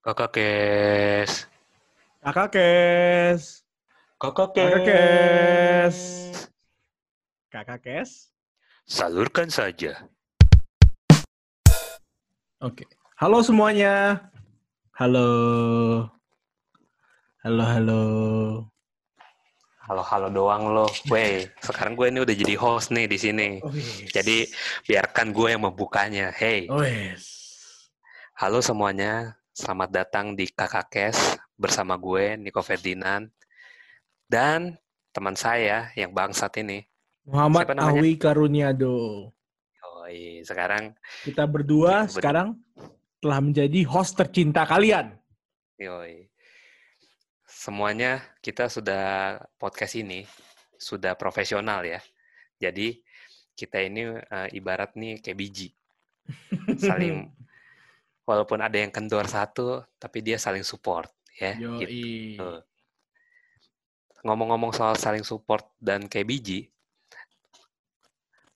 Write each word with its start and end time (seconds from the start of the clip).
Kakak 0.00 0.32
Kes. 0.32 1.44
Kakak 2.24 2.48
Kes. 2.56 3.60
Kakak 4.16 4.48
Kakak 4.56 4.80
Kes. 4.88 5.96
Kakak 7.52 7.80
Kes. 7.84 8.32
Salurkan 8.88 9.52
saja. 9.52 10.08
Oke. 12.64 12.88
Halo 13.20 13.44
semuanya. 13.44 14.24
Halo. 14.96 15.28
Halo, 17.44 17.64
halo. 17.68 18.02
Halo-halo 19.84 20.28
doang 20.32 20.64
lo. 20.72 20.88
Wey, 21.12 21.44
sekarang 21.60 21.92
gue 21.92 22.08
ini 22.08 22.24
udah 22.24 22.36
jadi 22.40 22.56
host 22.56 22.88
nih 22.88 23.04
di 23.04 23.20
sini. 23.20 23.60
Jadi 24.08 24.48
biarkan 24.88 25.36
gue 25.36 25.52
yang 25.52 25.68
membukanya. 25.68 26.32
Hey, 26.32 26.72
Wes. 26.72 27.36
halo 28.40 28.64
semuanya. 28.64 29.39
Selamat 29.60 29.92
datang 29.92 30.32
di 30.32 30.48
Kakak 30.48 30.88
Kes 30.88 31.36
bersama 31.52 31.92
gue 32.00 32.32
Niko 32.40 32.64
Ferdinand 32.64 33.28
dan 34.24 34.80
teman 35.12 35.36
saya 35.36 35.92
yang 35.92 36.16
bangsat 36.16 36.64
ini. 36.64 36.80
Muhammad? 37.28 37.76
Awi 37.76 38.16
Karuniado. 38.16 39.28
Yoi, 39.76 40.40
sekarang 40.48 40.96
Kita 41.28 41.44
berdua 41.44 42.08
ber- 42.08 42.12
sekarang 42.16 42.56
telah 43.20 43.40
menjadi 43.44 43.84
host 43.84 44.16
tercinta 44.16 44.64
kalian. 44.64 45.12
Yoi. 45.76 46.32
Semuanya 47.44 48.24
kita 48.40 48.72
sudah 48.72 49.36
podcast 49.60 49.92
ini 50.00 50.24
sudah 50.80 51.12
profesional 51.20 51.84
ya. 51.84 52.00
Jadi 52.56 52.96
kita 53.52 53.76
ini 53.84 54.08
eh, 54.08 54.48
ibarat 54.56 54.96
nih 54.96 55.20
kayak 55.20 55.36
biji. 55.36 55.68
Saling 56.80 57.28
walaupun 58.30 58.62
ada 58.62 58.78
yang 58.78 58.94
kendor 58.94 59.26
satu 59.26 59.82
tapi 59.98 60.22
dia 60.22 60.38
saling 60.38 60.62
support 60.62 61.10
ya. 61.34 61.58
Yoi. 61.58 61.82
gitu. 62.38 62.62
Ngomong-ngomong 64.22 64.70
soal 64.70 64.94
saling 64.94 65.24
support 65.24 65.66
dan 65.80 66.06
kayak 66.06 66.28
biji, 66.28 66.68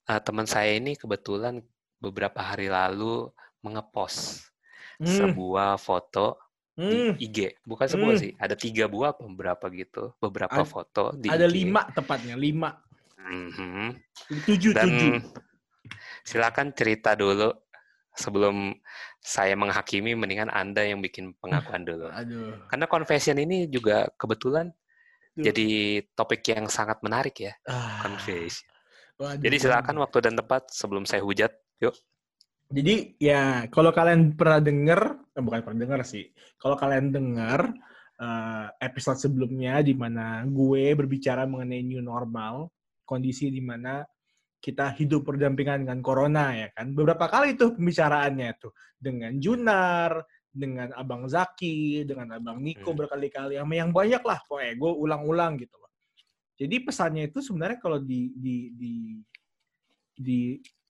eh, 0.05 0.21
teman 0.23 0.47
saya 0.47 0.77
ini 0.77 0.95
kebetulan 0.95 1.59
beberapa 1.99 2.39
hari 2.39 2.71
lalu 2.71 3.33
mengepost 3.59 4.47
Hmm, 4.95 5.11
sebuah 5.11 5.75
foto 5.75 6.39
hmm. 6.79 7.19
di 7.19 7.27
IG. 7.27 7.39
Bukan 7.67 7.91
sebuah 7.91 8.15
Hmm. 8.15 8.23
sih, 8.23 8.33
ada 8.39 8.55
tiga 8.55 8.87
buah 8.87 9.11
apa 9.11 9.27
berapa 9.27 9.67
gitu, 9.75 10.15
beberapa 10.23 10.63
Ad- 10.63 10.71
foto 10.71 11.11
di 11.11 11.27
Ada 11.27 11.51
IG. 11.51 11.55
lima 11.67 11.83
tepatnya, 11.91 12.39
lima. 12.39 12.79
Mhm. 13.19 13.99
Tujuh, 14.47 14.71
Dan 14.71 14.87
tujuh. 14.87 15.19
silakan 16.23 16.71
cerita 16.77 17.17
dulu 17.17 17.51
sebelum 18.15 18.73
saya 19.19 19.59
menghakimi, 19.59 20.15
mendingan 20.15 20.49
Anda 20.51 20.87
yang 20.87 21.03
bikin 21.03 21.35
pengakuan 21.43 21.83
dulu. 21.89 22.09
Aduh. 22.11 22.55
Karena 22.71 22.87
confession 22.87 23.37
ini 23.39 23.67
juga 23.67 24.07
kebetulan 24.15 24.71
Duh. 25.35 25.45
jadi 25.51 25.69
topik 26.15 26.47
yang 26.47 26.71
sangat 26.71 27.03
menarik 27.03 27.35
ya, 27.43 27.53
Ah, 27.67 27.99
confession. 28.07 28.71
waduh. 29.19 29.43
Jadi 29.43 29.57
silakan 29.59 29.97
waktu 30.03 30.19
dan 30.31 30.35
tempat 30.39 30.71
sebelum 30.71 31.03
saya 31.05 31.23
hujat. 31.27 31.51
Yuk. 31.83 31.95
Jadi 32.75 33.19
ya 33.21 33.69
kalau 33.69 33.91
kalian 33.93 34.35
pernah 34.35 34.59
denger, 34.59 35.01
eh, 35.37 35.43
bukan 35.43 35.61
pernah 35.63 35.81
denger 35.85 36.01
sih. 36.07 36.31
Kalau 36.57 36.75
kalian 36.79 37.11
denger 37.13 37.61
eh, 38.15 38.67
episode 38.79 39.19
sebelumnya 39.19 39.83
di 39.83 39.91
mana 39.91 40.47
gue 40.47 40.95
berbicara 40.95 41.51
mengenai 41.51 41.83
new 41.83 41.99
normal, 41.99 42.71
kondisi 43.03 43.51
di 43.51 43.59
mana 43.59 44.07
kita 44.65 44.97
hidup 44.97 45.29
berdampingan 45.29 45.85
dengan 45.85 46.01
corona 46.01 46.57
ya 46.57 46.73
kan. 46.73 46.97
Beberapa 46.97 47.29
kali 47.29 47.53
tuh 47.53 47.77
pembicaraannya 47.77 48.57
tuh 48.57 48.73
dengan 48.97 49.37
Junar, 49.37 50.25
dengan 50.49 50.89
Abang 50.97 51.29
Zaki, 51.29 52.09
dengan 52.09 52.41
Abang 52.41 52.65
Niko 52.65 52.97
Hmm. 52.97 53.05
berkali-kali, 53.05 53.61
sama 53.61 53.75
yang 53.77 53.93
banyak 53.93 54.25
lah 54.25 54.41
pokoknya 54.49 54.73
gue 54.81 54.93
ulang-ulang 55.05 55.61
gitu 55.61 55.77
loh. 55.77 55.93
Jadi 56.57 56.77
pesannya 56.81 57.29
itu 57.29 57.45
sebenarnya 57.45 57.77
kalau 57.77 58.01
di 58.01 58.33
di 58.33 58.73
di 58.73 58.93
di 60.17 60.41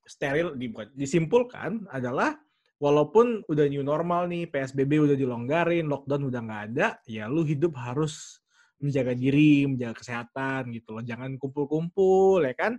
steril 0.04 0.54
di 0.54 0.70
bukan, 0.70 0.94
disimpulkan 0.94 1.88
adalah 1.90 2.36
walaupun 2.78 3.42
udah 3.48 3.66
new 3.72 3.80
normal 3.80 4.28
nih 4.28 4.46
PSBB 4.52 5.00
udah 5.08 5.16
dilonggarin 5.16 5.88
lockdown 5.88 6.28
udah 6.28 6.40
nggak 6.44 6.62
ada 6.70 6.86
ya 7.08 7.24
lu 7.24 7.40
hidup 7.40 7.72
harus 7.80 8.44
menjaga 8.76 9.16
diri 9.16 9.64
menjaga 9.64 9.96
kesehatan 9.96 10.68
gitu 10.76 10.92
loh 10.92 11.00
jangan 11.00 11.40
kumpul-kumpul 11.40 12.44
ya 12.44 12.52
kan 12.52 12.76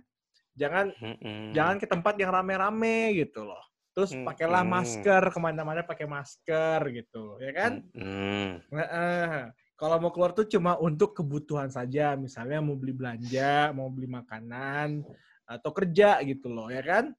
jangan 0.56 0.90
Mm-mm. 0.96 1.52
jangan 1.52 1.76
ke 1.76 1.86
tempat 1.86 2.14
yang 2.18 2.32
rame-rame 2.32 3.14
gitu 3.20 3.44
loh 3.44 3.62
terus 3.96 4.12
pakailah 4.12 4.60
hmm. 4.60 4.72
masker 4.76 5.22
ke 5.32 5.38
mana-mana 5.40 5.80
pakai 5.80 6.04
masker 6.04 6.80
gitu 6.92 7.40
ya 7.40 7.52
kan 7.54 7.72
Mm-mm. 7.94 8.60
Heeh. 8.72 9.52
Kalau 9.76 10.00
mau 10.00 10.08
keluar 10.08 10.32
tuh 10.32 10.48
cuma 10.48 10.80
untuk 10.80 11.12
kebutuhan 11.12 11.68
saja, 11.68 12.16
misalnya 12.16 12.64
mau 12.64 12.80
beli 12.80 12.96
belanja, 12.96 13.76
mau 13.76 13.92
beli 13.92 14.08
makanan, 14.08 15.04
atau 15.44 15.68
kerja 15.68 16.16
gitu 16.24 16.48
loh, 16.48 16.72
ya 16.72 16.80
kan? 16.80 17.12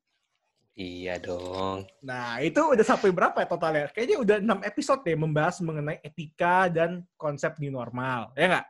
Iya 0.78 1.18
dong. 1.18 1.86
Nah, 2.02 2.42
itu 2.42 2.58
udah 2.62 2.86
sampai 2.86 3.10
berapa 3.10 3.34
ya 3.42 3.48
totalnya? 3.50 3.86
Kayaknya 3.90 4.18
udah 4.22 4.38
6 4.42 4.70
episode 4.74 5.02
deh 5.06 5.18
membahas 5.18 5.58
mengenai 5.62 5.98
etika 6.02 6.70
dan 6.70 7.02
konsep 7.14 7.58
new 7.58 7.74
normal, 7.74 8.34
ya 8.34 8.46
nggak? 8.46 8.68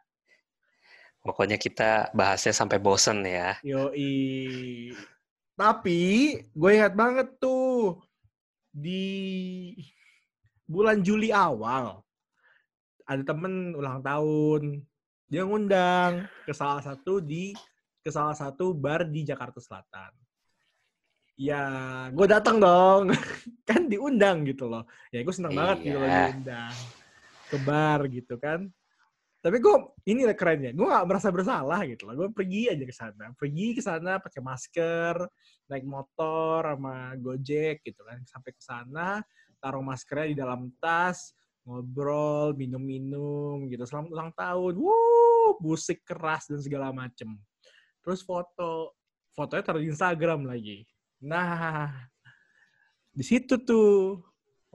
Pokoknya 1.27 1.59
kita 1.59 2.15
bahasnya 2.15 2.55
sampai 2.55 2.79
bosen 2.79 3.19
ya. 3.27 3.59
Yoi. 3.67 4.95
Tapi, 5.59 5.99
gue 6.55 6.71
ingat 6.71 6.95
banget 6.95 7.27
tuh, 7.35 7.99
di 8.71 9.75
bulan 10.63 11.03
Juli 11.03 11.35
awal, 11.35 11.99
ada 13.03 13.23
temen 13.27 13.75
ulang 13.75 13.99
tahun, 13.99 14.85
dia 15.27 15.43
ngundang 15.43 16.31
ke 16.47 16.55
salah 16.55 16.79
satu 16.79 17.19
di 17.19 17.51
ke 17.99 18.07
salah 18.07 18.37
satu 18.37 18.71
bar 18.71 19.03
di 19.03 19.27
Jakarta 19.27 19.59
Selatan. 19.59 20.15
Ya, 21.35 21.63
gue 22.15 22.27
datang 22.29 22.61
dong, 22.63 23.11
kan 23.69 23.83
diundang 23.91 24.47
gitu 24.47 24.71
loh. 24.71 24.87
Ya 25.11 25.25
gue 25.27 25.33
seneng 25.35 25.51
banget 25.51 25.91
gitu 25.91 25.97
loh 25.99 26.07
Iya. 26.07 26.31
diundang 26.31 26.75
ke 27.51 27.57
bar 27.59 27.99
gitu 28.07 28.39
kan. 28.39 28.71
Tapi 29.47 29.63
gue 29.63 29.75
ini 30.11 30.27
lah 30.27 30.35
kerennya, 30.35 30.75
gue 30.75 30.83
gak 30.83 31.07
merasa 31.07 31.31
bersalah 31.31 31.87
gitu 31.87 32.03
loh. 32.03 32.19
Gue 32.19 32.35
pergi 32.35 32.67
aja 32.67 32.83
ke 32.83 32.91
sana, 32.91 33.31
pergi 33.31 33.67
ke 33.71 33.79
sana 33.79 34.19
pakai 34.19 34.43
masker, 34.43 35.23
naik 35.71 35.87
motor 35.87 36.67
sama 36.67 37.15
Gojek 37.15 37.79
gitu 37.87 38.03
kan, 38.03 38.19
sampai 38.27 38.51
ke 38.51 38.59
sana 38.59 39.23
taruh 39.63 39.79
maskernya 39.79 40.27
di 40.27 40.35
dalam 40.35 40.67
tas, 40.83 41.31
ngobrol, 41.63 42.59
minum-minum 42.59 43.71
gitu. 43.71 43.87
Selamat 43.87 44.09
ulang 44.11 44.31
tahun, 44.35 44.73
wuh, 44.83 45.55
musik 45.63 46.03
keras 46.03 46.51
dan 46.51 46.59
segala 46.59 46.91
macem. 46.91 47.39
Terus 48.03 48.19
foto, 48.27 48.99
fotonya 49.31 49.63
taruh 49.63 49.79
di 49.79 49.95
Instagram 49.95 50.43
lagi. 50.43 50.83
Nah, 51.23 51.87
di 53.15 53.23
situ 53.23 53.63
tuh 53.63 54.19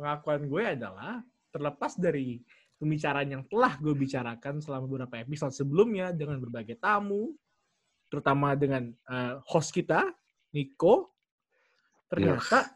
pengakuan 0.01 0.49
gue 0.49 0.65
adalah 0.81 1.21
terlepas 1.53 1.95
dari 2.01 2.41
pembicaraan 2.83 3.31
yang 3.31 3.47
telah 3.47 3.79
gue 3.79 3.95
bicarakan 3.95 4.59
selama 4.59 4.91
beberapa 4.91 5.23
episode 5.23 5.55
sebelumnya 5.55 6.11
dengan 6.11 6.43
berbagai 6.43 6.83
tamu, 6.83 7.31
terutama 8.11 8.59
dengan 8.59 8.91
eh, 8.91 9.39
host 9.47 9.71
kita, 9.71 10.11
Niko, 10.51 11.15
ternyata 12.11 12.75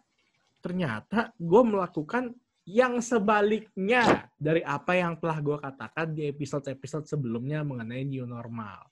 ternyata 0.63 1.35
gue 1.35 1.63
melakukan 1.67 2.31
yang 2.67 2.99
sebaliknya 2.99 4.31
dari 4.39 4.63
apa 4.63 4.95
yang 4.95 5.19
telah 5.19 5.39
gue 5.39 5.59
katakan 5.59 6.15
di 6.15 6.27
episode-episode 6.27 7.07
sebelumnya 7.07 7.63
mengenai 7.63 8.03
new 8.03 8.27
normal. 8.27 8.87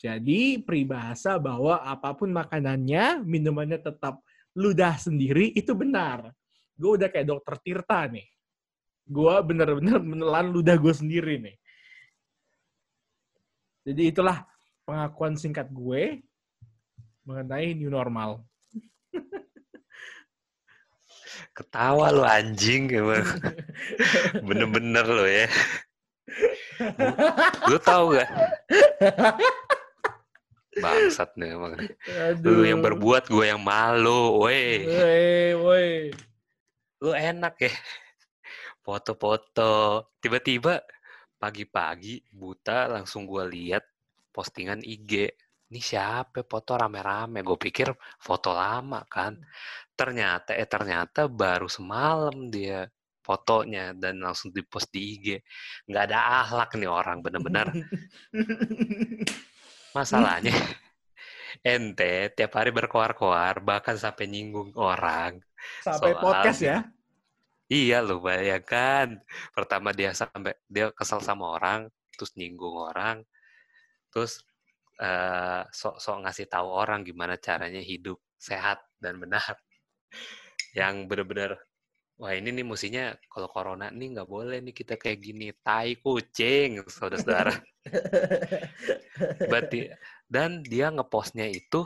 Jadi 0.00 0.60
peribahasa 0.60 1.40
bahwa 1.40 1.80
apa 1.84 2.12
pun 2.12 2.32
makanannya, 2.32 3.24
minumannya 3.24 3.80
tetap 3.80 4.20
ludah 4.56 4.96
sendiri, 4.96 5.52
itu 5.52 5.72
benar. 5.76 6.32
Gue 6.76 6.96
udah 7.00 7.08
kayak 7.12 7.28
dokter 7.28 7.54
Tirta 7.60 8.08
nih. 8.08 8.24
Gue 9.04 9.34
bener-bener 9.44 10.00
menelan 10.00 10.48
ludah 10.48 10.80
gue 10.80 10.94
sendiri 10.96 11.36
nih. 11.36 11.56
Jadi 13.84 14.02
itulah 14.08 14.48
pengakuan 14.88 15.36
singkat 15.36 15.68
gue 15.68 16.24
mengenai 17.28 17.76
new 17.76 17.92
normal. 17.92 18.40
Ketawa 21.56 22.08
lo 22.08 22.24
anjing 22.24 22.88
emang. 22.88 23.28
Bener-bener 24.48 25.04
lo 25.04 25.28
ya. 25.28 25.46
Lu 27.68 27.76
tahu 27.76 28.16
gak? 28.16 28.28
Bangsat 30.80 31.30
nih 31.36 31.54
emang. 31.54 31.76
Lu 32.40 32.64
yang 32.64 32.80
berbuat, 32.80 33.28
gue 33.28 33.52
yang 33.52 33.62
malu. 33.62 34.42
Woi, 34.42 34.88
Woi, 34.88 35.28
woi. 35.60 35.92
lu 37.04 37.12
enak 37.12 37.54
ya. 37.60 37.72
Foto-foto. 38.84 40.12
Tiba-tiba 40.20 40.76
pagi-pagi 41.40 42.20
buta 42.28 42.92
langsung 42.92 43.24
gue 43.24 43.44
lihat 43.48 43.84
postingan 44.28 44.84
IG. 44.84 45.32
Ini 45.72 45.80
siapa 45.80 46.44
foto 46.44 46.76
rame-rame? 46.76 47.40
Gue 47.40 47.56
pikir 47.56 47.88
foto 48.20 48.52
lama 48.52 49.00
kan. 49.08 49.40
Ternyata, 49.96 50.52
eh 50.52 50.68
ternyata 50.68 51.24
baru 51.32 51.64
semalam 51.64 52.52
dia 52.52 52.84
fotonya 53.24 53.96
dan 53.96 54.20
langsung 54.20 54.52
dipost 54.52 54.92
di 54.92 55.16
IG. 55.16 55.26
Nggak 55.88 56.04
ada 56.12 56.44
ahlak 56.44 56.76
nih 56.76 56.90
orang, 56.92 57.24
bener-bener. 57.24 57.72
Masalahnya, 59.96 60.52
ente 61.64 62.28
tiap 62.36 62.52
hari 62.60 62.68
berkoar-koar, 62.68 63.64
bahkan 63.64 63.96
sampai 63.96 64.28
nyinggung 64.28 64.76
orang. 64.76 65.40
Sampai 65.80 66.12
podcast 66.20 66.60
ya? 66.60 66.84
Iya 67.72 68.04
loh, 68.04 68.20
bayangkan. 68.20 69.20
Pertama 69.56 69.88
dia 69.96 70.12
sampai 70.12 70.52
dia 70.68 70.92
kesel 70.92 71.20
sama 71.24 71.56
orang, 71.56 71.88
terus 72.12 72.36
nyinggung 72.36 72.76
orang, 72.76 73.24
terus 74.12 74.44
uh, 75.00 75.64
sok-sok 75.72 76.16
ngasih 76.28 76.46
tahu 76.52 76.68
orang 76.68 77.00
gimana 77.08 77.34
caranya 77.40 77.80
hidup 77.80 78.20
sehat 78.36 78.84
dan 79.00 79.16
benar. 79.22 79.56
Yang 80.76 80.94
benar-benar 81.08 81.50
wah 82.14 82.30
ini 82.30 82.54
nih 82.54 82.66
musinya 82.66 83.10
kalau 83.26 83.50
corona 83.50 83.90
nih 83.90 84.14
nggak 84.14 84.30
boleh 84.30 84.62
nih 84.62 84.74
kita 84.74 84.94
kayak 84.94 85.18
gini 85.18 85.50
tai 85.66 85.98
kucing 85.98 86.86
saudara-saudara 86.86 87.58
berarti 89.50 89.90
dan 90.30 90.62
dia 90.62 90.94
ngepostnya 90.94 91.50
itu 91.50 91.82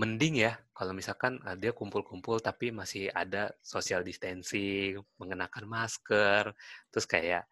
mending 0.00 0.34
ya 0.48 0.52
kalau 0.72 0.96
misalkan 0.96 1.36
dia 1.60 1.76
kumpul-kumpul 1.76 2.40
tapi 2.40 2.72
masih 2.72 3.12
ada 3.12 3.52
social 3.60 4.00
distancing 4.00 4.96
mengenakan 5.20 5.64
masker 5.68 6.56
terus 6.88 7.04
kayak 7.04 7.44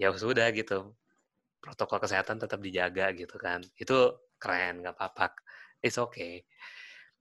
ya 0.00 0.08
sudah 0.12 0.50
gitu. 0.50 0.92
Protokol 1.62 1.98
kesehatan 2.04 2.38
tetap 2.42 2.60
dijaga 2.62 3.10
gitu 3.16 3.36
kan. 3.40 3.62
Itu 3.78 4.18
keren 4.42 4.82
nggak 4.84 4.94
apa-apa. 4.98 5.26
It's 5.82 5.98
okay. 5.98 6.44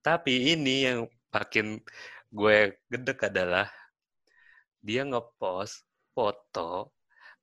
Tapi 0.05 0.53
ini 0.53 0.75
yang 0.85 0.99
makin 1.33 1.81
gue 2.29 2.57
gedek 2.91 3.29
adalah 3.31 3.67
dia 4.85 5.01
ngepost 5.01 5.81
foto 6.13 6.93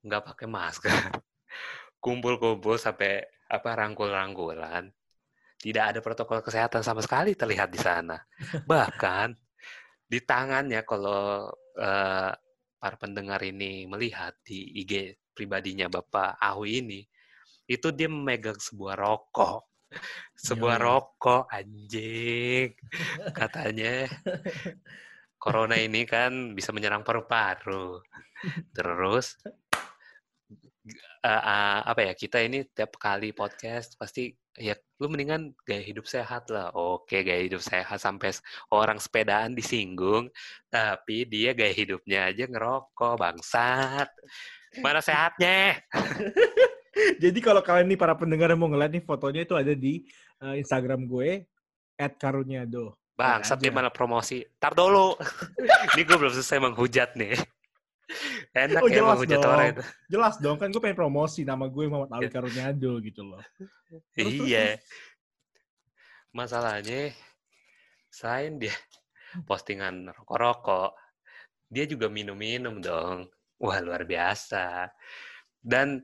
nggak 0.02 0.22
pakai 0.34 0.46
masker, 0.50 0.90
kumpul-kumpul 2.04 2.74
sampai 2.78 3.22
apa 3.46 3.70
rangkul-rangkulan, 3.78 4.90
tidak 5.62 5.94
ada 5.94 6.00
protokol 6.02 6.42
kesehatan 6.42 6.82
sama 6.82 6.98
sekali 7.06 7.38
terlihat 7.38 7.70
di 7.70 7.78
sana. 7.78 8.18
Bahkan 8.70 9.28
di 10.10 10.18
tangannya 10.26 10.82
kalau 10.82 11.46
uh, 11.78 12.30
para 12.82 12.96
pendengar 12.98 13.38
ini 13.46 13.86
melihat 13.86 14.34
di 14.42 14.82
IG 14.82 15.14
pribadinya 15.30 15.86
Bapak 15.86 16.42
Ahu 16.42 16.66
ini, 16.66 17.06
itu 17.70 17.88
dia 17.94 18.10
memegang 18.10 18.58
sebuah 18.58 18.98
rokok 18.98 19.62
sebuah 20.48 20.76
Yo. 20.76 20.82
rokok 20.82 21.42
anjing 21.48 22.74
katanya 23.32 24.08
corona 25.42 25.78
ini 25.78 26.02
kan 26.04 26.52
bisa 26.52 26.74
menyerang 26.74 27.06
paru-paru 27.06 28.02
terus 28.74 29.38
uh, 31.22 31.28
uh, 31.28 31.78
apa 31.86 32.10
ya 32.10 32.12
kita 32.18 32.42
ini 32.42 32.66
tiap 32.70 32.98
kali 32.98 33.30
podcast 33.32 33.94
pasti 33.96 34.34
ya 34.60 34.76
lu 35.00 35.08
mendingan 35.08 35.56
gaya 35.64 35.81
hidup 35.81 36.04
sehat 36.04 36.49
lah 36.52 36.69
oke 36.76 37.25
gaya 37.25 37.40
hidup 37.44 37.64
sehat 37.64 37.96
sampai 37.96 38.37
orang 38.69 39.00
sepedaan 39.00 39.56
disinggung 39.56 40.28
tapi 40.69 41.25
dia 41.25 41.56
gaya 41.56 41.72
hidupnya 41.72 42.28
aja 42.28 42.44
ngerokok 42.44 43.16
bangsat 43.16 44.08
mana 44.84 45.00
sehatnya 45.00 45.81
Jadi 46.93 47.38
kalau 47.40 47.64
kalian 47.64 47.88
nih 47.88 47.99
para 48.00 48.12
pendengar 48.12 48.52
yang 48.52 48.60
mau 48.60 48.69
ngeliat 48.69 48.93
nih 48.93 49.04
fotonya 49.04 49.49
itu 49.49 49.56
ada 49.56 49.72
di 49.72 50.04
uh, 50.44 50.55
Instagram 50.60 51.08
gue 51.08 51.48
@karunyado. 52.20 53.00
Bang, 53.16 53.44
saat 53.44 53.60
gimana 53.60 53.88
promosi? 53.88 54.44
Tar 54.60 54.76
dulu. 54.76 55.16
ini 55.96 56.02
gue 56.05 56.16
belum 56.16 56.32
selesai 56.32 56.60
menghujat 56.60 57.16
nih. 57.16 57.37
Enak 58.52 58.82
oh, 58.84 58.88
ya 58.88 59.02
menghujat 59.02 59.38
dong. 59.40 59.60
itu. 59.60 59.82
Jelas 60.12 60.34
dong, 60.38 60.56
kan 60.60 60.68
gue 60.68 60.80
pengen 60.82 60.98
promosi 60.98 61.42
nama 61.42 61.66
gue 61.66 61.84
Muhammad 61.88 62.10
Ali 62.12 62.28
Karunyado 62.28 63.00
gitu 63.00 63.22
loh. 63.24 63.42
Terus, 64.12 64.32
iya. 64.44 64.76
Masalahnya, 66.32 67.12
selain 68.12 68.60
dia 68.60 68.74
postingan 69.48 70.12
rokok-rokok, 70.12 70.92
dia 71.72 71.84
juga 71.88 72.12
minum-minum 72.12 72.80
dong. 72.80 73.28
Wah, 73.62 73.78
luar 73.80 74.04
biasa. 74.04 74.90
Dan 75.56 76.02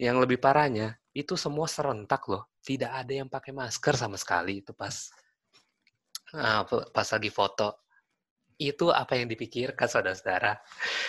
yang 0.00 0.16
lebih 0.22 0.40
parahnya, 0.40 0.96
itu 1.12 1.36
semua 1.36 1.68
serentak 1.68 2.24
loh. 2.30 2.48
Tidak 2.62 2.88
ada 2.88 3.12
yang 3.12 3.28
pakai 3.28 3.52
masker 3.52 3.98
sama 3.98 4.14
sekali 4.14 4.62
itu 4.62 4.72
pas 4.72 5.10
uh, 6.32 6.62
pas 6.94 7.08
lagi 7.10 7.28
foto. 7.28 7.81
Itu 8.62 8.94
apa 8.94 9.18
yang 9.18 9.26
dipikirkan 9.26 9.90
saudara-saudara. 9.90 10.54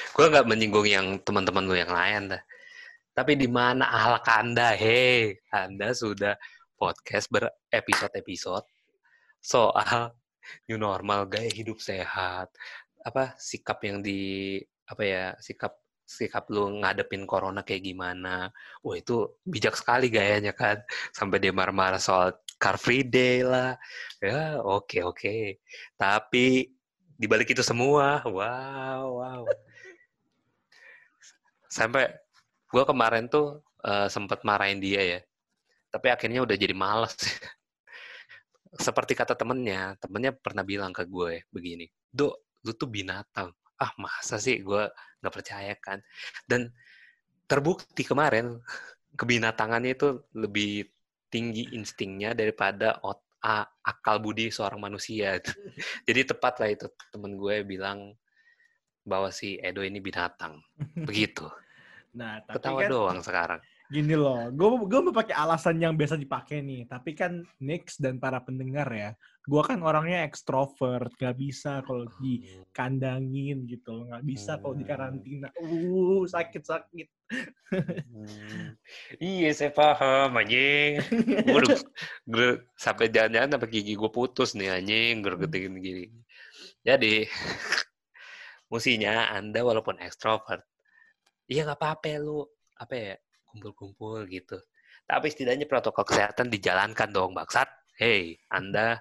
Gue 0.09 0.25
nggak 0.25 0.49
menyinggung 0.49 0.89
yang 0.89 1.21
teman-teman 1.21 1.69
lu 1.69 1.77
yang 1.77 1.93
lain 1.93 2.33
dah. 2.33 2.41
Tapi 3.13 3.37
di 3.37 3.45
mana 3.45 3.85
ahlak 3.93 4.25
Anda? 4.25 4.73
Hei, 4.73 5.37
Anda 5.53 5.93
sudah 5.93 6.33
podcast 6.73 7.29
berepisode-episode 7.29 8.65
soal 9.37 10.17
new 10.65 10.81
normal, 10.81 11.29
gaya 11.29 11.51
hidup 11.53 11.77
sehat, 11.77 12.49
apa 13.05 13.37
sikap 13.37 13.85
yang 13.85 14.01
di 14.01 14.57
apa 14.89 15.03
ya 15.05 15.25
sikap 15.37 15.77
sikap 16.03 16.49
lu 16.51 16.81
ngadepin 16.83 17.29
corona 17.29 17.61
kayak 17.61 17.85
gimana. 17.85 18.49
Wah 18.81 18.95
itu 18.97 19.39
bijak 19.45 19.77
sekali 19.77 20.09
gayanya 20.09 20.51
kan. 20.57 20.81
Sampai 21.15 21.37
dia 21.37 21.53
marah-marah 21.55 22.01
soal 22.01 22.33
Car 22.59 22.75
Free 22.81 23.05
Day 23.05 23.45
lah. 23.45 23.77
Ya 24.19 24.59
oke 24.59 24.89
okay, 24.89 25.01
oke. 25.05 25.19
Okay. 25.21 25.43
Tapi 25.95 26.67
dibalik 27.17 27.51
itu 27.51 27.61
semua, 27.65 28.21
wow 28.25 29.03
wow. 29.21 29.43
Sampai 31.69 32.09
gue 32.69 32.83
kemarin 32.85 33.29
tuh 33.29 33.61
uh, 33.85 34.07
sempet 34.09 34.41
marahin 34.45 34.81
dia 34.81 35.01
ya. 35.01 35.19
Tapi 35.93 36.09
akhirnya 36.09 36.41
udah 36.45 36.57
jadi 36.57 36.73
males. 36.73 37.13
Seperti 38.85 39.13
kata 39.13 39.37
temennya, 39.37 39.93
temennya 40.01 40.33
pernah 40.33 40.65
bilang 40.65 40.89
ke 40.89 41.05
gue 41.05 41.45
begini, 41.53 41.85
Dok, 42.09 42.63
lu 42.65 42.73
tuh 42.73 42.89
binatang 42.89 43.53
ah 43.83 43.91
masa 43.99 44.39
sih 44.39 44.63
gue 44.63 44.83
nggak 45.19 45.33
percaya 45.33 45.73
kan 45.75 45.99
dan 46.47 46.71
terbukti 47.51 48.07
kemarin 48.07 48.63
kebinatangannya 49.19 49.91
itu 49.93 50.23
lebih 50.33 50.87
tinggi 51.27 51.73
instingnya 51.75 52.37
daripada 52.37 53.01
ot 53.03 53.19
akal 53.83 54.23
budi 54.23 54.47
seorang 54.47 54.79
manusia. 54.79 55.35
Jadi 56.07 56.21
tepat 56.31 56.63
lah 56.63 56.69
itu 56.71 56.87
temen 57.11 57.35
gue 57.35 57.67
bilang 57.67 58.15
bahwa 59.03 59.27
si 59.35 59.59
Edo 59.59 59.83
ini 59.83 59.99
binatang. 59.99 60.63
Begitu. 61.07 61.51
Nah 62.15 62.39
tapi 62.47 62.55
ketawa 62.57 62.79
kan, 62.87 62.89
doang 62.89 63.21
sekarang. 63.21 63.61
gini 63.93 64.17
loh, 64.17 64.49
gue 64.49 64.89
gue 64.89 64.99
mau 65.05 65.13
pakai 65.13 65.37
alasan 65.37 65.77
yang 65.77 65.93
biasa 65.93 66.17
dipakai 66.17 66.65
nih, 66.65 66.89
tapi 66.89 67.13
kan 67.13 67.45
Nix 67.61 68.01
dan 68.01 68.17
para 68.17 68.41
pendengar 68.41 68.89
ya, 68.89 69.13
gue 69.45 69.61
kan 69.61 69.77
orangnya 69.85 70.25
ekstrovert, 70.25 71.13
gak 71.13 71.37
bisa 71.37 71.85
kalau 71.85 72.09
dikandangin 72.17 73.69
gitu, 73.69 74.09
nggak 74.09 74.25
bisa 74.25 74.57
kalau 74.57 74.73
di 74.73 74.81
karantina, 74.87 75.53
uh 75.61 76.25
sakit 76.25 76.63
sakit. 76.65 77.07
Hmm. 77.71 78.77
Iya 79.17 79.49
saya 79.53 79.71
paham 79.73 80.37
anjing. 80.37 81.01
Gue 82.33 82.49
sampai 82.77 83.09
jalan-jalan 83.09 83.57
sampai 83.57 83.69
gigi 83.71 83.93
gue 83.97 84.11
putus 84.13 84.53
nih 84.53 84.69
anjing, 84.81 85.23
gue 85.25 85.33
hmm. 85.33 85.79
gini. 85.81 86.05
Jadi 86.83 87.27
musinya 88.71 89.33
Anda 89.33 89.61
walaupun 89.63 90.01
ekstrovert, 90.01 90.65
iya 91.47 91.63
nggak 91.67 91.79
apa-apa 91.79 92.17
lu 92.19 92.43
apa 92.79 92.93
ya 92.93 93.15
kumpul-kumpul 93.47 94.25
gitu. 94.27 94.57
Tapi 95.03 95.27
setidaknya 95.29 95.67
protokol 95.67 96.07
kesehatan 96.07 96.47
dijalankan 96.47 97.09
dong, 97.11 97.35
Baksat. 97.35 97.67
Hei, 97.93 98.41
Anda 98.49 98.97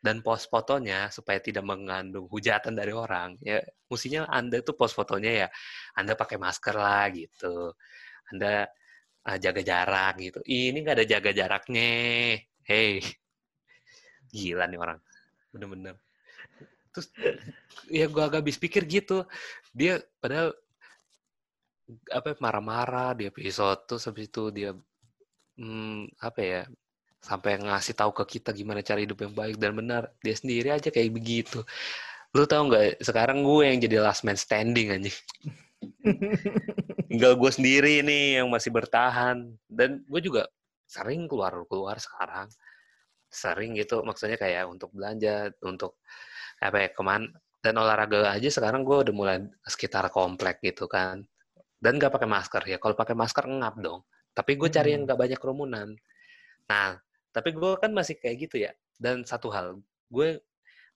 dan 0.00 0.24
post 0.24 0.48
fotonya 0.48 1.12
supaya 1.12 1.38
tidak 1.44 1.64
mengandung 1.64 2.24
hujatan 2.26 2.72
dari 2.72 2.92
orang. 2.96 3.36
Ya, 3.44 3.60
mestinya 3.86 4.24
Anda 4.32 4.64
tuh 4.64 4.74
post 4.74 4.96
fotonya 4.96 5.46
ya 5.46 5.48
Anda 5.96 6.16
pakai 6.16 6.40
masker 6.40 6.74
lah 6.74 7.06
gitu. 7.12 7.76
Anda 8.32 8.64
uh, 9.28 9.38
jaga 9.38 9.60
jarak 9.60 10.14
gitu. 10.24 10.40
Ini 10.48 10.76
nggak 10.80 10.96
ada 10.96 11.06
jaga 11.06 11.30
jaraknya. 11.36 11.88
Hei, 12.64 13.04
gila 14.32 14.64
nih 14.66 14.80
orang. 14.80 14.98
Bener-bener. 15.52 15.94
Terus 16.90 17.06
ya 17.92 18.08
gue 18.08 18.22
agak 18.24 18.42
habis 18.42 18.58
pikir 18.58 18.88
gitu. 18.88 19.28
Dia 19.76 20.00
padahal 20.18 20.56
apa 22.10 22.38
marah-marah 22.38 23.18
di 23.18 23.26
episode 23.26 23.82
tuh 23.90 23.98
habis 23.98 24.30
itu 24.30 24.42
dia 24.54 24.70
hmm, 25.58 26.14
apa 26.22 26.40
ya 26.40 26.62
sampai 27.20 27.60
ngasih 27.60 27.94
tahu 27.96 28.10
ke 28.16 28.40
kita 28.40 28.50
gimana 28.56 28.80
cara 28.80 29.00
hidup 29.00 29.20
yang 29.22 29.34
baik 29.36 29.56
dan 29.60 29.76
benar. 29.76 30.12
Dia 30.24 30.34
sendiri 30.36 30.72
aja 30.72 30.88
kayak 30.88 31.12
begitu. 31.12 31.60
Lu 32.32 32.46
tau 32.48 32.66
nggak 32.66 33.04
sekarang 33.04 33.42
gue 33.44 33.62
yang 33.66 33.78
jadi 33.80 33.96
last 34.00 34.24
man 34.24 34.38
standing 34.38 34.94
aja 34.94 35.12
tinggal 37.10 37.36
gue 37.36 37.50
sendiri 37.52 38.04
nih 38.04 38.42
yang 38.42 38.48
masih 38.52 38.70
bertahan. 38.72 39.50
Dan 39.66 40.04
gue 40.06 40.20
juga 40.22 40.48
sering 40.86 41.26
keluar 41.26 41.54
keluar 41.66 41.96
sekarang. 42.00 42.48
Sering 43.30 43.78
gitu 43.78 44.02
maksudnya 44.02 44.36
kayak 44.36 44.66
untuk 44.66 44.90
belanja 44.90 45.54
untuk 45.62 46.02
apa 46.60 46.76
ya 46.76 46.88
ke 46.92 47.02
mana 47.02 47.28
dan 47.60 47.76
olahraga 47.76 48.32
aja 48.32 48.48
sekarang 48.48 48.84
gue 48.84 48.96
udah 49.08 49.14
mulai 49.14 49.36
sekitar 49.64 50.08
komplek 50.12 50.60
gitu 50.64 50.88
kan. 50.90 51.24
Dan 51.80 51.96
nggak 51.96 52.12
pakai 52.12 52.28
masker 52.28 52.62
ya 52.68 52.76
kalau 52.76 52.92
pakai 52.96 53.16
masker 53.16 53.44
ngap 53.48 53.80
dong. 53.80 54.04
Tapi 54.36 54.56
gue 54.56 54.68
cari 54.68 54.94
yang 54.96 55.04
Hmm. 55.04 55.08
nggak 55.08 55.20
banyak 55.20 55.38
kerumunan. 55.40 55.88
Nah 56.68 57.00
tapi 57.34 57.54
gue 57.54 57.72
kan 57.82 57.90
masih 57.94 58.18
kayak 58.18 58.36
gitu 58.48 58.56
ya. 58.66 58.72
Dan 59.00 59.22
satu 59.26 59.48
hal 59.54 59.78
gue 60.10 60.28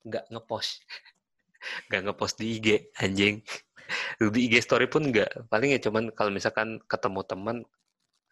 nggak 0.06 0.24
ngepost. 0.32 0.82
Nggak 1.88 2.02
ngepost 2.10 2.34
di 2.40 2.46
IG 2.60 2.68
anjing. 3.00 3.40
Di 4.34 4.40
IG 4.48 4.54
story 4.64 4.86
pun 4.88 5.08
nggak. 5.08 5.48
Paling 5.48 5.70
ya 5.76 5.80
cuman 5.80 6.04
kalau 6.12 6.30
misalkan 6.32 6.80
ketemu 6.88 7.20
teman 7.24 7.56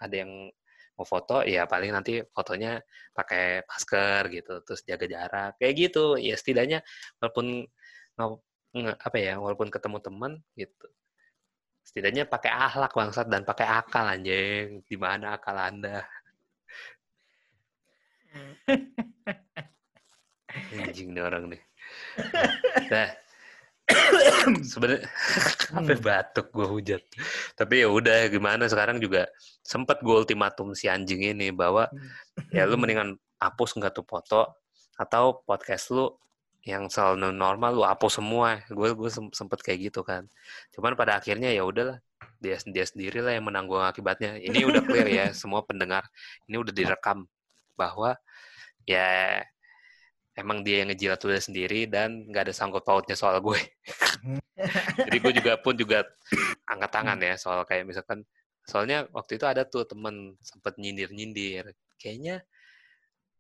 ada 0.01 0.15
yang 0.15 0.53
mau 0.97 1.07
foto 1.09 1.41
ya 1.49 1.65
paling 1.65 1.91
nanti 1.97 2.21
fotonya 2.37 2.81
pakai 3.17 3.65
masker 3.65 4.23
gitu 4.37 4.53
terus 4.65 4.81
jaga 4.85 5.07
jarak. 5.09 5.53
Kayak 5.61 5.75
gitu. 5.89 6.21
Ya 6.21 6.37
setidaknya 6.37 6.85
walaupun 7.21 7.65
nge- 8.77 8.99
apa 9.01 9.17
ya 9.21 9.35
walaupun 9.41 9.69
ketemu 9.73 9.99
teman 10.05 10.33
gitu. 10.57 10.87
Setidaknya 11.83 12.25
pakai 12.31 12.53
akhlak 12.53 12.93
bangsat 12.95 13.27
dan 13.33 13.43
pakai 13.45 13.67
akal 13.69 14.05
anjing. 14.07 14.81
Di 14.87 14.97
mana 15.01 15.37
akal 15.37 15.57
anda 15.59 16.05
anjing 20.73 21.13
nih 21.13 21.23
orang 21.25 21.45
nih. 21.53 21.63
Nah 22.93 23.09
sebenarnya 24.63 25.05
apa 25.79 25.93
batuk 25.99 26.47
gue 26.53 26.67
hujat. 26.69 27.03
Tapi 27.59 27.85
ya 27.85 27.89
udah 27.91 28.29
gimana 28.31 28.69
sekarang 28.71 29.03
juga 29.03 29.29
sempat 29.63 30.01
gue 30.01 30.13
ultimatum 30.13 30.73
si 30.73 30.89
anjing 30.89 31.23
ini 31.23 31.51
bahwa 31.53 31.89
ya 32.55 32.65
lu 32.65 32.79
mendingan 32.79 33.19
hapus 33.43 33.77
nggak 33.79 33.93
tuh 33.97 34.07
foto 34.07 34.43
atau 34.97 35.43
podcast 35.43 35.91
lu 35.91 36.13
yang 36.63 36.87
selalu 36.87 37.35
normal 37.35 37.75
lu 37.75 37.85
hapus 37.85 38.23
semua. 38.23 38.63
Gue 38.71 38.95
gue 38.95 39.11
sempet 39.35 39.59
kayak 39.61 39.93
gitu 39.93 40.01
kan. 40.07 40.27
Cuman 40.75 40.95
pada 40.95 41.19
akhirnya 41.19 41.51
ya 41.51 41.67
udahlah 41.67 41.99
dia 42.43 42.59
dia 42.67 42.85
sendiri 42.87 43.23
lah 43.23 43.35
yang 43.35 43.47
menanggung 43.47 43.83
akibatnya. 43.83 44.39
Ini 44.39 44.67
udah 44.67 44.83
clear 44.87 45.09
ya 45.11 45.27
semua 45.41 45.67
pendengar. 45.67 46.07
Ini 46.47 46.57
udah 46.59 46.73
direkam 46.75 47.27
bahwa 47.83 48.15
ya 48.87 49.43
emang 50.33 50.65
dia 50.65 50.83
yang 50.83 50.89
ngejilat 50.93 51.21
udah 51.21 51.43
sendiri 51.43 51.85
dan 51.85 52.25
nggak 52.29 52.49
ada 52.49 52.55
sangkut 52.55 52.85
pautnya 52.87 53.17
soal 53.19 53.37
gue. 53.45 53.61
Jadi 55.09 55.17
gue 55.19 55.33
juga 55.37 55.53
pun 55.61 55.75
juga 55.77 56.07
angkat 56.73 56.91
tangan 56.93 57.19
ya 57.21 57.35
soal 57.37 57.67
kayak 57.69 57.85
misalkan 57.85 58.25
soalnya 58.65 59.05
waktu 59.11 59.37
itu 59.37 59.45
ada 59.45 59.67
tuh 59.67 59.85
temen 59.85 60.39
sempet 60.41 60.79
nyindir 60.79 61.11
nyindir 61.11 61.75
kayaknya 61.99 62.47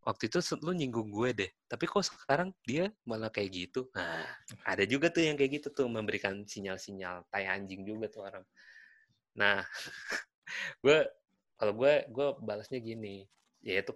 waktu 0.02 0.26
itu 0.26 0.42
lu 0.66 0.74
nyinggung 0.74 1.14
gue 1.14 1.30
deh 1.30 1.50
tapi 1.70 1.86
kok 1.86 2.02
sekarang 2.02 2.50
dia 2.66 2.90
malah 3.06 3.30
kayak 3.30 3.50
gitu? 3.54 3.88
Nah 3.94 4.26
ada 4.66 4.84
juga 4.84 5.08
tuh 5.08 5.24
yang 5.24 5.38
kayak 5.38 5.62
gitu 5.62 5.68
tuh 5.72 5.86
memberikan 5.88 6.42
sinyal-sinyal 6.44 7.24
tai 7.30 7.48
anjing 7.48 7.86
juga 7.86 8.10
tuh 8.10 8.26
orang. 8.28 8.44
Nah 9.38 9.62
gue 10.84 10.98
kalau 11.56 11.72
gue 11.78 11.94
gue 12.10 12.28
balasnya 12.42 12.82
gini 12.82 13.24
ya 13.62 13.78
itu 13.78 13.94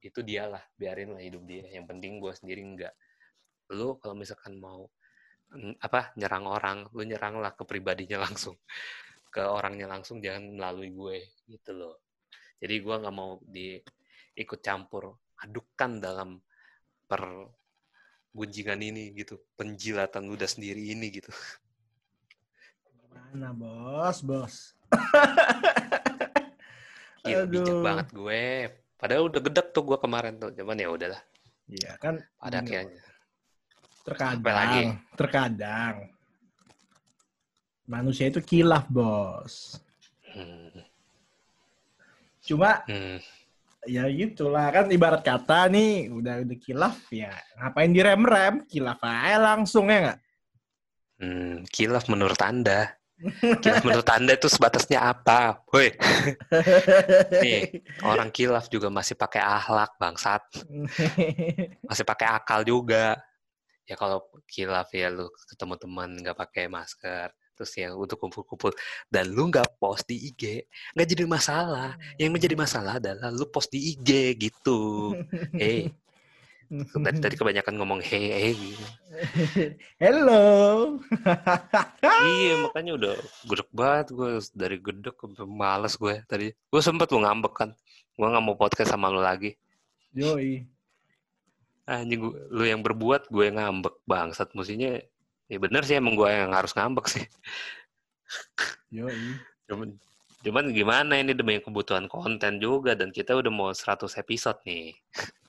itu 0.00 0.20
dialah 0.22 0.62
biarin 0.78 1.14
lah 1.14 1.22
hidup 1.22 1.42
dia. 1.44 1.66
Yang 1.68 1.86
penting 1.90 2.12
gue 2.22 2.32
sendiri 2.32 2.62
enggak 2.62 2.94
lu 3.68 4.00
kalau 4.00 4.16
misalkan 4.16 4.56
mau 4.56 4.88
mm, 5.52 5.76
apa 5.84 6.16
nyerang 6.16 6.48
orang 6.48 6.78
lu 6.96 7.04
nyerang 7.04 7.36
lah 7.42 7.52
ke 7.52 7.66
pribadinya 7.66 8.22
langsung. 8.26 8.56
Ke 9.28 9.44
orangnya 9.44 9.90
langsung 9.90 10.24
jangan 10.24 10.56
melalui 10.56 10.94
gue 10.94 11.18
gitu 11.50 11.76
loh. 11.76 12.00
Jadi 12.58 12.74
gue 12.80 12.94
nggak 12.96 13.14
mau 13.14 13.36
di 13.44 13.76
ikut 14.38 14.60
campur 14.62 15.18
adukan 15.38 16.00
dalam 16.00 16.30
per 17.04 17.22
gunjingan 18.32 18.80
ini 18.80 19.12
gitu. 19.12 19.36
Penjilatan 19.58 20.30
ludah 20.30 20.48
sendiri 20.48 20.94
ini 20.94 21.12
gitu. 21.12 21.30
Mana 23.12 23.52
bos, 23.52 24.24
bos. 24.24 24.54
Gila, 27.28 27.44
bijak 27.44 27.78
banget 27.84 28.08
gue 28.16 28.44
padahal 28.98 29.30
udah 29.30 29.40
gedek 29.40 29.70
tuh 29.72 29.86
gue 29.86 29.98
kemarin 30.02 30.36
tuh 30.36 30.50
cuman 30.52 30.76
ya 30.76 30.90
udahlah 30.90 31.22
Iya 31.68 32.00
kan. 32.00 32.16
pada 32.40 32.64
akhirnya 32.64 33.08
Terkadang. 34.08 34.40
Apa 34.40 34.52
lagi? 34.56 34.82
Terkadang. 35.20 35.94
Manusia 37.84 38.32
itu 38.32 38.40
kilaf 38.40 38.88
bos. 38.88 39.76
hmm, 40.32 40.80
Cuma 42.40 42.80
hmm, 42.88 43.20
ya 43.84 44.08
gitulah 44.08 44.68
kan 44.72 44.88
ibarat 44.88 45.20
kata 45.20 45.68
nih 45.68 46.08
udah 46.12 46.44
udah 46.44 46.58
kilaf 46.60 46.96
ya 47.12 47.32
ngapain 47.60 47.92
direm 47.92 48.24
rem 48.24 48.54
kilaf 48.68 49.00
aja 49.00 49.36
langsung 49.40 49.88
ya 49.88 49.98
nggak 50.04 50.18
hmm, 51.24 51.54
kilaf 51.72 52.04
menurut 52.12 52.36
anda 52.44 52.97
kilaf 53.62 53.82
menurut 53.82 54.08
anda 54.10 54.32
itu 54.38 54.46
sebatasnya 54.46 55.02
apa? 55.02 55.62
Woi. 55.74 55.90
Nih. 57.42 57.82
orang 58.06 58.30
kilaf 58.30 58.70
juga 58.70 58.88
masih 58.88 59.18
pakai 59.18 59.42
akhlak 59.42 59.98
bangsat. 59.98 60.42
Masih 61.82 62.04
pakai 62.06 62.26
akal 62.30 62.62
juga. 62.62 63.18
Ya 63.88 63.96
kalau 63.98 64.22
kilaf 64.46 64.92
ya 64.94 65.10
lu 65.10 65.26
ketemu 65.48 65.74
teman 65.80 66.10
nggak 66.20 66.36
pakai 66.36 66.64
masker 66.68 67.32
terus 67.58 67.74
ya 67.74 67.90
untuk 67.90 68.22
kumpul-kumpul. 68.22 68.70
Dan 69.10 69.34
lu 69.34 69.50
nggak 69.50 69.82
post 69.82 70.06
di 70.06 70.30
IG 70.30 70.70
nggak 70.94 71.08
jadi 71.10 71.24
masalah. 71.26 71.98
Yang 72.16 72.30
menjadi 72.30 72.54
masalah 72.54 73.02
adalah 73.02 73.34
lu 73.34 73.50
post 73.50 73.74
di 73.74 73.98
IG 73.98 74.38
gitu. 74.38 75.12
Hey 75.58 75.90
tadi 76.68 77.18
tadi 77.24 77.34
kebanyakan 77.40 77.74
ngomong 77.80 78.00
hey 78.04 78.28
hey. 78.28 78.54
Hello. 80.04 80.96
iya 82.28 82.54
makanya 82.60 82.92
udah 83.00 83.14
gedek 83.48 83.68
banget 83.72 84.06
gue 84.12 84.30
dari 84.52 84.76
gedek 84.76 85.16
sampai 85.16 85.48
males 85.48 85.96
gue 85.96 86.14
tadi 86.28 86.52
gue 86.52 86.82
sempet 86.84 87.08
lu 87.08 87.24
ngambek 87.24 87.54
kan 87.56 87.70
gue 88.20 88.26
nggak 88.28 88.44
mau 88.44 88.56
podcast 88.60 88.92
sama 88.92 89.08
lu 89.08 89.24
lagi 89.24 89.56
Yoi. 90.12 90.68
anjing 91.88 92.20
gua- 92.20 92.36
lu 92.52 92.64
yang 92.68 92.84
berbuat 92.84 93.32
gue 93.32 93.48
yang 93.48 93.56
ngambek 93.56 93.96
bangsat 94.04 94.52
mestinya 94.52 95.00
ya 95.48 95.56
bener 95.56 95.88
sih 95.88 95.96
emang 95.96 96.20
gue 96.20 96.28
yang 96.28 96.52
harus 96.52 96.76
ngambek 96.76 97.08
sih 97.08 97.24
Yoi. 98.92 99.40
cuman 99.72 99.96
cuman 100.44 100.64
gimana 100.76 101.16
ini 101.16 101.32
demi 101.32 101.64
kebutuhan 101.64 102.12
konten 102.12 102.60
juga 102.60 102.92
dan 102.92 103.08
kita 103.08 103.32
udah 103.40 103.48
mau 103.48 103.72
100 103.72 104.04
episode 104.20 104.60
nih 104.68 104.92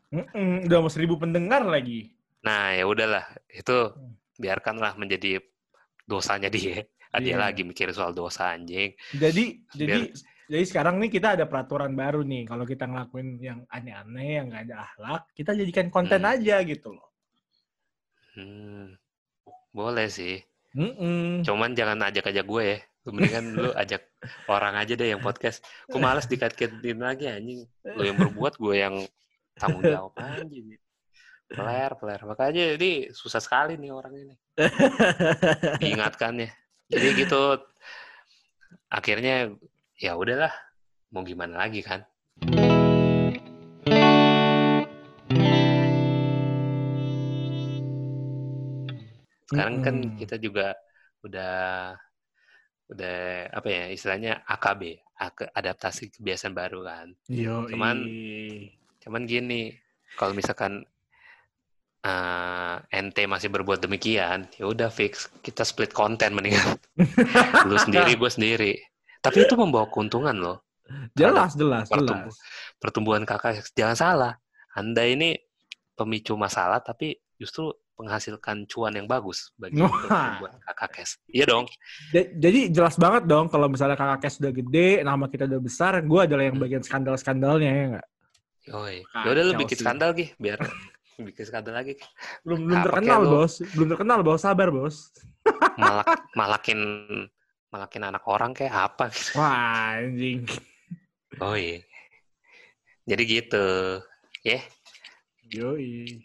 Mm-mm, 0.10 0.66
udah 0.66 0.78
mau 0.80 0.89
seribu 0.89 1.16
pendengar 1.16 1.62
lagi. 1.62 2.10
nah 2.39 2.72
ya 2.72 2.84
udahlah 2.84 3.22
itu 3.48 3.94
biarkanlah 4.36 4.96
menjadi 4.96 5.44
dosanya 6.04 6.48
dia 6.56 6.88
dia 7.12 7.36
Iya. 7.36 7.42
lagi 7.42 7.62
mikir 7.62 7.89
soal 7.89 8.12
dosa 8.12 8.54
anjing 8.54 8.94
Jadi 9.12 9.60
jadi 9.70 9.98
Biar- 10.06 10.13
jadi 10.48 10.63
sekarang 10.63 10.98
nih 10.98 11.12
kita 11.12 11.36
ada 11.36 11.46
peraturan 11.46 11.94
baru 11.94 12.22
nih 12.22 12.46
kalau 12.46 12.63
kita 12.63 12.86
ngelakuin 12.86 13.38
yang 13.38 13.60
aneh-aneh 13.68 14.30
yang 14.36 14.46
nggak 14.48 14.63
ada 14.66 14.75
akhlak 14.84 15.22
kita 15.32 15.51
jadikan 15.54 15.89
konten 15.89 16.20
Hmm. 16.20 16.32
aja 16.32 16.56
gitu 16.63 16.89
loh. 16.92 17.10
hmm, 18.34 18.96
boleh 19.70 20.08
sih 20.08 20.39
Mm-mm. 20.72 21.42
cuman 21.42 21.74
jangan 21.74 22.01
ajak-ajak 22.04 22.46
gue 22.46 22.63
ya 22.63 22.78
mendingan 23.06 23.46
lu 23.54 23.70
ajak 23.82 24.06
orang 24.48 24.74
aja 24.75 24.94
deh 24.94 25.10
yang 25.10 25.20
podcast 25.20 25.60
gue 25.86 25.98
males 25.98 26.25
dikait-kaitin 26.25 26.98
lagi 26.98 27.25
anjing 27.25 27.66
lu 27.84 28.01
yang 28.01 28.16
berbuat 28.16 28.56
gue 28.56 28.75
yang 28.75 28.96
tanggung 29.60 29.84
jawab 29.84 30.16
anjing 30.16 30.80
peler 31.50 31.92
peler. 32.00 32.20
Makanya 32.24 32.80
jadi 32.80 33.12
susah 33.12 33.44
sekali 33.44 33.75
nih 33.75 33.92
orang 33.92 34.13
ini. 34.16 34.36
Diingatkannya. 35.84 36.50
Jadi 36.89 37.08
gitu 37.20 37.60
akhirnya 38.89 39.54
ya 40.00 40.16
udahlah 40.16 40.54
mau 41.12 41.22
gimana 41.22 41.68
lagi 41.68 41.84
kan? 41.84 42.06
Sekarang 49.50 49.82
kan 49.82 49.96
kita 50.16 50.38
juga 50.38 50.78
udah 51.25 51.94
udah 52.89 53.18
apa 53.54 53.68
ya 53.70 53.84
istilahnya 53.89 54.46
AKB 54.46 54.82
ak- 55.18 55.51
adaptasi 55.54 56.13
kebiasaan 56.13 56.54
baru 56.54 56.86
kan. 56.86 57.08
Yoi. 57.30 57.74
Cuman- 57.74 58.10
cuman 59.00 59.24
gini 59.24 59.72
kalau 60.15 60.32
misalkan 60.32 60.84
eh, 62.01 62.75
ente 62.91 63.24
masih 63.25 63.50
berbuat 63.50 63.79
demikian 63.79 64.48
ya 64.56 64.65
udah 64.65 64.88
fix 64.89 65.27
kita 65.39 65.63
split 65.63 65.91
konten 65.91 66.32
mendingan. 66.32 66.75
Lu 67.68 67.75
sendiri 67.75 68.15
gue 68.15 68.29
sendiri. 68.29 68.74
Tapi 69.20 69.44
itu 69.44 69.56
membawa 69.56 69.88
keuntungan 69.88 70.36
loh. 70.36 70.63
Jelas 71.13 71.53
jelas 71.53 71.86
pertumbu- 71.86 72.32
jelas. 72.32 72.39
pertumbuhan 72.79 73.24
kakak. 73.24 73.62
Jangan 73.75 73.94
salah 73.94 74.34
anda 74.74 75.03
ini 75.03 75.36
pemicu 75.94 76.34
masalah 76.34 76.79
tapi 76.79 77.20
justru 77.36 77.68
menghasilkan 78.00 78.63
cuan 78.63 78.96
yang 78.96 79.03
bagus 79.06 79.51
bagi 79.60 79.75
pertumbuhan 79.75 80.56
kakak 80.63 80.89
kes 80.96 81.20
iya 81.27 81.44
dong. 81.44 81.68
Ja- 82.15 82.32
Jadi 82.32 82.72
jelas 82.72 82.96
banget 82.96 83.27
dong 83.27 83.51
kalau 83.51 83.68
misalnya 83.68 84.00
kakak 84.00 84.24
Kes 84.24 84.39
udah 84.39 84.53
gede, 84.56 85.03
nama 85.03 85.27
kita 85.27 85.44
udah 85.46 85.60
besar, 85.60 86.00
gue 86.00 86.20
adalah 86.24 86.44
yang 86.48 86.56
bagian 86.56 86.79
skandal-skandalnya 86.79 87.68
ya 87.70 87.86
nggak? 87.91 88.08
Yoi. 88.68 89.08
Kacau 89.08 89.24
Ya 89.24 89.30
udah 89.32 89.44
lu 89.48 89.54
bikin 89.63 89.78
skandal 89.80 90.12
Gi, 90.18 90.28
biar 90.36 90.60
bikin 91.28 91.44
skandal 91.48 91.74
lagi. 91.80 91.96
Belum 92.44 92.68
belum 92.68 92.80
Apa 92.84 92.86
terkenal? 92.92 93.22
Bos. 93.28 93.54
Belum 93.75 93.88
terkenal, 93.96 94.20
Bos. 94.25 94.42
Sabar, 94.44 94.70
Bos. 94.74 95.16
Malak, 95.82 96.08
malakin 96.36 96.80
malakin 97.70 98.04
anak 98.04 98.24
orang 98.25 98.51
kayak 98.51 98.74
apa 98.74 99.13
gitu. 99.13 99.32
Wah, 99.39 99.96
anjing. 100.01 100.44
Oh 101.39 101.56
iya. 101.56 101.86
Jadi 103.06 103.24
gitu. 103.25 103.66
Ya. 104.44 104.60
Yoi. 105.50 106.20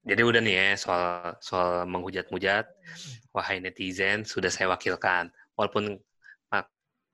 Jadi 0.00 0.22
udah 0.24 0.40
nih 0.40 0.54
ya 0.56 0.66
soal 0.80 1.36
soal 1.44 1.84
menghujat-hujat. 1.84 2.66
Wahai 3.36 3.60
netizen, 3.60 4.24
sudah 4.24 4.48
saya 4.48 4.72
wakilkan. 4.72 5.28
Walaupun 5.54 6.00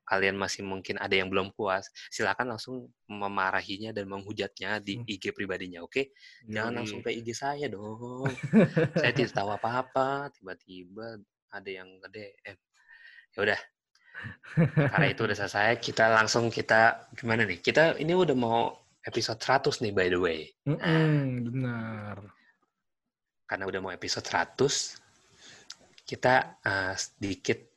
kalian 0.06 0.38
masih 0.38 0.62
mungkin 0.62 0.96
ada 1.02 1.12
yang 1.18 1.26
belum 1.26 1.50
puas, 1.52 1.90
silakan 2.14 2.54
langsung 2.54 2.86
memarahinya 3.10 3.90
dan 3.90 4.06
menghujatnya 4.06 4.78
di 4.78 5.02
Hmm. 5.02 5.04
IG 5.10 5.34
pribadinya, 5.34 5.82
oke? 5.82 6.14
Jangan 6.46 6.72
Yoi. 6.72 6.78
langsung 6.78 7.00
ke 7.02 7.10
IG 7.10 7.34
saya 7.34 7.66
dong. 7.66 8.30
saya 9.02 9.12
tidak 9.12 9.34
tahu 9.34 9.50
apa-apa, 9.50 10.30
tiba-tiba 10.30 11.18
ada 11.50 11.70
yang 11.70 11.90
nge-DM. 12.00 12.56
Ya 13.34 13.38
udah. 13.42 13.60
Karena 14.94 15.06
itu 15.12 15.28
udah 15.28 15.36
selesai, 15.36 15.76
kita 15.82 16.08
langsung 16.08 16.48
kita 16.48 17.10
gimana 17.12 17.44
nih? 17.44 17.60
Kita 17.60 18.00
ini 18.00 18.16
udah 18.16 18.32
mau 18.32 18.72
episode 19.04 19.38
100 19.42 19.84
nih 19.84 19.92
by 19.92 20.08
the 20.08 20.20
way. 20.22 20.40
Mm-mm, 20.64 21.50
benar. 21.52 22.16
Karena 23.46 23.64
udah 23.68 23.80
mau 23.84 23.92
episode 23.92 24.24
100, 24.24 24.96
kita 26.08 26.56
eh, 26.64 26.94
sedikit 26.96 27.75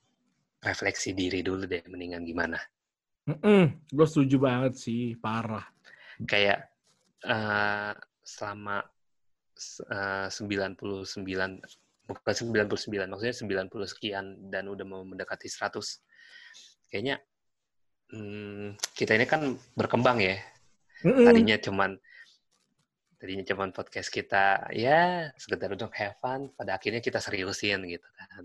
refleksi 0.60 1.16
diri 1.16 1.40
dulu 1.44 1.64
deh, 1.66 1.84
mendingan 1.88 2.24
gimana. 2.28 2.60
Mm-mm, 3.30 3.92
gue 3.94 4.08
setuju 4.10 4.42
banget 4.42 4.74
sih, 4.80 5.16
parah. 5.20 5.64
Kayak 6.26 6.72
eh, 7.24 7.94
selama 8.24 8.84
eh, 9.90 10.28
99 10.28 11.16
bukan 12.10 12.34
99 12.34 13.06
maksudnya 13.06 13.36
90 13.70 13.94
sekian 13.94 14.26
dan 14.50 14.66
udah 14.66 14.86
mau 14.86 15.06
mendekati 15.06 15.46
100 15.46 15.78
kayaknya 16.90 17.22
hmm, 18.10 18.82
kita 18.98 19.14
ini 19.14 19.30
kan 19.30 19.54
berkembang 19.78 20.18
ya 20.18 20.42
Mm-mm. 21.06 21.30
tadinya 21.30 21.58
cuman 21.62 22.02
tadinya 23.22 23.46
cuman 23.46 23.70
podcast 23.70 24.10
kita 24.10 24.74
ya 24.74 25.30
sekedar 25.38 25.70
untuk 25.70 25.94
have 25.94 26.18
fun 26.18 26.50
pada 26.58 26.82
akhirnya 26.82 26.98
kita 26.98 27.22
seriusin 27.22 27.86
gitu 27.86 28.08
kan 28.18 28.42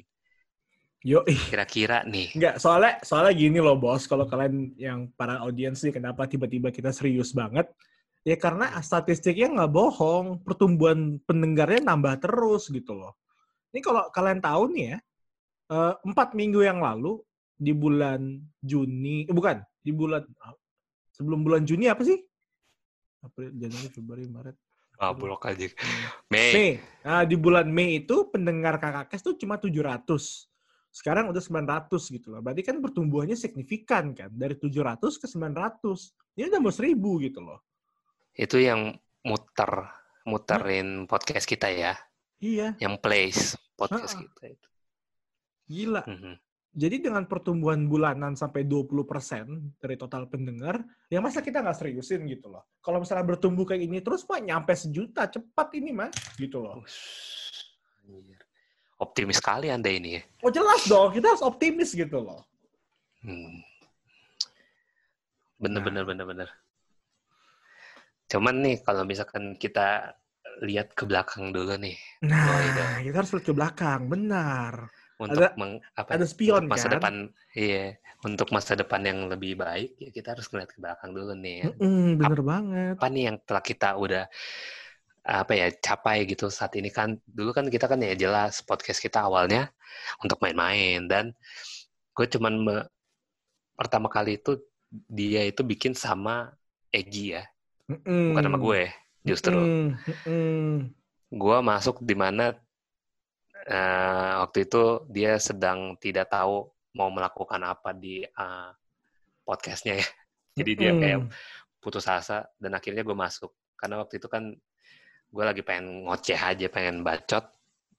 Yoi. 1.04 1.36
kira-kira 1.52 2.00
nih 2.08 2.32
Enggak, 2.32 2.56
soalnya 2.56 2.96
soalnya 3.04 3.36
gini 3.36 3.60
loh 3.60 3.76
bos, 3.76 4.08
kalau 4.08 4.24
kalian 4.24 4.72
yang 4.80 5.12
para 5.12 5.36
audiens 5.44 5.84
nih 5.84 5.92
kenapa 5.92 6.24
tiba-tiba 6.24 6.72
kita 6.72 6.96
serius 6.96 7.36
banget? 7.36 7.68
Ya 8.24 8.40
karena 8.40 8.72
statistiknya 8.80 9.52
nggak 9.52 9.68
bohong, 9.68 10.40
pertumbuhan 10.40 11.20
pendengarnya 11.28 11.92
nambah 11.92 12.24
terus 12.24 12.72
gitu 12.72 12.96
loh. 12.96 13.12
Ini 13.68 13.84
kalau 13.84 14.08
kalian 14.08 14.40
tahu 14.40 14.72
nih 14.72 14.96
ya, 14.96 14.98
eh, 15.76 15.94
empat 16.08 16.32
minggu 16.32 16.64
yang 16.64 16.80
lalu 16.80 17.20
di 17.52 17.76
bulan 17.76 18.40
Juni, 18.64 19.28
eh, 19.28 19.34
bukan 19.36 19.60
di 19.84 19.92
bulan 19.92 20.24
sebelum 21.12 21.44
bulan 21.44 21.68
Juni 21.68 21.84
apa 21.92 22.00
sih? 22.00 22.16
April, 23.20 23.52
Januari, 23.60 23.88
Februari, 23.92 24.24
Maret. 24.24 24.56
ah 24.94 25.10
blok 25.10 25.50
aja 25.50 25.66
Mei. 26.30 26.52
Mei 26.54 26.72
Nah, 27.02 27.26
di 27.26 27.34
bulan 27.34 27.66
Mei 27.66 27.98
itu 28.00 28.30
pendengar 28.30 28.78
Kakak 28.78 29.10
Kes 29.10 29.26
tuh 29.26 29.34
cuma 29.36 29.58
700. 29.58 30.53
Sekarang 30.94 31.26
udah 31.34 31.42
900 31.42 31.90
gitu 32.14 32.30
loh. 32.30 32.38
Berarti 32.38 32.62
kan 32.62 32.78
pertumbuhannya 32.78 33.34
signifikan 33.34 34.14
kan. 34.14 34.30
Dari 34.30 34.54
700 34.54 35.02
ke 35.18 35.26
900. 35.26 36.14
Ini 36.38 36.46
udah 36.54 36.60
mau 36.62 36.70
1000 36.70 36.94
gitu 37.26 37.40
loh. 37.42 37.58
itu 38.34 38.58
yang 38.58 38.90
muter 39.22 39.86
muterin 40.26 41.06
podcast 41.06 41.46
kita 41.46 41.70
ya 41.70 41.94
Iya, 42.42 42.74
yang 42.82 42.98
plays 42.98 43.54
podcast 43.78 44.18
Ha-ha. 44.18 44.22
kita 44.26 44.44
itu 44.58 44.68
gila. 45.64 46.02
Mhm. 46.02 46.34
Jadi 46.74 46.96
dengan 46.98 47.22
pertumbuhan 47.30 47.86
bulanan 47.86 48.34
sampai 48.34 48.66
20% 48.66 49.78
dari 49.78 49.94
total 49.94 50.26
pendengar, 50.26 50.82
ya 51.06 51.22
masa 51.22 51.38
kita 51.38 51.62
nggak 51.62 51.78
seriusin 51.78 52.26
gitu 52.26 52.50
loh. 52.50 52.66
Kalau 52.82 52.98
misalnya 52.98 53.22
bertumbuh 53.22 53.62
kayak 53.62 53.86
ini 53.86 54.02
terus, 54.02 54.26
mah 54.26 54.42
nyampe 54.42 54.74
sejuta. 54.74 55.30
Cepat 55.30 55.70
ini, 55.78 55.94
mah. 55.94 56.10
Gitu 56.34 56.58
loh. 56.58 56.82
Ush. 56.82 57.43
Optimis 58.98 59.38
sekali 59.42 59.68
anda 59.68 59.90
ini 59.90 60.18
ya 60.18 60.22
Oh 60.40 60.52
jelas 60.52 60.84
dong, 60.84 61.08
kita 61.10 61.32
harus 61.32 61.40
optimis 61.40 61.96
gitu 61.96 62.20
loh. 62.20 62.44
Hmm. 63.24 63.64
Bener, 65.56 65.80
Nah. 65.80 65.84
bener, 65.88 66.04
bener, 66.04 66.24
bener. 66.28 66.48
Cuman 68.28 68.60
nih, 68.60 68.76
kalau 68.84 69.04
misalkan 69.04 69.56
kita 69.56 70.12
lihat 70.60 70.92
ke 70.92 71.08
belakang 71.08 71.48
dulu 71.48 71.80
nih, 71.80 71.96
Nah, 72.20 72.60
iya. 72.60 73.00
kita 73.00 73.16
harus 73.20 73.32
lihat 73.32 73.46
ke 73.46 73.54
belakang. 73.54 74.00
Benar. 74.06 74.92
untuk 75.14 75.46
Ada- 75.46 75.54
meng, 75.54 75.78
apa, 75.94 76.10
Ada 76.18 76.26
spion 76.26 76.66
untuk 76.66 76.74
masa 76.74 76.86
kan? 76.90 76.92
depan, 76.98 77.14
iya, 77.54 77.94
untuk 78.26 78.48
masa 78.50 78.74
depan 78.74 79.00
yang 79.06 79.30
lebih 79.30 79.54
baik, 79.54 79.94
ya 79.96 80.10
kita 80.10 80.34
harus 80.34 80.50
ngeliat 80.50 80.74
ke 80.74 80.82
belakang 80.82 81.14
dulu 81.14 81.32
nih. 81.38 81.56
ya. 81.62 81.64
Mm-mm, 81.70 82.18
bener 82.18 82.40
banget. 82.42 82.94
Apa 82.98 83.06
nih 83.08 83.22
yang 83.30 83.36
telah 83.46 83.62
kita 83.62 83.94
udah 83.94 84.26
apa 85.24 85.56
ya 85.56 85.72
capai 85.72 86.28
gitu 86.28 86.52
saat 86.52 86.76
ini 86.76 86.92
kan. 86.92 87.16
Dulu 87.24 87.56
kan 87.56 87.66
kita 87.72 87.88
kan 87.88 87.96
ya 88.04 88.12
jelas 88.12 88.60
podcast 88.60 89.00
kita 89.00 89.24
awalnya 89.24 89.72
untuk 90.20 90.36
main-main 90.44 91.08
dan 91.08 91.32
gue 92.14 92.26
cuman 92.28 92.54
me- 92.60 92.88
pertama 93.74 94.06
kali 94.12 94.38
itu 94.38 94.60
dia 95.08 95.42
itu 95.42 95.64
bikin 95.66 95.96
sama 95.96 96.52
Egi 96.94 97.34
ya. 97.34 97.42
Bukan 97.88 98.44
sama 98.44 98.60
gue 98.60 98.92
justru. 99.26 99.56
Mm, 99.56 99.88
mm. 100.28 100.74
gue 101.34 101.56
masuk 101.64 102.04
di 102.04 102.14
mana 102.14 102.54
eh, 103.66 104.32
waktu 104.44 104.68
itu 104.68 105.08
dia 105.10 105.40
sedang 105.40 105.96
tidak 105.98 106.30
tahu 106.30 106.68
mau 106.94 107.10
melakukan 107.10 107.58
apa 107.64 107.90
di 107.96 108.22
eh, 108.22 108.70
podcastnya 109.42 109.98
ya. 109.98 110.06
Jadi 110.54 110.72
dia 110.78 110.92
kayak 110.94 111.20
Mm. 111.26 111.30
putus 111.82 112.06
asa 112.06 112.46
dan 112.62 112.78
akhirnya 112.78 113.02
gue 113.02 113.16
masuk. 113.16 113.50
Karena 113.74 113.98
waktu 114.04 114.22
itu 114.22 114.30
kan 114.30 114.54
gue 115.34 115.44
lagi 115.44 115.62
pengen 115.66 116.06
ngoceh 116.06 116.38
aja 116.38 116.66
pengen 116.70 117.02
bacot 117.02 117.42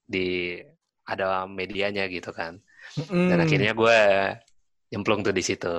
di 0.08 0.56
ada 1.04 1.44
medianya 1.44 2.08
gitu 2.08 2.32
kan. 2.32 2.56
Mm. 3.10 3.28
dan 3.34 3.38
akhirnya 3.42 3.72
gue 3.74 3.98
nyemplung 4.94 5.20
tuh 5.20 5.34
di 5.34 5.42
situ. 5.44 5.74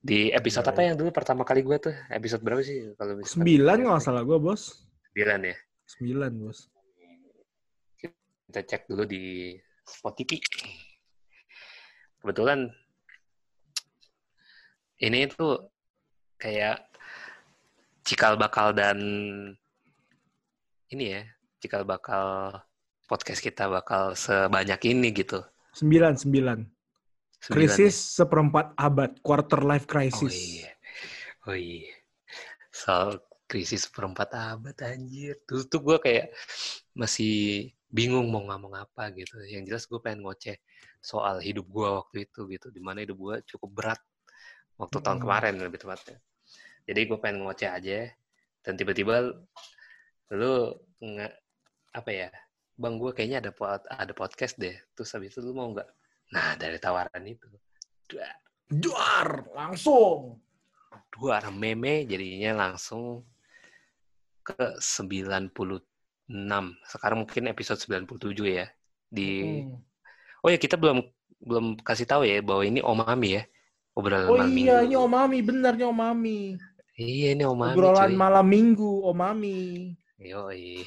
Di 0.00 0.32
episode 0.32 0.64
Iya, 0.64 0.72
apa 0.72 0.80
yang 0.84 0.96
dulu 0.96 1.10
pertama 1.12 1.42
kali 1.44 1.60
gue 1.60 1.76
tuh? 1.76 1.94
Episode 2.08 2.40
berapa 2.44 2.62
sih 2.64 2.92
kalau 2.96 3.20
misalkan 3.20 3.40
sembilan 3.40 3.76
kalau 3.80 3.90
nggak 3.92 4.04
salah 4.04 4.22
gue 4.24 4.38
bos. 4.38 4.62
sembilan 5.10 5.38
ya? 5.44 5.56
Sembilan 5.90 6.30
bos. 6.38 6.58
kita 8.50 8.60
cek 8.66 8.82
dulu 8.90 9.04
di 9.06 9.54
Spotify. 9.86 10.38
Kebetulan 12.20 12.66
ini 15.00 15.30
tuh 15.30 15.70
kayak 16.36 16.90
cikal 18.02 18.34
bakal 18.34 18.74
dan 18.74 18.98
ini 20.90 21.04
ya 21.18 21.22
cikal 21.62 21.86
bakal 21.86 22.54
podcast 23.06 23.38
kita 23.42 23.70
bakal 23.70 24.14
sebanyak 24.18 24.80
ini 24.90 25.14
gitu 25.14 25.42
Sembilan 25.70 26.18
sembilan. 26.18 26.58
Sembilan 27.38 27.54
Krisis 27.54 27.94
ya? 27.94 28.26
seperempat 28.26 28.74
abad. 28.74 29.22
Quarter 29.22 29.62
life 29.62 29.86
oh 29.86 29.90
crisis. 29.94 30.34
iya 30.34 30.70
oh 31.46 31.56
iya 31.56 31.94
soal 32.74 33.22
krisis 33.50 33.90
perempat 33.90 34.30
abad 34.34 34.76
anjir 34.86 35.38
terus 35.46 35.66
tuh 35.66 35.82
gue 35.82 35.98
kayak 35.98 36.30
masih 36.94 37.66
bingung 37.90 38.30
mau 38.30 38.46
ngomong 38.46 38.78
apa 38.78 39.10
gitu 39.18 39.42
yang 39.50 39.66
jelas 39.66 39.90
gue 39.90 39.98
pengen 39.98 40.22
ngoceh 40.22 40.54
soal 41.02 41.42
hidup 41.42 41.66
gue 41.66 41.88
waktu 41.90 42.16
itu 42.30 42.46
gitu 42.46 42.70
di 42.70 42.78
mana 42.78 43.02
hidup 43.02 43.18
gue 43.18 43.36
cukup 43.50 43.70
berat 43.74 44.00
waktu 44.78 45.02
tahun 45.02 45.18
Mm-mm. 45.18 45.24
kemarin 45.26 45.54
lebih 45.58 45.82
tepatnya 45.82 46.18
jadi 46.86 47.00
gue 47.10 47.18
pengen 47.18 47.42
ngoceh 47.42 47.70
aja 47.70 47.98
dan 48.62 48.72
tiba-tiba 48.78 49.34
lu 50.30 50.74
nge, 51.00 51.28
apa 51.92 52.10
ya 52.10 52.28
bang 52.76 52.94
gue 52.96 53.10
kayaknya 53.12 53.38
ada 53.42 53.52
pod, 53.52 53.82
ada 53.86 54.12
podcast 54.14 54.54
deh 54.56 54.72
terus 54.94 55.10
habis 55.12 55.34
itu 55.34 55.42
lu 55.42 55.52
mau 55.52 55.68
nggak 55.70 55.88
nah 56.30 56.54
dari 56.54 56.78
tawaran 56.78 57.26
itu 57.26 57.46
dua 58.06 58.28
Duar 58.70 59.50
langsung. 59.50 60.38
dua 61.10 61.42
meme 61.50 62.06
jadinya 62.06 62.70
langsung 62.70 63.26
ke 64.46 64.78
96 64.78 65.82
sekarang 66.86 67.26
mungkin 67.26 67.50
episode 67.50 67.82
97 67.82 68.30
ya 68.46 68.66
di 69.10 69.30
Mm. 69.66 69.74
oh 70.40 70.48
ya 70.48 70.58
kita 70.58 70.78
belum 70.78 71.02
belum 71.42 71.66
kasih 71.82 72.06
tahu 72.06 72.22
ya 72.22 72.38
bahwa 72.40 72.62
ini 72.62 72.78
omami 72.80 73.28
ya 73.36 73.42
obrolan 73.92 74.30
Oh 74.30 74.38
malam 74.38 74.54
iya, 74.54 74.54
minggu 74.54 74.86
ini 74.86 74.96
Omami, 74.96 75.38
benar 75.42 75.72
ini 75.74 75.84
Omami. 75.84 76.38
iya 76.94 77.28
ini 77.34 77.42
omami 77.42 77.74
Obrolan 77.74 78.10
cuy. 78.12 78.16
malam 78.16 78.46
minggu, 78.46 78.90
Omami. 79.02 79.58
Yoi. 80.20 80.84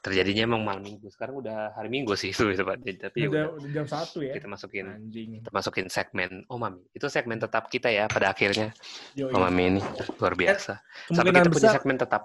terjadinya 0.00 0.48
emang 0.48 0.64
malam 0.64 0.80
minggu 0.80 1.12
sekarang 1.12 1.44
udah 1.44 1.76
hari 1.76 1.92
minggu 1.92 2.16
sih 2.16 2.32
itu 2.32 2.64
Pak. 2.64 2.80
tapi 3.04 3.20
ya 3.20 3.28
Udah, 3.28 3.44
udah, 3.52 3.68
jam 3.68 3.84
satu 3.84 4.24
ya. 4.24 4.32
kita 4.32 4.48
masukin 4.48 4.88
Anjing. 4.88 5.44
kita 5.44 5.52
masukin 5.52 5.86
segmen 5.92 6.40
omami 6.48 6.80
itu 6.96 7.04
segmen 7.12 7.36
tetap 7.36 7.68
kita 7.68 7.92
ya 7.92 8.08
pada 8.08 8.32
akhirnya 8.32 8.72
Yo, 9.12 9.28
omami 9.28 9.76
ini 9.76 9.80
luar 10.16 10.32
biasa 10.32 10.80
sampai 11.12 11.36
Kemungkinan 11.36 11.44
kita 11.44 11.52
punya 11.52 11.68
besar, 11.68 11.72
segmen 11.76 11.96
tetap 12.00 12.22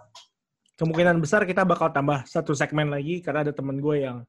kemungkinan 0.79 1.17
besar 1.19 1.41
kita 1.43 1.67
bakal 1.67 1.91
tambah 1.91 2.23
satu 2.23 2.55
segmen 2.55 2.87
lagi 2.87 3.19
karena 3.19 3.43
ada 3.43 3.51
temen 3.51 3.79
gue 3.83 4.07
yang 4.07 4.23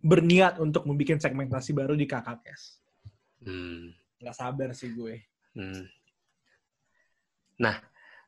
berniat 0.00 0.56
untuk 0.60 0.88
membuat 0.88 1.20
segmentasi 1.20 1.76
baru 1.76 1.92
di 1.92 2.08
KKKS. 2.08 2.62
Hmm. 3.44 3.92
Nggak 4.20 4.36
sabar 4.36 4.68
sih 4.72 4.96
gue. 4.96 5.20
Hmm. 5.52 5.84
Nah, 7.60 7.76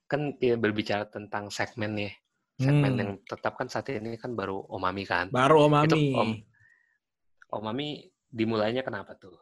kan 0.05 0.37
ya 0.37 0.61
berbicara 0.61 1.09
tentang 1.09 1.49
segmen 1.49 1.97
nih. 1.97 2.13
Segmen 2.63 2.93
Hmm. 2.95 3.01
yang 3.03 3.11
tetap 3.27 3.59
kan 3.59 3.67
saat 3.67 3.91
ini 3.91 4.15
kan 4.15 4.39
baru 4.39 4.63
Omami 4.71 5.03
kan. 5.03 5.27
Baru 5.35 5.67
Om 5.67 5.75
Itu 5.85 5.97
Ami. 5.99 6.15
Om 6.15 6.31
Omami 7.53 7.89
dimulainya 8.31 8.87
kenapa 8.87 9.19
tuh? 9.19 9.37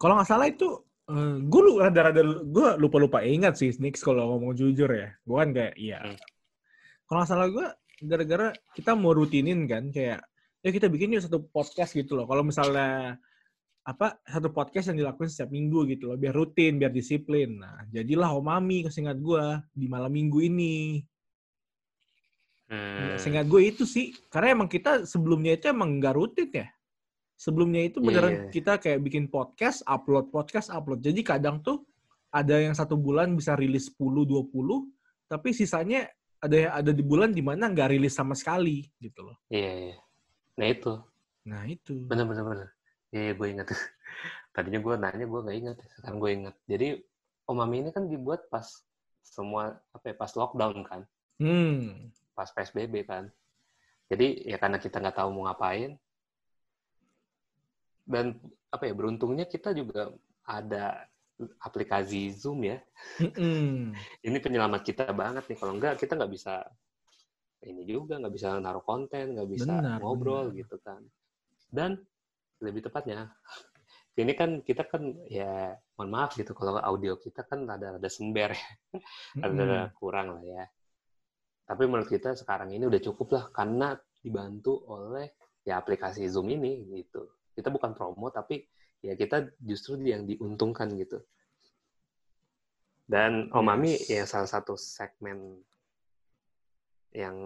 Kalau 0.00 0.16
nggak 0.16 0.28
salah 0.28 0.48
itu, 0.48 0.80
eh, 1.06 1.36
gue 1.44 1.60
lu 1.60 1.76
rada-rada 1.78 2.24
gue 2.24 2.68
lupa-lupa 2.80 3.20
ingat 3.20 3.60
sih, 3.60 3.70
Nix 3.78 4.00
kalau 4.00 4.34
ngomong 4.34 4.56
jujur 4.56 4.88
ya. 4.88 5.12
Gue 5.22 5.36
kan 5.38 5.50
kayak, 5.52 5.74
iya. 5.76 6.00
Hmm. 6.00 6.16
Kalau 7.06 7.18
nggak 7.22 7.30
salah 7.30 7.46
gue, 7.52 7.66
gara-gara 8.08 8.48
kita 8.72 8.96
mau 8.96 9.12
rutinin 9.12 9.68
kan, 9.68 9.92
kayak, 9.92 10.24
ya 10.64 10.70
kita 10.72 10.88
bikin 10.88 11.14
yuk 11.14 11.22
satu 11.22 11.44
podcast 11.52 11.92
gitu 11.92 12.16
loh. 12.16 12.24
Kalau 12.24 12.42
misalnya 12.42 13.20
apa 13.80 14.20
satu 14.28 14.52
podcast 14.52 14.92
yang 14.92 15.04
dilakuin 15.04 15.28
setiap 15.32 15.50
minggu 15.52 15.88
gitu 15.88 16.12
loh, 16.12 16.16
biar 16.20 16.32
rutin, 16.36 16.76
biar 16.80 16.92
disiplin. 16.92 17.60
Nah, 17.60 17.84
jadilah 17.92 18.32
Omami 18.36 18.88
kesingat 18.88 19.20
gue 19.20 19.44
di 19.72 19.86
malam 19.88 20.12
minggu 20.12 20.38
ini. 20.42 21.00
Hmm. 22.70 23.18
Seingat 23.18 23.50
gue 23.50 23.66
itu 23.66 23.82
sih, 23.82 24.14
karena 24.30 24.54
emang 24.54 24.70
kita 24.70 25.02
sebelumnya 25.02 25.58
itu 25.58 25.66
emang 25.66 25.98
nggak 25.98 26.14
rutin 26.14 26.48
ya. 26.54 26.70
Sebelumnya 27.34 27.82
itu 27.82 27.98
Iya, 27.98 28.06
beneran 28.06 28.30
iya. 28.30 28.42
kita 28.52 28.78
kayak 28.78 29.00
bikin 29.02 29.26
podcast, 29.26 29.82
upload 29.90 30.30
podcast, 30.30 30.70
upload. 30.70 31.02
Jadi 31.02 31.26
kadang 31.26 31.58
tuh 31.58 31.82
ada 32.30 32.62
yang 32.62 32.76
satu 32.78 32.94
bulan 32.94 33.34
bisa 33.34 33.58
rilis 33.58 33.90
10, 33.90 34.22
20, 34.22 34.86
tapi 35.26 35.50
sisanya 35.50 36.06
ada 36.38 36.56
yang 36.56 36.72
ada 36.72 36.92
di 36.94 37.02
bulan 37.02 37.34
di 37.34 37.42
mana 37.42 37.66
nggak 37.66 37.90
rilis 37.90 38.14
sama 38.14 38.38
sekali 38.38 38.86
gitu 39.02 39.26
loh. 39.26 39.36
Iya, 39.50 39.72
iya. 39.90 39.96
Nah 40.54 40.66
itu, 40.70 40.92
Nah 41.50 41.62
itu. 41.66 42.06
bener 42.06 42.22
bener 42.28 42.44
bener. 42.46 42.68
Iya, 43.10 43.34
gue 43.34 43.48
ingat. 43.50 43.66
Tadinya 44.54 44.78
gue 44.78 44.94
nanya 44.94 45.26
gue 45.26 45.40
nggak 45.42 45.58
ingat, 45.58 45.76
sekarang 45.98 46.18
gue 46.22 46.30
ingat. 46.30 46.54
Jadi 46.70 46.88
Omami 47.50 47.82
ini 47.82 47.90
kan 47.90 48.06
dibuat 48.06 48.46
pas 48.46 48.62
semua 49.26 49.74
apa 49.90 50.04
ya, 50.06 50.14
pas 50.14 50.30
lockdown 50.30 50.86
kan, 50.86 51.02
Hmm. 51.40 52.12
Pas 52.40 52.50
PSBB 52.54 52.94
kan. 53.10 53.24
Jadi 54.10 54.26
ya 54.50 54.56
karena 54.62 54.78
kita 54.84 54.96
nggak 55.02 55.16
tahu 55.20 55.30
mau 55.36 55.44
ngapain, 55.48 55.90
dan 58.04 58.26
apa 58.74 58.84
ya 58.88 58.94
beruntungnya 58.94 59.46
kita 59.46 59.70
juga 59.76 60.10
ada 60.46 61.06
aplikasi 61.62 62.32
Zoom 62.36 62.66
ya. 62.68 62.78
Mm-mm. 63.20 64.04
Ini 64.28 64.38
penyelamat 64.44 64.80
kita 64.88 65.04
banget 65.12 65.44
nih. 65.48 65.58
Kalau 65.60 65.72
enggak 65.76 66.00
kita 66.00 66.12
nggak 66.18 66.32
bisa 66.32 66.64
ini 67.60 67.82
juga 67.84 68.16
nggak 68.20 68.34
bisa 68.36 68.48
naruh 68.64 68.84
konten, 68.84 69.36
nggak 69.36 69.48
bisa 69.54 69.74
Benar, 69.74 70.00
ngobrol 70.00 70.46
benar. 70.46 70.54
gitu 70.56 70.76
kan. 70.80 71.02
Dan 71.68 72.00
lebih 72.64 72.82
tepatnya 72.88 73.32
ini 74.20 74.32
kan 74.36 74.60
kita 74.68 74.84
kan 74.92 75.02
ya 75.32 75.72
mohon 75.96 76.10
maaf 76.12 76.36
gitu 76.36 76.52
kalau 76.52 76.76
audio 76.76 77.16
kita 77.16 77.42
kan 77.48 77.64
ada 77.64 77.96
ada 77.96 78.08
sember 78.12 78.52
ya, 78.52 78.68
ada 79.46 79.64
Mm-mm. 79.64 79.90
kurang 79.98 80.36
lah 80.36 80.44
ya. 80.44 80.64
Tapi 81.70 81.86
menurut 81.86 82.10
kita 82.10 82.34
sekarang 82.34 82.74
ini 82.74 82.82
udah 82.90 82.98
cukup 82.98 83.38
lah 83.38 83.44
karena 83.54 83.94
dibantu 84.18 84.82
oleh 84.90 85.38
ya 85.62 85.78
aplikasi 85.78 86.26
Zoom 86.26 86.50
ini 86.50 86.82
gitu. 86.98 87.30
Kita 87.54 87.70
bukan 87.70 87.94
promo 87.94 88.26
tapi 88.34 88.66
ya 88.98 89.14
kita 89.14 89.54
justru 89.62 90.02
yang 90.02 90.26
diuntungkan 90.26 90.90
gitu. 90.98 91.22
Dan 93.06 93.54
Omami 93.54 94.02
Yes. 94.02 94.10
yang 94.10 94.26
salah 94.26 94.50
satu 94.50 94.74
segmen 94.74 95.62
yang 97.14 97.38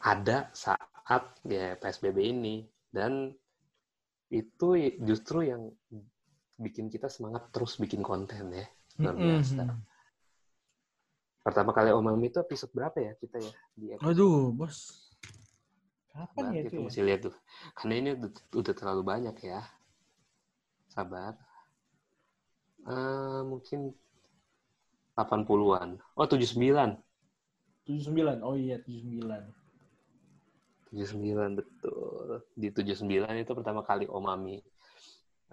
ada 0.00 0.48
saat 0.56 1.36
ya 1.44 1.76
PSBB 1.76 2.32
ini 2.32 2.64
dan 2.88 3.28
itu 4.32 4.68
justru 5.04 5.52
yang 5.52 5.68
bikin 6.56 6.88
kita 6.88 7.12
semangat 7.12 7.52
terus 7.52 7.76
bikin 7.76 8.00
konten 8.00 8.56
ya. 8.56 8.64
Luar 9.04 9.16
biasa. 9.20 9.68
Mm-mm. 9.68 9.93
Pertama 11.44 11.76
kali 11.76 11.92
Omami 11.92 12.32
itu 12.32 12.40
episode 12.40 12.72
berapa 12.72 12.96
ya 12.96 13.12
kita 13.20 13.36
ya 13.36 13.52
di 13.76 13.86
episode 13.92 14.16
Aduh, 14.16 14.48
bos. 14.56 15.04
Kapan 16.08 16.40
Sabar, 16.40 16.54
ya 16.56 16.60
itu 16.64 16.76
ya? 16.78 16.82
mesti 16.88 17.00
lihat 17.04 17.20
tuh. 17.28 17.34
Karena 17.76 17.94
ini 18.00 18.08
udah, 18.16 18.30
udah 18.56 18.74
terlalu 18.74 19.02
banyak 19.04 19.36
ya. 19.44 19.60
Sabar. 20.88 21.36
Eh, 22.88 23.42
mungkin 23.44 23.92
80-an. 25.12 26.00
Oh, 26.16 26.24
79. 26.24 26.96
79. 27.84 28.40
Oh 28.40 28.56
iya, 28.56 28.80
79. 28.80 29.28
79 30.96 31.60
betul. 31.60 32.40
Di 32.56 32.72
79 32.72 33.44
itu 33.44 33.52
pertama 33.52 33.84
kali 33.84 34.08
Omami 34.08 34.62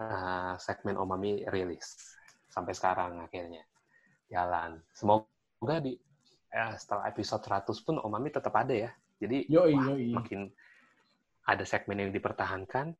eh, 0.00 0.54
segmen 0.56 0.96
Omami 0.96 1.44
rilis 1.52 2.16
sampai 2.48 2.72
sekarang 2.72 3.20
akhirnya 3.20 3.60
jalan. 4.30 4.80
Semoga 4.94 5.31
di 5.62 5.94
eh, 6.52 6.74
setelah 6.76 7.08
episode 7.08 7.42
100 7.46 7.86
pun 7.86 7.96
Omami 8.02 8.28
tetap 8.34 8.52
ada 8.58 8.74
ya. 8.74 8.90
Jadi 9.22 9.46
Yoi, 9.46 9.72
wah, 9.78 9.94
yoi. 9.94 10.10
makin 10.10 10.40
ada 11.46 11.62
segmen 11.62 11.98
yang 11.98 12.10
dipertahankan, 12.10 12.90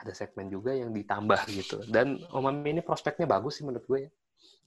ada 0.00 0.12
segmen 0.16 0.48
juga 0.48 0.72
yang 0.72 0.92
ditambah 0.92 1.40
gitu. 1.52 1.84
Dan 1.88 2.20
Omami 2.32 2.78
ini 2.78 2.82
prospeknya 2.84 3.28
bagus 3.28 3.60
sih 3.60 3.64
menurut 3.68 3.84
gue 3.84 4.00
ya. 4.08 4.10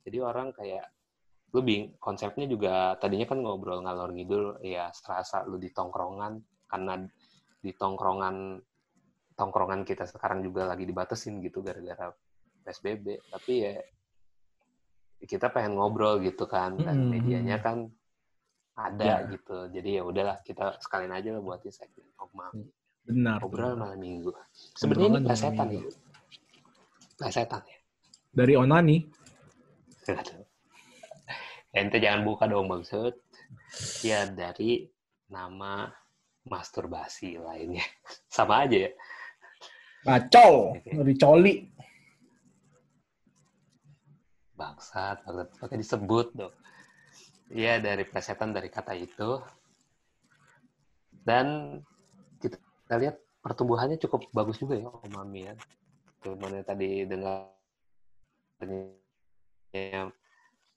Jadi 0.05 0.17
orang 0.21 0.53
kayak 0.53 0.85
lu 1.51 1.61
bing 1.67 1.99
konsepnya 1.99 2.47
juga 2.47 2.95
tadinya 2.95 3.27
kan 3.27 3.43
ngobrol 3.43 3.83
ngalor 3.83 4.15
ngidul 4.15 4.63
ya 4.63 4.87
serasa 4.95 5.43
lu 5.43 5.59
di 5.59 5.67
tongkrongan 5.75 6.39
karena 6.71 6.95
di 7.59 7.71
tongkrongan 7.75 8.55
tongkrongan 9.35 9.83
kita 9.83 10.07
sekarang 10.07 10.39
juga 10.47 10.63
lagi 10.63 10.87
dibatasin 10.87 11.43
gitu 11.43 11.59
gara-gara 11.59 12.07
PSBB 12.63 13.19
tapi 13.27 13.67
ya 13.67 13.75
kita 15.21 15.49
pengen 15.49 15.77
ngobrol 15.77 16.17
gitu 16.19 16.45
kan 16.45 16.73
dan 16.75 16.97
Mm-mm. 16.97 17.11
medianya 17.13 17.57
kan 17.59 17.89
ada 18.73 19.03
Ya. 19.03 19.17
gitu 19.29 19.69
jadi 19.69 20.01
ya 20.01 20.03
udahlah 20.03 20.37
kita 20.41 20.79
sekalian 20.79 21.11
aja 21.11 21.35
lah 21.35 21.41
buatin 21.43 21.69
segmen 21.69 22.07
Omami 22.17 22.65
Benar. 23.01 23.37
obrolan 23.43 23.75
benar. 23.75 23.81
malam 23.93 23.99
minggu 23.99 24.29
sebenarnya 24.73 25.07
ini 25.11 25.19
plesetan 25.25 25.67
ya 25.69 25.83
plesetan 27.15 27.61
ya 27.65 27.77
Dari 28.31 28.53
Onani. 28.55 28.97
Ente 31.71 31.97
jangan 31.99 32.23
buka 32.23 32.47
dong 32.47 32.67
maksud. 32.67 33.11
Ya 34.03 34.23
dari 34.23 34.87
nama 35.27 35.91
masturbasi 36.43 37.35
lainnya. 37.37 37.83
Sama 38.31 38.63
aja 38.63 38.87
ya. 38.87 38.91
Bacol. 40.01 40.79
Oke. 40.79 40.91
Dari 40.95 41.13
Coli. 41.15 41.53
Bangsat 44.61 45.25
banget. 45.25 45.47
Pakai 45.57 45.77
disebut 45.81 46.27
dong. 46.37 46.53
Iya 47.49 47.81
dari 47.81 48.05
plesetan 48.05 48.53
dari 48.53 48.69
kata 48.69 48.93
itu. 48.93 49.41
Dan 51.25 51.77
kita, 52.37 52.61
kita 52.61 52.95
lihat 53.01 53.15
pertumbuhannya 53.41 53.97
cukup 53.97 54.29
bagus 54.29 54.61
juga 54.61 54.77
ya 54.77 54.85
Om 54.85 55.09
Mami 55.17 55.49
ya. 55.49 55.53
Cuman 56.21 56.61
tadi 56.61 57.09
dengar 57.09 57.49
ya, 59.73 60.05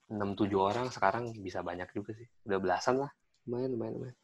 6-7 0.09 0.49
orang 0.57 0.89
sekarang 0.89 1.29
bisa 1.37 1.61
banyak 1.61 1.89
juga 1.93 2.17
sih. 2.17 2.25
Udah 2.49 2.57
belasan 2.57 3.05
lah. 3.05 3.13
Lumayan, 3.45 3.77
lumayan, 3.77 3.93
lumayan. 4.01 4.17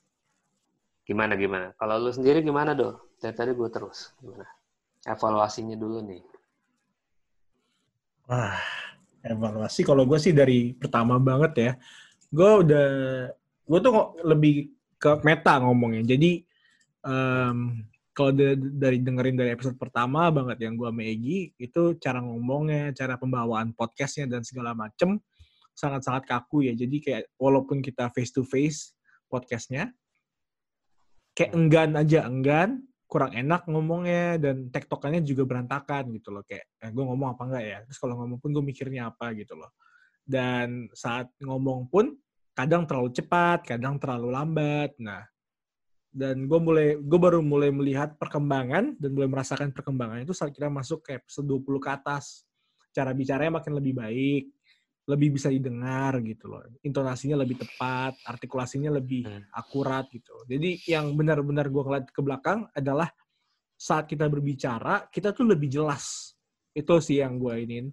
Gimana, 1.06 1.34
gimana? 1.38 1.68
Kalau 1.78 2.02
lu 2.02 2.10
sendiri 2.14 2.42
gimana, 2.42 2.74
Do? 2.74 3.14
Dari 3.22 3.34
tadi 3.38 3.54
gue 3.54 3.70
terus. 3.70 4.14
Gimana? 4.22 4.46
Evaluasinya 5.06 5.78
dulu 5.78 6.02
nih. 6.06 6.22
Wah, 8.30 8.58
evaluasi 9.22 9.82
kalau 9.86 10.04
gue 10.06 10.18
sih 10.18 10.34
dari 10.34 10.74
pertama 10.74 11.18
banget 11.22 11.54
ya. 11.58 11.72
Gue 12.32 12.52
udah, 12.66 12.90
gue 13.66 13.80
tuh 13.82 13.94
lebih 14.26 14.74
ke 15.02 15.12
meta 15.26 15.58
ngomongnya. 15.62 16.16
Jadi 16.16 16.46
em, 17.06 17.58
kalau 18.12 18.32
da- 18.36 18.60
dari 18.60 19.00
dengerin 19.00 19.40
dari 19.40 19.50
episode 19.56 19.80
pertama 19.80 20.28
banget 20.30 20.68
yang 20.68 20.76
gue 20.76 20.90
sama 20.90 21.04
Egi, 21.04 21.56
itu 21.56 21.82
cara 21.98 22.20
ngomongnya, 22.20 22.92
cara 22.94 23.16
pembawaan 23.16 23.72
podcastnya 23.74 24.28
dan 24.28 24.44
segala 24.44 24.76
macem 24.76 25.18
sangat-sangat 25.74 26.28
kaku 26.28 26.68
ya. 26.68 26.74
Jadi 26.76 26.98
kayak 27.02 27.24
walaupun 27.40 27.80
kita 27.80 28.12
face 28.12 28.36
to 28.36 28.44
face 28.44 28.94
podcastnya, 29.32 29.90
kayak 31.34 31.56
enggan 31.56 31.96
aja 31.96 32.28
enggan, 32.28 32.84
kurang 33.12 33.36
enak 33.36 33.68
ngomongnya 33.68 34.40
dan 34.40 34.72
tektokannya 34.72 35.20
juga 35.28 35.44
berantakan 35.44 36.16
gitu 36.16 36.32
loh 36.32 36.48
kayak 36.48 36.64
eh, 36.80 36.92
gue 36.96 37.04
ngomong 37.04 37.36
apa 37.36 37.44
enggak 37.44 37.66
ya? 37.68 37.78
Terus 37.84 38.00
kalau 38.00 38.16
ngomong 38.24 38.40
pun 38.40 38.50
gue 38.56 38.64
mikirnya 38.64 39.12
apa 39.12 39.36
gitu 39.36 39.60
loh. 39.60 39.76
Dan 40.24 40.88
saat 40.96 41.28
ngomong 41.44 41.92
pun 41.92 42.16
kadang 42.56 42.88
terlalu 42.88 43.12
cepat 43.12 43.68
kadang 43.68 44.00
terlalu 44.00 44.32
lambat. 44.32 44.96
Nah 45.04 45.28
dan 46.12 46.48
gue 46.48 46.60
mulai 46.64 46.96
gue 46.96 47.20
baru 47.20 47.44
mulai 47.44 47.68
melihat 47.76 48.16
perkembangan 48.16 48.96
dan 48.96 49.10
mulai 49.12 49.28
merasakan 49.28 49.76
perkembangan 49.76 50.24
itu 50.24 50.32
saat 50.32 50.56
kita 50.56 50.72
masuk 50.72 51.04
ke 51.04 51.20
episode 51.20 51.52
20 51.52 51.84
ke 51.84 51.90
atas. 51.92 52.48
Cara 52.96 53.12
bicaranya 53.12 53.60
makin 53.60 53.76
lebih 53.76 54.00
baik 54.00 54.44
lebih 55.10 55.34
bisa 55.34 55.50
didengar 55.50 56.22
gitu 56.22 56.46
loh. 56.52 56.62
Intonasinya 56.86 57.42
lebih 57.42 57.58
tepat, 57.58 58.22
artikulasinya 58.22 58.94
lebih 58.94 59.26
Hmm. 59.26 59.44
akurat 59.54 60.06
gitu. 60.14 60.34
Jadi 60.46 60.86
yang 60.86 61.18
benar-benar 61.18 61.68
gue 61.74 61.82
ngeliat 61.82 62.08
ke 62.14 62.22
belakang 62.22 62.70
adalah 62.78 63.10
saat 63.74 64.06
kita 64.06 64.30
berbicara, 64.30 65.10
kita 65.10 65.34
tuh 65.34 65.50
lebih 65.50 65.68
jelas. 65.74 66.38
Itu 66.72 67.02
sih 67.02 67.18
yang 67.20 67.42
gue 67.42 67.66
inin, 67.66 67.90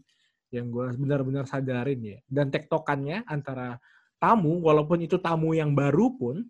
yang 0.53 0.68
gue 0.68 0.92
benar-benar 1.01 1.49
sadarin 1.49 2.01
ya. 2.05 2.18
Dan 2.29 2.53
tektokannya 2.53 3.25
antara 3.25 3.81
tamu, 4.21 4.61
walaupun 4.61 5.01
itu 5.01 5.16
tamu 5.16 5.57
yang 5.57 5.73
baru 5.73 6.12
pun, 6.12 6.44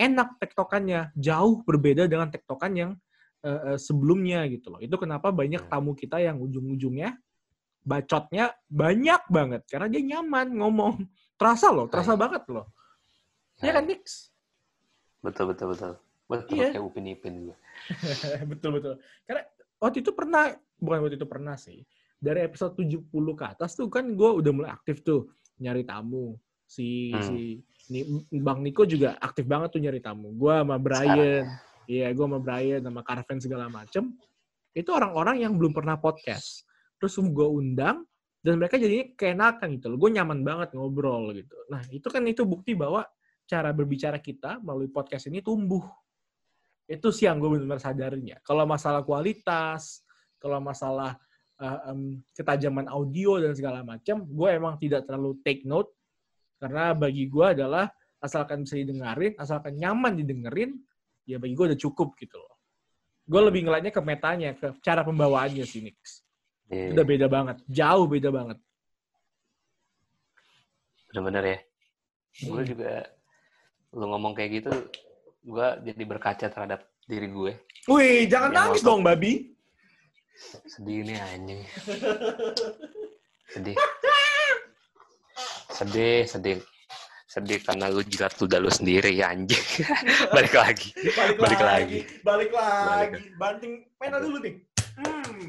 enak 0.00 0.40
tektokannya. 0.40 1.12
Jauh 1.12 1.60
berbeda 1.68 2.08
dengan 2.08 2.32
tektokan 2.32 2.72
yang 2.72 2.92
eh, 3.40 3.80
sebelumnya 3.80 4.44
gitu 4.52 4.68
loh. 4.68 4.80
Itu 4.80 4.96
kenapa 5.00 5.32
banyak 5.32 5.64
Hmm. 5.64 5.72
tamu 5.72 5.92
kita 5.96 6.20
yang 6.20 6.40
ujung-ujungnya 6.40 7.16
bacotnya 7.80 8.52
banyak 8.68 9.22
banget 9.28 9.62
karena 9.66 9.86
dia 9.88 10.02
nyaman 10.16 10.46
ngomong. 10.56 10.94
Terasa 11.34 11.72
loh, 11.72 11.88
terasa 11.88 12.12
Hai. 12.12 12.20
banget 12.20 12.44
loh. 12.52 12.68
Ya 13.60 13.72
kan, 13.72 13.84
Nix? 13.88 14.28
Betul, 15.24 15.52
betul, 15.52 15.72
betul. 15.72 15.92
Betul, 16.30 16.56
Iya. 16.62 16.68
kayak 16.76 16.84
Upin 16.84 17.08
Ipin 17.08 17.34
gue. 17.48 17.56
betul 18.52 18.70
betul. 18.76 18.94
Karena 19.24 19.42
waktu 19.80 19.98
itu 20.00 20.10
pernah 20.12 20.52
bukan 20.76 20.98
waktu 21.02 21.16
itu 21.18 21.26
pernah 21.26 21.56
sih. 21.56 21.82
Dari 22.20 22.44
episode 22.44 22.76
70 22.76 23.08
ke 23.34 23.44
atas 23.48 23.72
tuh 23.74 23.88
kan 23.88 24.04
gue 24.04 24.30
udah 24.38 24.52
mulai 24.52 24.70
aktif 24.70 25.00
tuh 25.00 25.32
nyari 25.58 25.82
tamu. 25.82 26.36
Si 26.64 27.10
Hmm. 27.10 27.24
si 27.24 27.36
ni, 27.90 28.04
Bang 28.38 28.62
Niko 28.62 28.86
juga 28.86 29.18
aktif 29.18 29.42
banget 29.44 29.74
tuh 29.74 29.80
nyari 29.82 29.98
tamu. 29.98 30.30
Gue 30.36 30.54
sama 30.54 30.76
Brian, 30.78 31.18
ya. 31.18 31.42
iya 31.90 32.06
gue 32.12 32.22
sama 32.22 32.38
Brian 32.38 32.84
sama 32.84 33.00
Carven 33.02 33.40
segala 33.42 33.66
macem. 33.66 34.14
Itu 34.70 34.94
orang-orang 34.94 35.42
yang 35.42 35.58
belum 35.58 35.74
pernah 35.74 35.98
podcast. 35.98 36.62
Terus 37.00 37.16
gue 37.16 37.48
undang 37.48 38.04
dan 38.44 38.60
mereka 38.60 38.76
jadinya 38.76 39.08
keenakan 39.16 39.80
gitu 39.80 39.86
loh. 39.90 39.98
Gue 39.98 40.10
nyaman 40.12 40.44
banget 40.44 40.76
ngobrol 40.76 41.32
gitu. 41.32 41.56
Nah 41.72 41.80
itu 41.88 42.06
kan 42.12 42.20
itu 42.28 42.44
bukti 42.44 42.76
bahwa 42.76 43.08
cara 43.48 43.72
berbicara 43.72 44.20
kita 44.20 44.60
melalui 44.60 44.92
podcast 44.92 45.26
ini 45.26 45.40
tumbuh 45.40 45.82
itu 46.90 47.08
sih 47.14 47.30
yang 47.30 47.38
gue 47.38 47.46
benar-benar 47.54 47.78
sadarin 47.78 48.26
ya. 48.26 48.38
Kalau 48.42 48.66
masalah 48.66 49.06
kualitas, 49.06 50.02
kalau 50.42 50.58
masalah 50.58 51.14
uh, 51.62 51.94
em, 51.94 52.18
ketajaman 52.34 52.90
audio 52.90 53.38
dan 53.38 53.54
segala 53.54 53.86
macam, 53.86 54.26
gue 54.26 54.48
emang 54.50 54.74
tidak 54.82 55.06
terlalu 55.06 55.38
take 55.46 55.62
note 55.62 55.94
karena 56.58 56.90
bagi 56.90 57.30
gue 57.30 57.46
adalah 57.46 57.86
asalkan 58.18 58.66
bisa 58.66 58.74
didengarin, 58.76 59.38
asalkan 59.38 59.78
nyaman 59.78 60.18
didengerin, 60.18 60.76
ya 61.24 61.38
bagi 61.38 61.54
gue 61.54 61.72
udah 61.72 61.78
cukup 61.78 62.18
gitu 62.18 62.36
loh. 62.42 62.58
Gue 63.22 63.38
lebih 63.46 63.70
ngeliatnya 63.70 63.94
ke 63.94 64.02
metanya, 64.02 64.50
ke 64.58 64.74
cara 64.82 65.06
pembawaannya 65.06 65.62
sih 65.62 65.86
Nix. 65.86 66.26
Iya, 66.70 66.94
Udah 66.94 67.04
beda 67.04 67.26
banget, 67.26 67.56
jauh 67.66 68.06
beda 68.06 68.30
banget. 68.30 68.58
bener-bener 71.10 71.42
ya. 71.44 71.58
Gue 72.46 72.62
Hmm. 72.62 72.68
juga, 72.70 72.92
lu 73.90 74.04
ngomong 74.06 74.30
kayak 74.30 74.62
gitu, 74.62 74.70
gue 75.42 75.66
jadi 75.82 76.02
berkaca 76.06 76.46
terhadap 76.46 76.86
diri 77.04 77.26
gue. 77.26 77.52
Wih, 77.90 78.30
jangan 78.30 78.54
Yang 78.54 78.58
nangis 78.62 78.82
dong, 78.86 79.02
babi. 79.02 79.50
Sedih 80.64 81.02
nih 81.02 81.18
anjing. 81.18 81.60
Sedih. 83.52 83.74
Sedih, 85.70 86.22
sedih. 86.24 86.58
Sedih 87.26 87.58
karena 87.58 87.86
lu 87.86 88.02
jilat 88.02 88.34
ludah 88.36 88.58
lu 88.58 88.70
sendiri 88.70 89.10
ya 89.10 89.30
anjing. 89.30 89.58
Balik 90.34 90.54
lagi. 90.54 90.94
Balik, 90.94 91.36
Balik 91.36 91.60
lagi. 91.60 91.98
Balik 92.22 92.50
lagi. 92.52 93.22
Banting 93.34 93.72
pena 93.96 94.18
dulu 94.18 94.38
nih. 94.38 94.54
Hmm. 94.94 95.39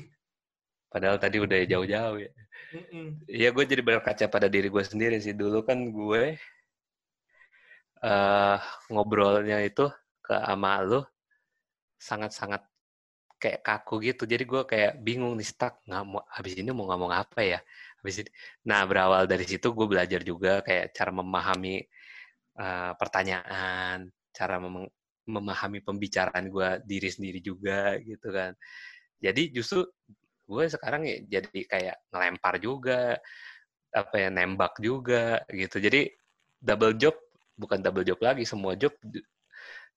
Padahal 0.93 1.17
tadi 1.23 1.37
udah 1.45 1.57
jauh-jauh 1.71 2.17
ya. 2.25 2.31
Mm-mm. 2.75 3.07
Iya, 3.37 3.47
gue 3.55 3.65
jadi 3.71 3.83
berkaca 3.89 4.25
pada 4.35 4.47
diri 4.55 4.67
gue 4.75 4.83
sendiri 4.91 5.15
sih. 5.25 5.33
Dulu 5.41 5.59
kan 5.67 5.79
gue 5.97 6.23
eh 8.11 8.57
ngobrolnya 8.91 9.57
itu 9.69 9.85
ke 10.25 10.33
ama 10.53 10.71
lu 10.89 10.99
sangat-sangat 12.01 12.61
kayak 13.41 13.61
kaku 13.65 13.95
gitu. 14.07 14.23
Jadi 14.29 14.43
gue 14.45 14.61
kayak 14.71 14.93
bingung 15.05 15.33
nih 15.39 15.47
stuck 15.47 15.81
nggak 15.87 16.03
mau 16.07 16.21
habis 16.29 16.53
ini 16.59 16.69
mau 16.73 16.85
ngomong 16.89 17.13
apa 17.13 17.41
ya. 17.43 17.59
Habis 18.01 18.15
ini. 18.25 18.31
Nah 18.69 18.81
berawal 18.89 19.23
dari 19.31 19.45
situ 19.47 19.67
gue 19.77 19.87
belajar 19.89 20.21
juga 20.25 20.61
kayak 20.65 20.93
cara 20.97 21.11
memahami 21.13 21.75
eh, 22.61 22.91
pertanyaan, 22.99 24.09
cara 24.35 24.55
mem- 24.63 24.93
memahami 25.29 25.79
pembicaraan 25.85 26.45
gue 26.51 26.69
diri 26.87 27.09
sendiri 27.11 27.39
juga 27.43 27.97
gitu 28.03 28.27
kan. 28.33 28.53
Jadi 29.21 29.41
justru 29.55 29.85
gue 30.51 30.65
sekarang 30.75 31.01
ya 31.09 31.17
jadi 31.39 31.59
kayak 31.71 31.95
ngelempar 32.11 32.55
juga, 32.67 33.17
apa 33.91 34.15
ya 34.23 34.29
nembak 34.31 34.73
juga 34.87 35.43
gitu. 35.51 35.77
Jadi 35.85 35.99
double 36.61 36.95
job 37.01 37.15
bukan 37.59 37.79
double 37.85 38.05
job 38.07 38.19
lagi, 38.23 38.43
semua 38.47 38.73
job 38.79 38.93
ju- 39.03 39.27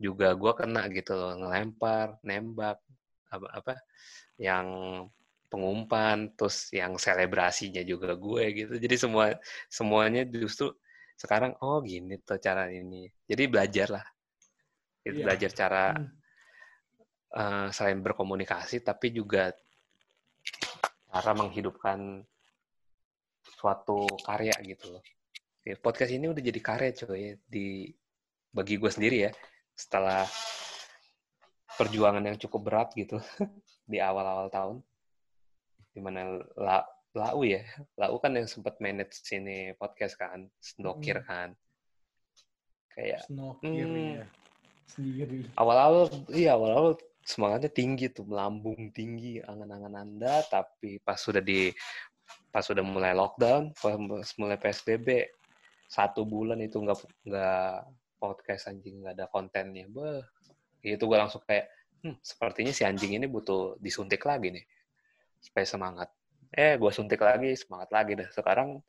juga 0.00 0.28
gue 0.34 0.52
kena 0.60 0.82
gitu 0.96 1.12
loh, 1.16 1.32
ngelempar, 1.40 2.18
nembak, 2.26 2.78
apa 3.34 3.46
apa 3.58 3.72
yang 4.40 4.66
pengumpan, 5.52 6.34
terus 6.36 6.70
yang 6.74 6.94
selebrasinya 6.98 7.82
juga 7.86 8.14
gue 8.18 8.44
gitu. 8.66 8.74
Jadi 8.84 8.96
semua 8.98 9.26
semuanya 9.70 10.22
justru 10.28 10.74
sekarang 11.18 11.54
oh 11.62 11.78
gini 11.84 12.18
tuh 12.26 12.38
cara 12.42 12.68
ini. 12.72 13.08
Jadi 13.30 13.44
belajar 13.52 13.88
lah, 14.00 14.06
Gitu, 15.04 15.18
Iya. 15.18 15.24
belajar 15.24 15.50
cara 15.60 15.82
Hmm. 15.88 16.06
eh, 17.34 17.66
selain 17.74 18.00
berkomunikasi 18.00 18.76
tapi 18.84 19.06
juga 19.14 19.52
cara 21.14 21.30
menghidupkan 21.30 22.26
suatu 23.54 24.02
karya 24.26 24.50
gitu 24.66 24.98
loh. 24.98 25.02
Podcast 25.78 26.10
ini 26.10 26.26
udah 26.26 26.42
jadi 26.42 26.60
karya 26.60 26.90
coy 26.92 27.38
di 27.46 27.86
bagi 28.50 28.74
gue 28.76 28.90
sendiri 28.90 29.30
ya 29.30 29.32
setelah 29.72 30.26
perjuangan 31.74 32.22
yang 32.22 32.38
cukup 32.38 32.60
berat 32.66 32.88
gitu 32.94 33.18
di 33.90 33.98
awal-awal 33.98 34.50
tahun 34.50 34.76
di 35.90 36.00
mana 36.02 36.38
La, 36.58 36.82
Lau 37.14 37.42
ya 37.46 37.62
Lau 37.94 38.18
kan 38.18 38.34
yang 38.34 38.50
sempat 38.50 38.78
manage 38.82 39.22
sini 39.22 39.70
podcast 39.78 40.18
kan 40.18 40.50
Snokir 40.58 41.22
Hmm. 41.22 41.26
kan 41.26 41.48
kayak 42.94 43.22
Snokir 43.26 43.86
Hmm. 43.86 44.18
ya. 44.22 44.26
Sendiri. 44.84 45.48
awal-awal 45.56 46.12
iya 46.30 46.54
awal-awal 46.54 46.94
semangatnya 47.24 47.72
tinggi 47.72 48.12
tuh 48.12 48.28
melambung 48.28 48.92
tinggi 48.92 49.40
angan-angan 49.40 49.94
anda 49.96 50.44
tapi 50.46 51.00
pas 51.00 51.16
sudah 51.16 51.40
di 51.40 51.72
pas 52.52 52.62
sudah 52.62 52.84
mulai 52.84 53.16
lockdown 53.16 53.72
pas 53.74 53.96
mulai 54.36 54.60
psbb 54.60 55.28
satu 55.88 56.26
bulan 56.26 56.58
itu 56.60 56.80
nggak 56.80 56.98
nggak 57.28 57.70
podcast 58.18 58.72
anjing 58.72 59.04
nggak 59.04 59.14
ada 59.20 59.26
kontennya. 59.28 59.84
Bah 59.92 60.24
itu 60.80 61.00
gue 61.00 61.18
langsung 61.18 61.44
kayak 61.44 61.68
hmm, 62.02 62.16
sepertinya 62.24 62.72
si 62.72 62.82
anjing 62.82 63.16
ini 63.16 63.28
butuh 63.28 63.76
disuntik 63.80 64.24
lagi 64.24 64.52
nih 64.52 64.64
supaya 65.38 65.66
semangat. 65.68 66.08
Eh 66.50 66.80
gue 66.80 66.90
suntik 66.90 67.20
lagi 67.20 67.52
semangat 67.54 67.92
lagi 67.92 68.16
dah. 68.16 68.28
Sekarang 68.32 68.80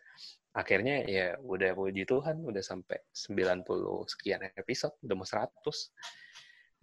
akhirnya 0.56 1.04
ya 1.04 1.36
udah 1.44 1.76
puji 1.76 2.08
Tuhan 2.08 2.40
udah 2.48 2.64
sampai 2.64 3.04
90 3.12 3.68
sekian 4.08 4.40
episode 4.56 4.96
udah 5.04 5.16
mau 5.20 5.28
100 5.28 5.52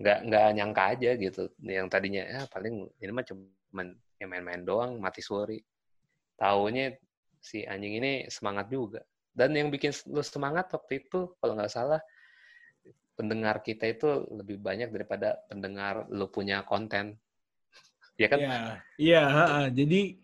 nggak 0.01 0.19
nggak 0.29 0.47
nyangka 0.57 0.83
aja 0.97 1.11
gitu 1.21 1.43
yang 1.63 1.89
tadinya 1.93 2.23
ya 2.25 2.41
paling 2.49 2.89
ini 2.97 3.13
mah 3.13 3.25
cuman 3.29 3.87
ya 4.17 4.27
main-main 4.27 4.65
doang 4.65 4.97
mati 4.97 5.21
suri 5.21 5.61
taunya 6.39 6.97
si 7.43 7.67
anjing 7.67 8.01
ini 8.01 8.13
semangat 8.33 8.73
juga 8.73 9.05
dan 9.37 9.53
yang 9.53 9.69
bikin 9.69 9.93
lu 10.09 10.25
semangat 10.25 10.73
waktu 10.73 11.05
itu 11.05 11.37
kalau 11.39 11.59
nggak 11.59 11.73
salah 11.73 12.01
pendengar 13.13 13.61
kita 13.61 13.93
itu 13.93 14.09
lebih 14.33 14.59
banyak 14.59 14.89
daripada 14.89 15.39
pendengar 15.47 16.09
lu 16.09 16.27
punya 16.33 16.65
konten 16.65 17.21
ya 18.17 18.29
kan 18.29 18.39
Iya, 18.41 18.57
iya. 19.01 19.23
ha-ha. 19.25 19.63
Jadi 19.73 20.21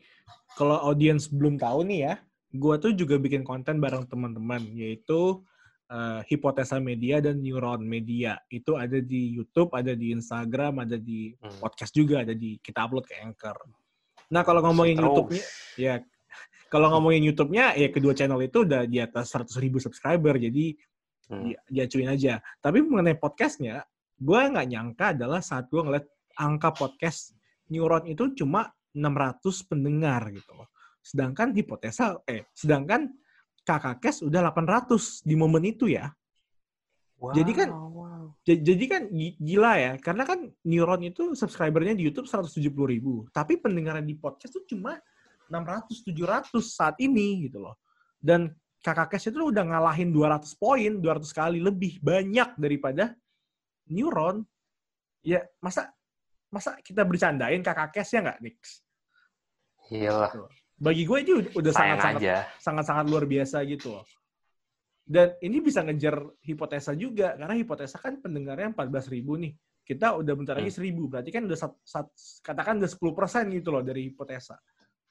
kalau 0.56 0.76
audiens 0.80 1.28
belum 1.28 1.56
tahu 1.56 1.88
nih 1.88 2.00
ya, 2.10 2.14
gua 2.56 2.76
tuh 2.80 2.92
juga 2.96 3.16
bikin 3.16 3.44
konten 3.44 3.80
bareng 3.80 4.08
teman-teman, 4.08 4.62
yaitu 4.74 5.42
eh, 5.88 6.20
Hipotesa 6.28 6.76
Media 6.78 7.18
dan 7.24 7.40
Neuron 7.40 7.80
Media. 7.82 8.36
Itu 8.52 8.76
ada 8.76 9.00
di 9.00 9.32
YouTube, 9.32 9.72
ada 9.72 9.96
di 9.96 10.12
Instagram, 10.12 10.84
ada 10.84 11.00
di 11.00 11.32
Hmm. 11.40 11.58
podcast 11.64 11.92
juga, 11.96 12.22
ada 12.22 12.36
di 12.36 12.60
kita 12.60 12.84
upload 12.84 13.08
ke 13.08 13.16
Anchor. 13.24 13.56
Nah 14.28 14.44
kalau 14.44 14.60
ngomongin. 14.60 15.00
YouTube-nya, 15.00 15.44
ya 15.80 15.94
kalau 16.68 16.92
ngomongin 16.92 17.24
YouTube-nya, 17.24 17.80
ya 17.80 17.88
kedua 17.88 18.12
channel 18.12 18.44
itu 18.44 18.68
udah 18.68 18.84
di 18.84 19.00
atas 19.00 19.32
100 19.32 19.56
ribu 19.56 19.80
subscriber, 19.80 20.36
jadi 20.36 20.76
Hmm. 21.28 21.44
di, 21.44 21.52
diacuin 21.68 22.08
aja. 22.08 22.40
Tapi 22.60 22.80
mengenai 22.84 23.16
podcastnya, 23.20 23.84
gue 24.16 24.40
nggak 24.48 24.68
nyangka 24.68 25.12
adalah 25.16 25.40
saat 25.44 25.68
gue 25.68 25.80
ngeliat 25.80 26.08
angka 26.40 26.72
podcast 26.72 27.36
Neuron 27.68 28.08
itu 28.08 28.32
cuma 28.32 28.72
600 28.96 29.60
pendengar 29.68 30.24
gitu 30.32 30.56
loh. 30.56 30.68
Sedangkan 31.04 31.52
hipotesa, 31.52 32.16
eh, 32.24 32.48
sedangkan 32.56 33.12
kakak 33.68 34.00
Kes 34.00 34.24
udah 34.24 34.40
800 34.48 35.20
di 35.20 35.36
momen 35.36 35.60
itu 35.68 35.92
ya. 35.92 36.08
jadi 37.36 37.52
kan- 37.52 37.72
wow. 37.74 38.24
Ja- 38.46 38.62
Jadi 38.64 38.84
kan 38.88 39.02
gi- 39.12 39.36
gila 39.36 39.72
ya, 39.76 39.92
karena 40.00 40.24
kan 40.24 40.48
Neuron 40.64 41.02
itu 41.04 41.36
subscribernya 41.36 41.92
di 41.92 42.08
YouTube 42.08 42.24
170 42.24 42.88
ribu, 42.88 43.28
tapi 43.28 43.60
pendengaran 43.60 44.06
di 44.08 44.16
podcast 44.16 44.56
tuh 44.56 44.64
cuma 44.64 44.96
600-700 45.52 46.64
saat 46.72 46.96
ini 47.02 47.44
gitu 47.50 47.60
loh. 47.60 47.76
Dan 48.16 48.48
kakak 48.80 49.12
Cash 49.18 49.28
itu 49.28 49.50
udah 49.50 49.64
ngalahin 49.66 50.08
200 50.14 50.54
poin, 50.56 50.96
200 50.96 51.28
kali 51.34 51.58
lebih 51.60 51.98
banyak 52.00 52.56
daripada 52.56 53.12
Neuron. 53.90 54.46
Ya, 55.20 55.42
masa 55.58 55.90
masa 56.48 56.78
kita 56.80 57.04
bercandain 57.04 57.60
kakak 57.60 57.92
Cash 57.92 58.14
ya 58.16 58.24
nggak, 58.24 58.38
Nix? 58.40 58.80
Iyalah. 59.90 60.32
Bagi 60.78 61.02
gue 61.02 61.18
itu 61.26 61.32
udah 61.58 61.72
sangat-sangat 61.74 62.22
aja. 62.22 62.36
sangat-sangat 62.62 63.04
luar 63.10 63.24
biasa 63.26 63.66
gitu 63.66 63.98
loh. 63.98 64.06
Dan 65.08 65.34
ini 65.40 65.58
bisa 65.64 65.80
ngejar 65.82 66.20
hipotesa 66.44 66.92
juga, 66.92 67.32
karena 67.34 67.56
hipotesa 67.56 67.96
kan 67.98 68.20
pendengarnya 68.20 68.70
14 68.76 69.08
ribu 69.10 69.40
nih. 69.40 69.56
Kita 69.82 70.20
udah 70.20 70.34
bentar 70.36 70.54
lagi 70.60 70.68
1000, 70.68 71.08
berarti 71.08 71.32
kan 71.32 71.48
udah 71.48 71.56
sat, 71.56 71.72
sat- 71.80 72.12
katakan 72.44 72.76
udah 72.76 72.90
10% 72.92 73.56
gitu 73.56 73.72
loh 73.72 73.80
dari 73.80 74.12
hipotesa. 74.12 74.60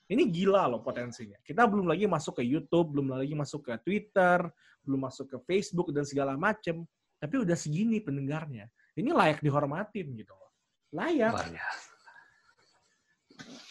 Ini 0.08 0.24
gila 0.30 0.70
loh 0.70 0.86
potensinya. 0.86 1.36
Kita 1.42 1.66
belum 1.66 1.90
lagi 1.90 2.06
masuk 2.06 2.40
ke 2.40 2.44
YouTube, 2.46 2.94
belum 2.94 3.18
lagi 3.18 3.34
masuk 3.34 3.66
ke 3.68 3.74
Twitter, 3.82 4.46
belum 4.86 5.02
masuk 5.04 5.34
ke 5.34 5.38
Facebook 5.50 5.90
dan 5.92 6.06
segala 6.06 6.38
macem. 6.38 6.86
Tapi 7.18 7.36
udah 7.42 7.58
segini 7.58 7.98
pendengarnya. 8.00 8.70
Ini 8.94 9.10
layak 9.12 9.42
dihormatin 9.42 10.14
gitu 10.14 10.32
loh. 10.38 10.54
Layak. 10.94 11.34
Biasa. 11.42 11.97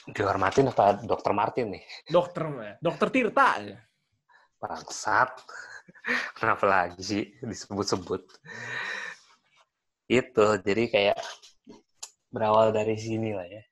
Dihormatin 0.06 0.70
apa 0.70 1.02
Dokter 1.02 1.32
Martin 1.34 1.74
nih? 1.74 1.84
Dokter, 2.06 2.46
dokter 2.78 3.08
Tirta. 3.10 3.58
ya. 3.58 3.78
Bangsat. 4.62 5.34
Kenapa 6.38 6.64
lagi 6.66 7.02
sih 7.02 7.24
disebut-sebut? 7.42 8.22
Itu, 10.06 10.46
jadi 10.62 10.86
kayak 10.86 11.18
berawal 12.30 12.70
dari 12.70 12.94
sini 12.94 13.34
lah 13.34 13.46
ya. 13.50 13.62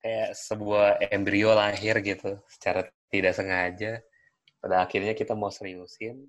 Kayak 0.00 0.30
sebuah 0.34 0.88
embrio 1.12 1.54
lahir 1.54 2.02
gitu, 2.02 2.40
secara 2.50 2.88
tidak 3.12 3.36
sengaja. 3.36 4.02
Pada 4.58 4.82
akhirnya 4.84 5.14
kita 5.14 5.38
mau 5.38 5.52
seriusin, 5.54 6.26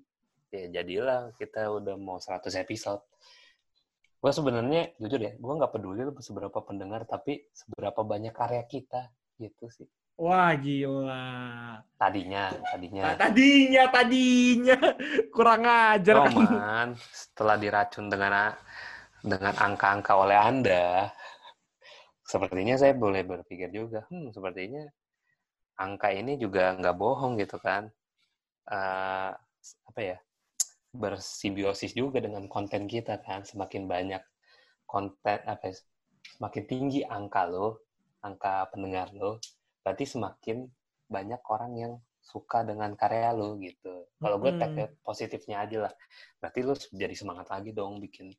ya 0.52 0.68
jadilah 0.80 1.32
kita 1.34 1.66
udah 1.72 1.96
mau 1.98 2.20
100 2.20 2.52
episode. 2.62 3.02
Gue 4.22 4.30
sebenarnya, 4.30 4.94
jujur 5.02 5.18
ya, 5.18 5.34
gue 5.34 5.52
nggak 5.58 5.72
peduli 5.74 6.06
lu 6.06 6.14
seberapa 6.22 6.62
pendengar, 6.62 7.02
tapi 7.10 7.50
seberapa 7.50 8.06
banyak 8.06 8.30
karya 8.30 8.62
kita, 8.70 9.10
gitu 9.34 9.66
sih. 9.66 9.90
Wah, 10.14 10.54
gila. 10.54 11.82
Tadinya, 11.98 12.54
tadinya. 12.70 13.02
Nah, 13.02 13.16
tadinya, 13.18 13.84
tadinya. 13.90 14.78
Kurang 15.34 15.66
ajar 15.66 16.14
kan. 16.22 16.30
Roman, 16.30 16.88
setelah 17.10 17.58
diracun 17.58 18.06
dengan 18.06 18.54
dengan 19.26 19.54
angka-angka 19.58 20.14
oleh 20.14 20.38
Anda, 20.38 21.10
sepertinya 22.22 22.78
saya 22.78 22.94
boleh 22.94 23.26
berpikir 23.26 23.74
juga, 23.74 24.06
hmm, 24.06 24.30
sepertinya 24.30 24.86
angka 25.82 26.14
ini 26.14 26.38
juga 26.38 26.78
nggak 26.78 26.94
bohong 26.94 27.42
gitu 27.42 27.58
kan. 27.58 27.90
Eh, 28.70 29.30
apa 29.66 29.98
ya, 29.98 30.22
bersimbiosis 30.92 31.96
juga 31.96 32.20
dengan 32.20 32.44
konten 32.46 32.84
kita 32.86 33.20
kan. 33.24 33.42
Semakin 33.42 33.88
banyak 33.88 34.22
konten, 34.84 35.38
apa 35.48 35.72
ya, 35.72 35.74
semakin 36.38 36.62
tinggi 36.68 37.00
angka 37.02 37.48
lo, 37.48 37.82
angka 38.22 38.70
pendengar 38.70 39.10
lo, 39.16 39.40
berarti 39.82 40.04
semakin 40.06 40.68
banyak 41.08 41.40
orang 41.48 41.72
yang 41.76 41.92
suka 42.22 42.62
dengan 42.62 42.94
karya 42.94 43.34
lo 43.34 43.58
gitu. 43.58 44.06
Kalau 44.22 44.38
gue 44.38 44.52
take 44.54 44.96
positifnya 45.02 45.66
aja 45.66 45.90
lah. 45.90 45.92
Berarti 46.38 46.60
lo 46.62 46.74
jadi 46.78 47.14
semangat 47.18 47.50
lagi 47.50 47.74
dong 47.74 47.98
bikin 47.98 48.30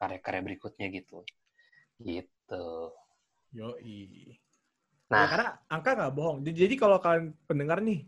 karya-karya 0.00 0.42
berikutnya 0.42 0.90
gitu. 0.90 1.22
Gitu. 2.00 2.66
Yoi. 3.54 4.34
Ya, 5.10 5.14
Nah, 5.14 5.24
karena 5.26 5.48
angka 5.66 5.90
nggak 5.98 6.14
bohong. 6.14 6.38
Jadi, 6.46 6.56
jadi 6.66 6.74
kalau 6.78 6.98
kalian 7.02 7.34
pendengar 7.50 7.82
nih, 7.82 8.06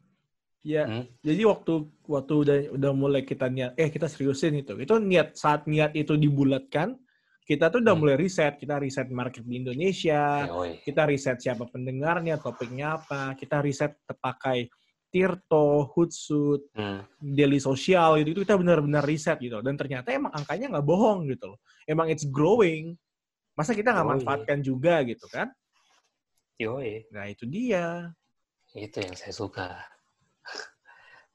ya, 0.62 0.86
Hmm. 0.86 1.04
jadi 1.20 1.42
waktu 1.46 1.72
waktu 2.06 2.32
udah 2.46 2.58
udah 2.78 2.92
mulai 2.94 3.22
kita 3.22 3.46
niat, 3.50 3.74
eh 3.76 3.90
kita 3.90 4.06
seriusin 4.06 4.62
itu, 4.62 4.78
itu 4.78 4.94
niat 4.98 5.34
saat 5.34 5.66
niat 5.66 5.92
itu 5.98 6.14
dibulatkan, 6.14 6.96
kita 7.44 7.68
tuh 7.68 7.82
udah 7.82 7.94
Hmm. 7.94 8.02
mulai 8.06 8.16
riset, 8.16 8.56
kita 8.58 8.78
riset 8.78 9.10
market 9.10 9.42
di 9.42 9.58
Indonesia, 9.58 10.46
yoi. 10.48 10.78
kita 10.86 11.02
riset 11.06 11.42
siapa 11.42 11.66
pendengarnya, 11.66 12.38
topiknya 12.38 13.02
apa, 13.02 13.34
kita 13.34 13.58
riset 13.60 13.98
terpakai 14.06 14.70
Tirto, 15.12 15.92
Hootsuite, 15.92 16.72
Hmm. 16.72 17.04
daily 17.22 17.62
sosial 17.62 18.18
gitu 18.18 18.34
itu 18.34 18.40
kita 18.42 18.58
benar-benar 18.58 19.06
riset 19.06 19.38
gitu 19.38 19.62
dan 19.62 19.78
ternyata 19.78 20.10
emang 20.10 20.34
angkanya 20.34 20.74
nggak 20.74 20.82
bohong 20.82 21.30
gitu 21.30 21.54
loh 21.54 21.58
emang 21.86 22.10
it's 22.10 22.26
growing 22.26 22.98
masa 23.54 23.78
kita 23.78 23.94
nggak 23.94 24.08
manfaatkan 24.18 24.58
juga 24.58 25.06
gitu 25.06 25.30
kan 25.30 25.46
Yoi. 26.58 27.06
nah 27.14 27.30
itu 27.30 27.46
dia 27.46 28.10
Itu 28.74 29.04
yang 29.04 29.14
saya 29.14 29.30
suka. 29.30 29.68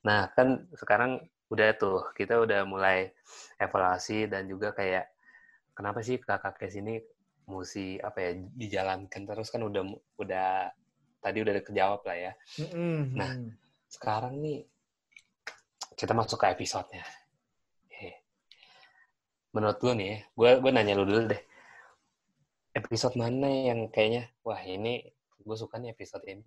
Nah, 0.07 0.31
kan 0.31 0.71
sekarang 0.71 1.19
udah 1.51 1.75
tuh, 1.75 2.07
kita 2.15 2.39
udah 2.39 2.63
mulai 2.63 3.11
evaluasi 3.59 4.31
dan 4.31 4.47
juga 4.47 4.71
kayak 4.71 5.11
kenapa 5.75 5.99
sih 5.99 6.15
kakak 6.15 6.55
kes 6.55 6.79
ini 6.79 7.03
mesti 7.47 7.99
apa 7.99 8.19
ya 8.23 8.31
dijalankan 8.35 9.23
terus 9.23 9.47
kan 9.51 9.63
udah 9.63 9.83
udah 10.19 10.71
tadi 11.19 11.37
udah 11.43 11.53
kejawab 11.59 12.01
lah 12.07 12.17
ya. 12.17 12.31
Mm-mm. 12.63 12.99
Nah. 13.11 13.31
Sekarang 13.87 14.43
nih 14.43 14.67
kita 15.95 16.11
masuk 16.11 16.43
ke 16.43 16.51
episodenya. 16.51 17.07
Menurut 19.55 19.79
lu 19.81 19.95
nih, 19.97 20.07
ya, 20.11 20.17
gue 20.37 20.49
gue 20.61 20.71
nanya 20.75 20.93
lu 20.93 21.07
dulu 21.07 21.33
deh. 21.33 21.41
Episode 22.77 23.15
mana 23.17 23.49
yang 23.49 23.89
kayaknya, 23.89 24.29
wah 24.45 24.59
ini 24.61 25.01
gue 25.41 25.55
suka 25.57 25.81
nih 25.81 25.95
episode 25.95 26.21
ini. 26.29 26.45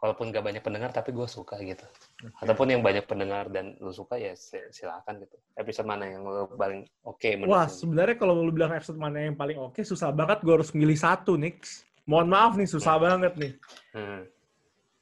Walaupun 0.00 0.32
gak 0.32 0.40
banyak 0.40 0.60
pendengar, 0.60 0.90
tapi 0.90 1.12
gue 1.12 1.28
suka 1.28 1.60
gitu. 1.60 1.84
Oke. 2.24 2.40
Ataupun 2.40 2.66
yang 2.66 2.80
banyak 2.80 3.04
pendengar 3.04 3.46
dan 3.46 3.76
lu 3.76 3.92
suka 3.92 4.16
ya 4.16 4.32
sil- 4.32 4.68
silakan 4.70 5.20
gitu. 5.20 5.36
Episode 5.54 5.84
mana 5.84 6.08
yang 6.08 6.24
lu 6.24 6.48
paling 6.50 6.88
oke 7.02 7.28
menurut 7.36 7.52
wah 7.52 7.66
sebenarnya 7.66 8.16
kalau 8.16 8.34
lu 8.34 8.48
bilang 8.48 8.72
episode 8.72 8.96
mana 8.96 9.20
yang 9.22 9.36
paling 9.36 9.60
oke 9.60 9.76
susah 9.78 10.08
banget 10.08 10.40
gue 10.40 10.54
harus 10.54 10.72
milih 10.72 10.96
satu 10.96 11.36
Nix 11.36 11.84
mohon 12.02 12.26
maaf 12.26 12.56
nih 12.56 12.64
susah 12.66 12.96
banget 12.96 13.36
nih 13.36 13.52
Hmm, 13.90 14.24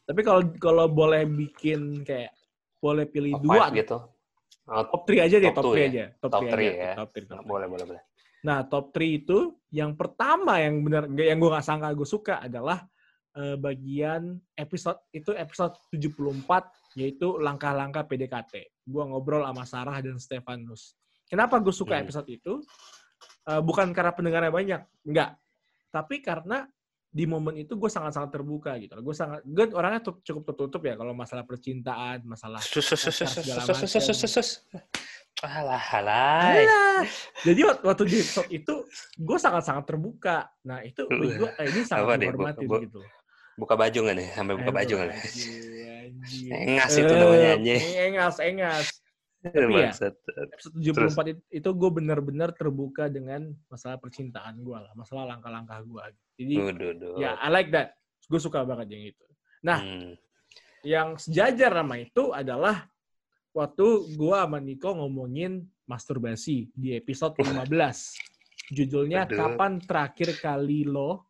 tapi 0.03 0.21
kalau 0.21 0.43
kalau 0.59 0.87
boleh 0.87 1.23
bikin 1.25 2.03
kayak 2.03 2.35
boleh 2.77 3.07
pilih 3.07 3.33
top 3.35 3.43
dua 3.45 3.65
gitu. 3.71 3.99
Oh, 4.67 4.85
top 4.85 5.03
3 5.07 5.25
aja 5.25 5.37
deh 5.39 5.49
Top 5.49 5.65
top 5.65 5.73
3 5.73 5.79
ya? 5.79 5.87
aja 5.87 6.05
top, 6.19 6.29
Top 6.29 6.43
3 6.43 6.53
three 6.53 6.69
aja 6.69 6.77
ya? 6.77 6.93
top 6.93 7.09
3 7.09 7.25
top 7.25 7.39
three. 7.41 7.49
boleh, 7.49 7.67
boleh, 7.67 7.85
boleh. 7.89 8.03
Nah, 8.39 8.59
top 8.65 8.87
3 8.93 9.01
itu 9.17 9.39
yang 9.71 9.91
pertama 9.95 10.53
yang 10.59 10.75
benar 10.83 11.05
yang 11.09 11.39
gue 11.39 11.49
nggak 11.49 11.65
sangka 11.65 11.89
gue 11.91 12.05
suka 12.05 12.35
adalah 12.41 12.85
eh, 13.35 13.57
bagian 13.57 14.37
episode 14.55 14.99
itu 15.11 15.33
episode 15.33 15.77
74 15.93 16.97
yaitu 16.97 17.37
langkah-langkah 17.37 18.05
PDKT. 18.05 18.73
Gue 18.83 19.03
ngobrol 19.05 19.45
sama 19.45 19.65
Sarah 19.65 19.99
dan 20.01 20.17
Stefanus. 20.17 20.97
Kenapa 21.29 21.61
gue 21.61 21.71
suka 21.71 21.99
Hmm. 21.99 22.05
episode 22.05 22.29
itu? 22.29 22.65
Eh, 23.45 23.61
bukan 23.61 23.93
karena 23.93 24.13
pendengarnya 24.13 24.49
banyak, 24.49 24.81
enggak. 25.05 25.37
Tapi 25.89 26.21
karena 26.21 26.69
di 27.09 27.25
momen 27.25 27.57
itu 27.57 27.73
gue 27.73 27.89
sangat-sangat 27.89 28.29
terbuka 28.31 28.77
gitu. 28.77 28.93
Gue 29.01 29.13
sangat, 29.13 29.41
gue 29.43 29.65
orangnya 29.73 30.01
tuh 30.03 30.21
cukup 30.21 30.53
tertutup 30.53 30.85
ya 30.85 30.95
kalau 30.95 31.17
masalah 31.17 31.41
percintaan, 31.43 32.21
masalah 32.25 32.61
segala 33.41 33.65
macam. 33.73 33.97
Alah, 35.39 35.79
halai. 35.81 36.67
Alah. 36.67 37.03
Jadi 37.41 37.61
wak- 37.63 37.81
waktu 37.81 38.03
di 38.05 38.17
episode 38.19 38.51
itu 38.51 38.75
gue 39.17 39.39
sangat-sangat 39.39 39.85
terbuka. 39.87 40.51
Nah 40.67 40.83
itu 40.83 41.07
bagi 41.07 41.33
gue 41.39 41.51
eh, 41.55 41.67
ini 41.71 41.81
sangat 41.87 42.19
Bu- 42.67 42.83
gitu. 42.83 43.01
Buka 43.59 43.75
baju 43.75 43.99
nggak 43.99 44.17
nih? 44.17 44.29
Sampai 44.33 44.55
buka 44.55 44.71
Aduh, 44.71 44.79
baju 44.79 44.93
nggak. 44.95 45.11
Engas 46.49 46.93
itu 46.95 47.13
namanya, 47.13 47.51
anjing. 47.57 47.81
Eh, 47.81 48.07
Engas, 48.09 48.37
engas. 48.39 48.87
Tapi 49.39 49.71
ya. 49.71 49.91
Episode 49.95 50.17
74 51.15 51.31
it- 51.31 51.47
itu 51.55 51.69
gue 51.71 51.91
benar-benar 51.95 52.51
terbuka 52.53 53.07
dengan 53.07 53.55
masalah 53.67 53.97
percintaan 53.97 54.59
gue 54.61 54.75
lah, 54.75 54.91
masalah 54.99 55.31
langkah-langkah 55.31 55.79
gue. 55.83 56.03
Jadi 56.39 56.55
duh. 56.99 57.17
ya 57.19 57.39
I 57.39 57.49
like 57.49 57.71
that. 57.71 57.95
Gue 58.27 58.43
suka 58.43 58.67
banget 58.67 58.91
yang 58.93 59.05
itu. 59.15 59.25
Nah, 59.63 59.79
Hmm. 59.79 60.13
yang 60.83 61.15
sejajar 61.17 61.71
sama 61.71 61.99
itu 61.99 62.31
adalah 62.31 62.87
waktu 63.51 63.87
gua 64.15 64.47
sama 64.47 64.59
Niko 64.59 64.95
ngomongin 64.95 65.67
masturbasi 65.87 66.71
di 66.75 66.95
episode 66.95 67.35
15. 67.39 68.15
Judulnya 68.71 69.25
Aduh. 69.25 69.35
Kapan 69.39 69.81
Terakhir 69.81 70.39
Kali 70.39 70.85
Lo? 70.85 71.28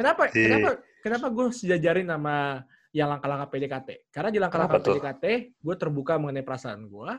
Kenapa 0.00 0.32
Di- 0.32 0.48
kenapa 0.48 0.70
kenapa 1.04 1.26
gue 1.28 1.46
sejajarin 1.52 2.08
sama 2.08 2.64
yang 2.96 3.12
langkah-langkah 3.12 3.48
PDKT? 3.52 3.88
Karena 4.08 4.30
di 4.32 4.40
langkah-langkah? 4.40 4.80
PDKT 4.80 5.24
gue 5.60 5.74
terbuka 5.76 6.16
mengenai 6.16 6.40
perasaan 6.40 6.88
gue. 6.88 7.10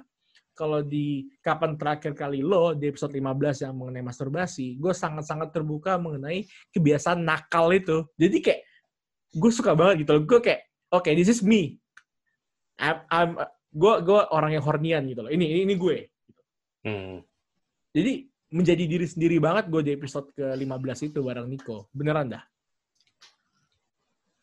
Kalau 0.51 0.81
di 0.81 1.29
Kapan 1.39 1.77
Terakhir 1.77 2.17
Kali 2.17 2.41
Lo 2.41 2.73
di 2.73 2.89
episode 2.89 3.13
15 3.13 3.69
yang 3.69 3.73
mengenai 3.77 4.03
masturbasi, 4.03 4.81
gue 4.81 4.93
sangat-sangat 4.93 5.53
terbuka 5.53 5.95
mengenai 6.01 6.43
kebiasaan 6.73 7.21
nakal 7.21 7.69
itu. 7.71 8.03
Jadi 8.17 8.37
kayak 8.41 8.61
gue 9.31 9.51
suka 9.53 9.77
banget 9.77 10.03
gitu 10.03 10.17
loh. 10.17 10.23
Gue 10.27 10.41
kayak, 10.43 10.61
oke, 10.91 11.07
this 11.13 11.31
is 11.31 11.39
me. 11.45 11.79
I'm, 12.81 12.97
I'm 13.13 13.29
gue 13.71 13.93
gue 14.03 14.21
orang 14.33 14.57
yang 14.57 14.65
hornian 14.65 15.05
gitu 15.07 15.21
loh. 15.23 15.31
Ini 15.31 15.45
ini, 15.45 15.59
ini 15.69 15.75
gue. 15.77 15.97
Hmm. 16.83 17.21
Jadi 17.93 18.27
menjadi 18.51 18.83
diri 18.83 19.07
sendiri 19.07 19.37
banget 19.39 19.71
gue 19.71 19.81
di 19.85 19.91
episode 19.95 20.33
ke-15 20.35 21.13
itu 21.13 21.19
bareng 21.23 21.47
Nico. 21.47 21.87
Beneran 21.95 22.27
dah. 22.27 22.43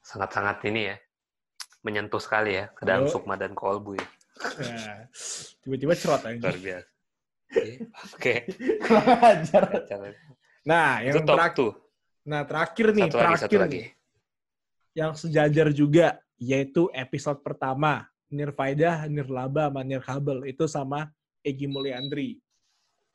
Sangat-sangat 0.09 0.65
ini 0.73 0.89
ya. 0.89 0.97
menyentuh 1.79 2.19
sekali 2.19 2.59
ya 2.59 2.75
ke 2.75 2.83
dalam 2.83 3.07
sukma 3.07 3.39
dan 3.39 3.55
kolbu 3.55 3.95
ya. 3.95 4.07
Nah, 4.59 4.99
tiba-tiba 5.63 5.95
cerot 5.95 6.23
aja. 6.27 6.43
Luar 6.43 6.59
biasa. 6.59 6.89
Iya, 7.49 7.77
Oke. 8.13 8.35
Ajar. 9.31 9.65
Nah, 10.67 11.01
yang 11.01 11.23
terakhir, 11.25 11.55
tuh. 11.57 11.73
nah 12.27 12.43
terakhir 12.45 12.87
nih, 12.93 13.07
Satu 13.09 13.17
lagi, 13.17 13.23
terakhir 13.25 13.39
satu 13.47 13.57
lagi. 13.63 13.81
yang 14.93 15.13
sejajar 15.15 15.69
juga, 15.73 16.07
yaitu 16.37 16.91
episode 16.93 17.41
pertama, 17.41 18.05
Nirfaidah, 18.29 19.07
Nirlaba, 19.09 19.71
sama 19.73 19.81
Nirkabel. 19.87 20.39
Itu 20.51 20.69
sama 20.69 21.09
Egi 21.41 21.71
Mulyandri. 21.71 22.43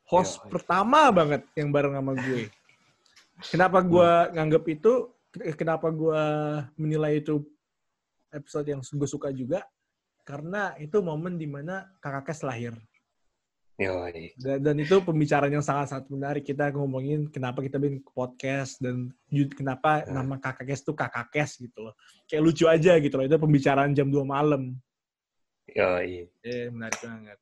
Host 0.07 0.39
Yo. 0.39 0.49
pertama 0.49 1.11
banget 1.13 1.45
yang 1.53 1.69
bareng 1.69 1.93
sama 1.93 2.11
gue. 2.17 2.47
Kenapa 3.51 3.83
gue 3.83 4.11
nganggep 4.33 4.63
itu, 4.71 5.13
kenapa 5.57 5.89
gue 5.89 6.23
menilai 6.77 7.19
itu 7.19 7.41
episode 8.34 8.69
yang 8.69 8.81
gue 8.81 9.09
suka 9.09 9.34
juga, 9.34 9.65
karena 10.23 10.73
itu 10.79 11.01
momen 11.03 11.36
di 11.36 11.49
mana 11.49 11.89
kakak 11.99 12.31
Kes 12.31 12.41
lahir. 12.45 12.73
Yoi. 13.81 14.38
Dan, 14.38 14.61
dan 14.61 14.75
itu 14.77 15.01
pembicaraan 15.01 15.49
yang 15.49 15.65
sangat-sangat 15.65 16.05
menarik. 16.13 16.45
Kita 16.45 16.69
ngomongin 16.71 17.25
kenapa 17.34 17.65
kita 17.65 17.81
bikin 17.81 18.05
podcast 18.05 18.77
dan 18.77 19.09
kenapa 19.57 20.05
nama 20.05 20.38
kakak 20.38 20.69
Kes 20.69 20.86
itu 20.86 20.93
kakak 20.93 21.27
Kes 21.34 21.57
gitu 21.57 21.89
loh. 21.89 21.93
Kayak 22.29 22.41
lucu 22.45 22.65
aja 22.69 23.01
gitu 23.01 23.15
loh. 23.17 23.25
Itu 23.25 23.41
pembicaraan 23.41 23.97
jam 23.97 24.13
2 24.13 24.21
malam. 24.23 24.77
Yoi. 25.73 26.29
Eh, 26.45 26.69
menarik 26.69 27.01
banget. 27.01 27.38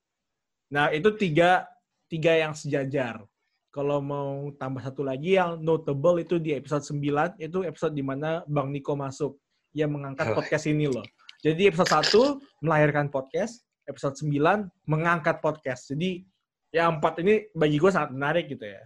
Nah, 0.72 0.88
itu 0.96 1.12
tiga, 1.20 1.68
tiga 2.08 2.32
yang 2.32 2.56
sejajar. 2.56 3.28
Kalau 3.72 4.04
mau 4.04 4.52
tambah 4.60 4.84
satu 4.84 5.00
lagi 5.00 5.40
yang 5.40 5.56
notable 5.64 6.20
itu 6.20 6.36
di 6.36 6.52
episode 6.52 6.84
9, 6.84 7.40
itu 7.40 7.64
episode 7.64 7.96
di 7.96 8.04
mana 8.04 8.44
Bang 8.44 8.68
Niko 8.68 9.00
masuk. 9.00 9.40
Yang 9.72 9.96
mengangkat 9.96 10.36
podcast 10.36 10.68
ini 10.68 10.92
loh. 10.92 11.08
Jadi 11.40 11.72
episode 11.72 11.88
1 11.88 12.68
melahirkan 12.68 13.08
podcast, 13.08 13.64
episode 13.88 14.20
9 14.20 14.68
mengangkat 14.84 15.40
podcast. 15.40 15.88
Jadi 15.88 16.28
yang 16.76 17.00
empat 17.00 17.24
ini 17.24 17.48
bagi 17.56 17.80
gue 17.80 17.88
sangat 17.88 18.12
menarik 18.12 18.52
gitu 18.52 18.68
ya. 18.68 18.84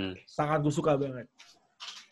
Hmm. 0.00 0.16
Sangat 0.24 0.64
gue 0.64 0.72
suka 0.72 0.96
banget. 0.96 1.28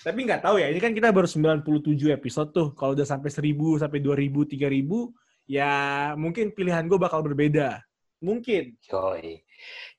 Tapi 0.04 0.20
nggak 0.20 0.44
tahu 0.44 0.60
ya, 0.60 0.68
ini 0.68 0.84
kan 0.84 0.92
kita 0.92 1.08
baru 1.16 1.24
97 1.24 2.12
episode 2.12 2.52
tuh. 2.52 2.68
Kalau 2.76 2.92
udah 2.92 3.08
sampai 3.08 3.32
1000, 3.32 3.80
sampai 3.80 4.04
2000, 4.04 4.44
3000, 4.52 5.48
ya 5.48 5.72
mungkin 6.20 6.52
pilihan 6.52 6.84
gue 6.84 7.00
bakal 7.00 7.24
berbeda. 7.24 7.80
Mungkin. 8.20 8.76
Yoi. 8.92 9.40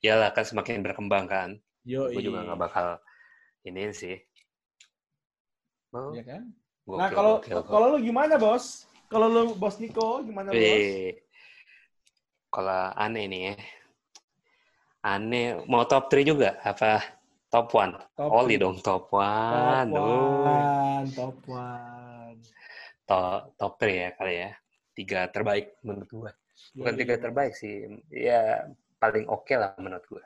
Iyalah 0.02 0.30
kan 0.36 0.46
semakin 0.46 0.82
berkembang 0.86 1.26
kan. 1.30 1.50
Yo, 1.86 2.10
Gue 2.10 2.22
juga 2.22 2.42
nggak 2.46 2.60
bakal 2.60 2.88
ini 3.66 3.94
sih. 3.94 4.18
Oh, 5.96 6.12
Iya 6.12 6.24
kan? 6.28 6.44
gokil, 6.84 7.00
Nah, 7.00 7.10
kalau 7.10 7.34
gokil, 7.40 7.56
gokil. 7.62 7.72
kalau 7.72 7.88
lu 7.96 7.98
gimana, 8.04 8.34
Bos? 8.36 8.84
Kalau 9.08 9.28
lu 9.32 9.42
Bos 9.56 9.80
Niko 9.80 10.20
gimana, 10.26 10.52
Bos? 10.52 10.86
Kalau 12.52 12.82
aneh 13.00 13.26
nih 13.32 13.42
ya. 13.52 13.56
Aneh, 15.06 15.62
mau 15.70 15.86
top 15.86 16.10
3 16.10 16.26
juga? 16.26 16.58
Apa 16.66 17.00
top 17.54 17.70
1? 17.72 17.96
Top 18.18 18.30
Oli 18.34 18.58
dong, 18.58 18.82
top 18.82 19.08
1. 19.14 19.94
Top 19.94 19.94
one, 19.94 21.06
top 21.14 21.38
one. 21.46 22.38
Top, 23.06 23.42
top 23.56 23.74
3 23.78 23.94
ya 23.94 24.10
kali 24.18 24.34
ya. 24.42 24.52
Tiga 24.96 25.20
terbaik 25.30 25.78
menurut 25.86 26.10
gue. 26.10 26.32
Bukan 26.76 26.94
tiga 26.96 27.16
terbaik 27.20 27.54
sih. 27.54 27.88
Ya, 28.12 28.66
paling 29.06 29.30
oke 29.30 29.54
lah 29.54 29.78
menurut 29.78 30.06
gue. 30.10 30.24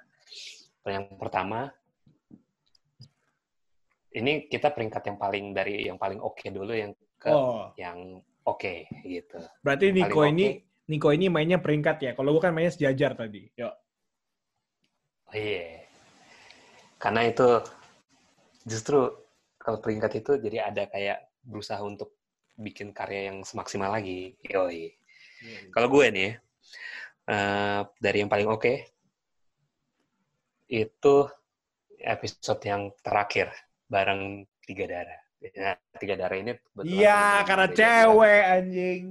Yang 0.87 1.05
pertama, 1.19 1.67
ini 4.15 4.47
kita 4.47 4.71
peringkat 4.71 5.03
yang 5.11 5.17
paling 5.19 5.45
dari 5.51 5.83
yang 5.83 5.99
paling 5.99 6.23
oke 6.23 6.41
dulu 6.47 6.71
yang 6.71 6.95
ke 7.19 7.29
Oh, 7.29 7.75
yang 7.75 8.23
oke 8.47 8.87
gitu. 9.03 9.43
berarti 9.59 9.91
Paling 9.91 10.07
Niko 10.07 10.21
ini 10.23 10.45
Niko 10.89 11.09
ini 11.11 11.27
mainnya 11.27 11.59
peringkat 11.59 11.97
ya. 11.99 12.11
Kalau 12.15 12.33
gue 12.33 12.41
kan 12.41 12.55
mainnya 12.55 12.73
sejajar 12.73 13.13
tadi. 13.13 13.51
Yo. 13.53 13.67
Oh, 13.67 13.75
Iya. 15.29 15.85
Karena 16.97 17.21
itu 17.29 17.61
justru 18.65 19.13
kalau 19.61 19.77
peringkat 19.77 20.25
itu 20.25 20.41
jadi 20.41 20.73
ada 20.73 20.89
kayak 20.89 21.29
berusaha 21.45 21.77
untuk 21.85 22.17
bikin 22.57 22.89
karya 22.97 23.29
yang 23.29 23.45
semaksimal 23.45 23.93
lagi. 23.93 24.33
Yoi. 24.49 24.89
Kalau 25.69 25.87
gue 25.87 26.05
nih, 26.09 26.31
eh, 27.29 27.81
dari 28.01 28.17
yang 28.25 28.31
paling 28.31 28.49
oke 28.49 28.73
itu 30.69 31.15
episode 31.99 32.61
yang 32.65 32.93
terakhir 33.01 33.49
bareng 33.89 34.45
Tiga 34.61 34.85
Darah. 34.85 35.21
Nah, 35.57 35.75
Tiga 35.97 36.15
Darah 36.19 36.37
ini 36.37 36.53
Iya, 36.85 37.41
karena 37.47 37.67
cewek 37.73 38.41
anjing. 38.45 39.03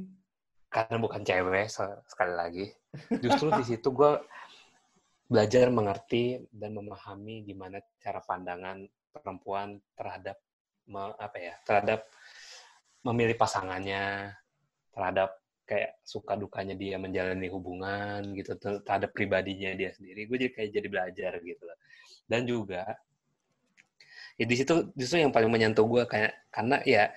Karena 0.70 0.96
bukan 1.02 1.22
cewek 1.26 1.66
se- 1.66 2.02
sekali 2.06 2.34
lagi. 2.36 2.66
Justru 3.18 3.50
di 3.58 3.64
situ 3.66 3.90
gue 3.90 4.22
belajar 5.28 5.68
mengerti 5.68 6.40
dan 6.48 6.72
memahami 6.78 7.44
gimana 7.44 7.82
cara 8.00 8.22
pandangan 8.24 8.86
perempuan 9.12 9.76
terhadap 9.92 10.40
me- 10.88 11.16
apa 11.20 11.36
ya 11.36 11.54
terhadap 11.68 12.00
memilih 13.04 13.36
pasangannya 13.36 14.32
terhadap 14.88 15.36
kayak 15.68 16.00
suka 16.00 16.32
dukanya 16.40 16.72
dia 16.72 16.96
menjalani 16.96 17.52
hubungan 17.52 18.32
gitu 18.32 18.56
ter- 18.56 18.80
terhadap 18.80 19.12
pribadinya 19.12 19.76
dia 19.76 19.92
sendiri 19.92 20.24
gue 20.24 20.36
jadi 20.48 20.52
kayak 20.56 20.70
jadi 20.72 20.88
belajar 20.88 21.32
gitu 21.44 21.62
loh. 21.68 21.78
dan 22.24 22.48
juga 22.48 22.96
ya 24.40 24.44
di 24.48 24.56
situ 24.56 24.88
justru 24.96 25.20
yang 25.20 25.34
paling 25.34 25.52
menyentuh 25.52 25.84
gue 25.84 26.08
kayak 26.08 26.32
karena 26.48 26.80
ya 26.88 27.12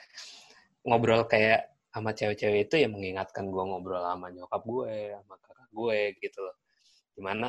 ngobrol 0.84 1.24
kayak 1.30 1.72
sama 1.92 2.12
cewek-cewek 2.12 2.68
itu 2.68 2.76
ya 2.82 2.88
mengingatkan 2.92 3.48
gue 3.48 3.64
ngobrol 3.64 4.04
sama 4.04 4.28
nyokap 4.34 4.64
gue 4.68 5.16
sama 5.16 5.36
kakak 5.40 5.70
gue 5.72 6.00
gitu 6.20 6.40
loh 6.44 6.56
di 7.16 7.22
mana 7.24 7.48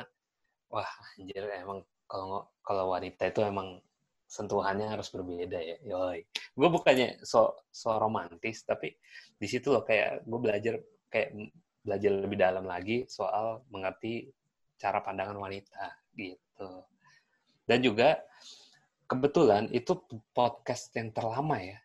wah 0.70 0.90
anjir 1.18 1.42
emang 1.58 1.82
kalau 2.06 2.46
kalau 2.62 2.92
wanita 2.92 3.32
itu 3.32 3.40
emang 3.42 3.80
sentuhannya 4.28 4.88
harus 4.88 5.12
berbeda 5.12 5.60
ya 5.60 5.76
yoi 5.84 6.24
gue 6.28 6.68
bukannya 6.68 7.20
so 7.24 7.52
so 7.68 7.92
romantis 7.96 8.64
tapi 8.64 8.96
di 9.36 9.46
situ 9.48 9.68
loh 9.72 9.84
kayak 9.84 10.24
gue 10.24 10.38
belajar 10.40 10.74
kayak 11.12 11.52
belajar 11.84 12.10
lebih 12.16 12.38
dalam 12.40 12.64
lagi 12.64 13.04
soal 13.06 13.60
mengerti 13.68 14.32
cara 14.80 15.04
pandangan 15.04 15.36
wanita 15.36 15.92
gitu 16.16 16.70
dan 17.68 17.78
juga 17.84 18.18
kebetulan 19.06 19.68
itu 19.70 19.92
podcast 20.32 20.88
yang 20.96 21.12
terlama 21.12 21.60
ya 21.60 21.78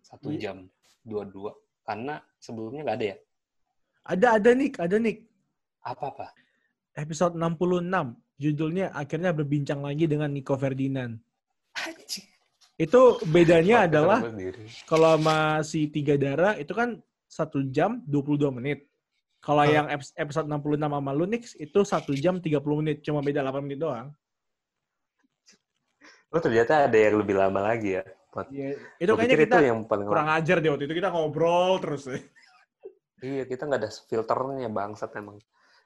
satu 0.00 0.30
Iya. 0.30 0.54
jam 0.54 0.56
dua 1.02 1.26
dua 1.26 1.52
karena 1.82 2.22
sebelumnya 2.38 2.86
nggak 2.86 2.98
ada 3.02 3.06
ya 3.12 3.18
Ada 4.02 4.26
ada 4.38 4.50
Nick, 4.54 4.74
ada 4.78 4.96
Nick. 4.98 5.18
apa 5.82 6.04
apa 6.10 6.26
Episode 6.92 7.38
66. 7.40 7.88
Judulnya 8.36 8.92
akhirnya 8.92 9.32
berbincang 9.32 9.80
lagi 9.80 10.04
dengan 10.04 10.28
Nico 10.28 10.52
Ferdinand. 10.60 11.16
Anjing. 11.72 12.26
Itu 12.76 13.16
bedanya 13.24 13.88
adalah 13.88 14.20
kalau 14.84 15.16
sama 15.16 15.64
si 15.64 15.88
Tiga 15.88 16.20
Darah 16.20 16.58
itu 16.60 16.74
kan 16.76 17.00
satu 17.32 17.64
jam 17.72 18.04
22 18.04 18.52
menit. 18.52 18.84
Kalau 19.40 19.64
yang 19.64 19.88
ep- 19.88 20.14
episode 20.20 20.46
66 20.46 20.76
sama 20.86 21.10
lu, 21.16 21.24
Nix, 21.24 21.56
itu 21.56 21.80
satu 21.82 22.12
jam 22.12 22.38
30 22.38 22.60
menit. 22.84 23.00
Cuma 23.00 23.24
beda 23.24 23.40
8 23.40 23.64
menit 23.64 23.80
doang. 23.80 24.12
Oh 26.32 26.40
ternyata 26.40 26.86
ada 26.88 26.96
yang 26.96 27.16
lebih 27.16 27.40
lama 27.40 27.60
lagi 27.64 27.96
ya. 27.96 28.04
Pot. 28.32 28.48
Iya. 28.52 28.76
Itu 29.00 29.12
kayaknya 29.16 29.36
kita 29.36 29.56
itu 29.60 29.64
yang 29.68 29.78
paling 29.84 30.06
kurang 30.08 30.28
ajar 30.32 30.56
deh 30.60 30.70
waktu 30.72 30.84
itu. 30.88 30.94
Kita 30.96 31.08
ngobrol 31.12 31.80
terus. 31.80 32.08
Iya, 33.20 33.44
kita 33.44 33.68
nggak 33.68 33.80
ada 33.80 33.90
filternya 33.92 34.68
bangsat 34.72 35.12
emang. 35.20 35.36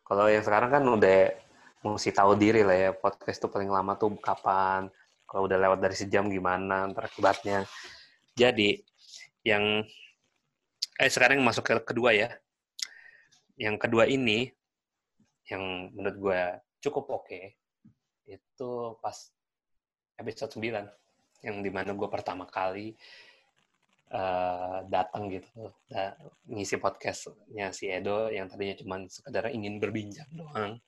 Kalau 0.06 0.30
yang 0.30 0.46
sekarang 0.46 0.70
kan 0.70 0.82
udah 0.86 1.34
mesti 1.82 2.10
tahu 2.14 2.38
diri 2.38 2.62
lah 2.62 2.76
ya, 2.78 2.90
podcast 2.94 3.42
tuh 3.42 3.50
paling 3.50 3.66
lama 3.66 3.98
tuh 3.98 4.14
kapan. 4.22 4.86
Kalau 5.26 5.50
udah 5.50 5.58
lewat 5.58 5.82
dari 5.82 5.96
sejam 5.98 6.30
gimana, 6.30 6.86
ntar 6.86 7.10
akibatnya. 7.10 7.66
Jadi, 8.38 8.78
yang 9.42 9.82
eh 10.96 11.10
sekarang 11.12 11.44
masuk 11.44 11.64
ke 11.64 11.74
kedua 11.92 12.16
ya. 12.16 12.28
Yang 13.56 13.76
kedua 13.88 14.04
ini, 14.08 14.48
yang 15.48 15.92
menurut 15.92 16.16
gue 16.16 16.40
cukup 16.88 17.22
oke, 17.22 17.40
itu 18.28 18.70
pas 19.00 19.16
episode 20.16 20.52
9, 20.56 20.88
yang 21.44 21.56
di 21.60 21.70
mana 21.72 21.92
gue 21.92 22.08
pertama 22.08 22.48
kali 22.48 22.96
eh, 24.12 24.78
datang 24.88 25.28
gitu 25.28 25.50
da- 25.88 26.16
ngisi 26.48 26.80
podcastnya 26.80 27.74
si 27.76 27.90
Edo 27.90 28.32
yang 28.32 28.48
tadinya 28.48 28.76
cuma 28.80 28.96
sekedar 29.10 29.52
ingin 29.52 29.82
berbincang 29.82 30.30
doang 30.30 30.78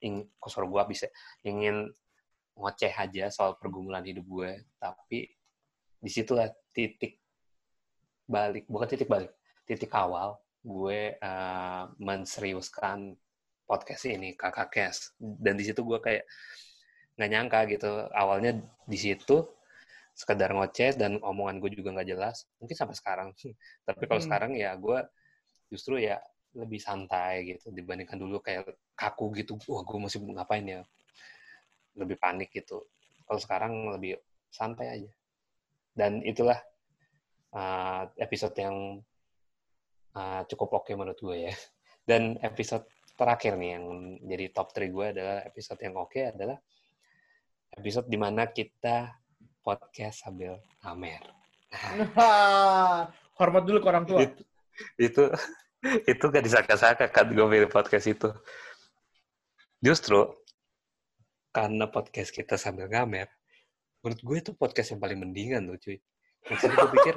ing 0.00 0.28
kosor 0.40 0.64
gua 0.68 0.88
bisa 0.88 1.08
ingin 1.44 1.88
ngoceh 2.56 2.92
aja 2.92 3.32
soal 3.32 3.56
pergumulan 3.56 4.04
hidup 4.04 4.24
gue 4.28 4.50
tapi 4.76 5.28
di 6.00 6.10
situlah 6.12 6.48
titik 6.72 7.20
balik 8.28 8.64
bukan 8.68 8.88
titik 8.88 9.08
balik 9.08 9.32
titik 9.70 9.94
awal 9.94 10.34
gue 10.66 11.14
eh, 11.14 11.84
menseriuskan 12.02 13.14
podcast 13.70 14.10
ini 14.10 14.34
kakak 14.34 14.68
kes. 14.74 15.14
Dan 15.22 15.54
di 15.54 15.62
situ 15.62 15.86
gue 15.86 16.02
kayak 16.02 16.26
nggak 17.14 17.30
nyangka 17.30 17.60
gitu. 17.70 17.90
Awalnya 18.10 18.58
di 18.82 18.98
situ 18.98 19.46
sekedar 20.10 20.50
ngoceh 20.52 20.98
dan 20.98 21.22
omongan 21.22 21.62
gue 21.62 21.70
juga 21.78 21.94
nggak 21.94 22.08
jelas. 22.10 22.50
Mungkin 22.58 22.74
sampai 22.74 22.96
sekarang. 22.98 23.28
Tapi 23.86 24.02
kalau 24.10 24.18
Hmm. 24.18 24.26
sekarang 24.26 24.52
ya 24.58 24.74
gue 24.74 24.98
justru 25.70 26.02
ya 26.02 26.18
lebih 26.50 26.82
santai 26.82 27.46
gitu 27.54 27.70
dibandingkan 27.70 28.18
dulu. 28.18 28.42
Kayak 28.42 28.74
kaku 28.98 29.30
gitu. 29.38 29.54
Wah 29.70 29.86
gue 29.86 29.98
masih 30.02 30.18
ngapain 30.18 30.66
ya? 30.66 30.82
Lebih 31.94 32.18
panik 32.18 32.50
gitu. 32.50 32.82
Kalau 33.24 33.38
sekarang 33.38 33.72
lebih 33.94 34.18
santai 34.50 34.98
aja. 34.98 35.10
Dan 35.94 36.26
itulah 36.26 36.58
uh, 37.54 38.10
episode 38.18 38.54
yang 38.58 38.98
uh, 40.16 40.42
cukup 40.46 40.80
oke 40.80 40.90
okay 40.90 40.94
menurut 40.98 41.20
gue 41.20 41.50
ya 41.50 41.54
dan 42.10 42.38
episode 42.42 42.86
terakhir 43.14 43.60
nih 43.60 43.76
yang 43.76 43.84
jadi 44.24 44.44
top 44.56 44.72
3 44.72 44.88
gue 44.88 45.06
adalah 45.12 45.38
episode 45.44 45.80
yang 45.84 45.94
oke 46.00 46.10
okay 46.14 46.32
adalah 46.32 46.56
episode 47.76 48.08
di 48.08 48.18
mana 48.18 48.48
kita 48.50 49.20
podcast 49.60 50.26
sambil 50.26 50.58
ngamer. 50.82 51.22
Hormat 53.38 53.62
dulu 53.64 53.78
ke 53.78 53.88
orang 53.88 54.04
tua. 54.08 54.24
Itu, 54.24 54.42
itu, 54.98 55.22
itu 56.12 56.24
gak 56.24 56.44
disangka-sangka 56.44 57.06
kan 57.12 57.30
gue 57.30 57.46
pilih 57.46 57.70
podcast 57.70 58.10
itu. 58.10 58.28
Justru 59.80 60.28
karena 61.54 61.88
podcast 61.88 62.32
kita 62.32 62.56
sambil 62.60 62.88
ngamer, 62.90 63.28
menurut 64.02 64.20
gue 64.20 64.36
itu 64.40 64.50
podcast 64.56 64.96
yang 64.96 65.00
paling 65.00 65.18
mendingan 65.20 65.68
loh 65.68 65.78
cuy. 65.78 66.00
Maksudnya 66.48 66.72
gue 66.72 66.90
pikir 66.96 67.14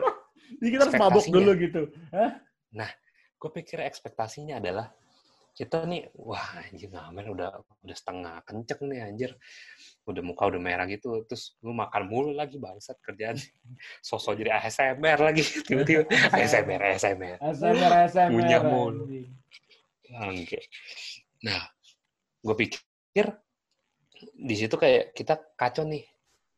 Jadi 0.60 0.70
kita 0.70 0.84
harus 0.86 0.96
mabok 1.00 1.26
dulu 1.32 1.52
gitu. 1.58 1.82
Hah? 2.12 2.32
Nah, 2.74 2.90
gue 3.38 3.50
pikir 3.54 3.82
ekspektasinya 3.86 4.58
adalah 4.58 4.90
kita 5.54 5.86
nih, 5.86 6.10
wah 6.18 6.66
anjir 6.66 6.90
ngamen 6.90 7.30
udah 7.30 7.62
udah 7.86 7.96
setengah 7.96 8.42
kenceng 8.42 8.90
nih 8.90 9.06
anjir. 9.06 9.32
Udah 10.10 10.26
muka 10.26 10.50
udah 10.50 10.58
merah 10.58 10.90
gitu, 10.90 11.22
terus 11.30 11.54
lu 11.62 11.78
makan 11.78 12.10
mulu 12.10 12.34
lagi 12.34 12.58
bangsat 12.58 12.98
kerjaan. 13.06 13.38
Sosok 14.08 14.42
jadi 14.42 14.58
ASMR 14.58 15.20
lagi, 15.22 15.46
tiba-tiba 15.70 16.10
ASMR, 16.36 16.82
ASMR. 16.98 17.38
ASMR, 17.38 17.92
ASMR. 18.10 18.34
Punya 18.34 18.60
mulu. 18.66 19.06
Oke. 20.34 20.60
Nah, 21.46 21.62
gue 22.42 22.56
pikir 22.58 23.26
di 24.34 24.56
situ 24.58 24.74
kayak 24.74 25.14
kita 25.14 25.38
kacau 25.54 25.86
nih. 25.86 26.02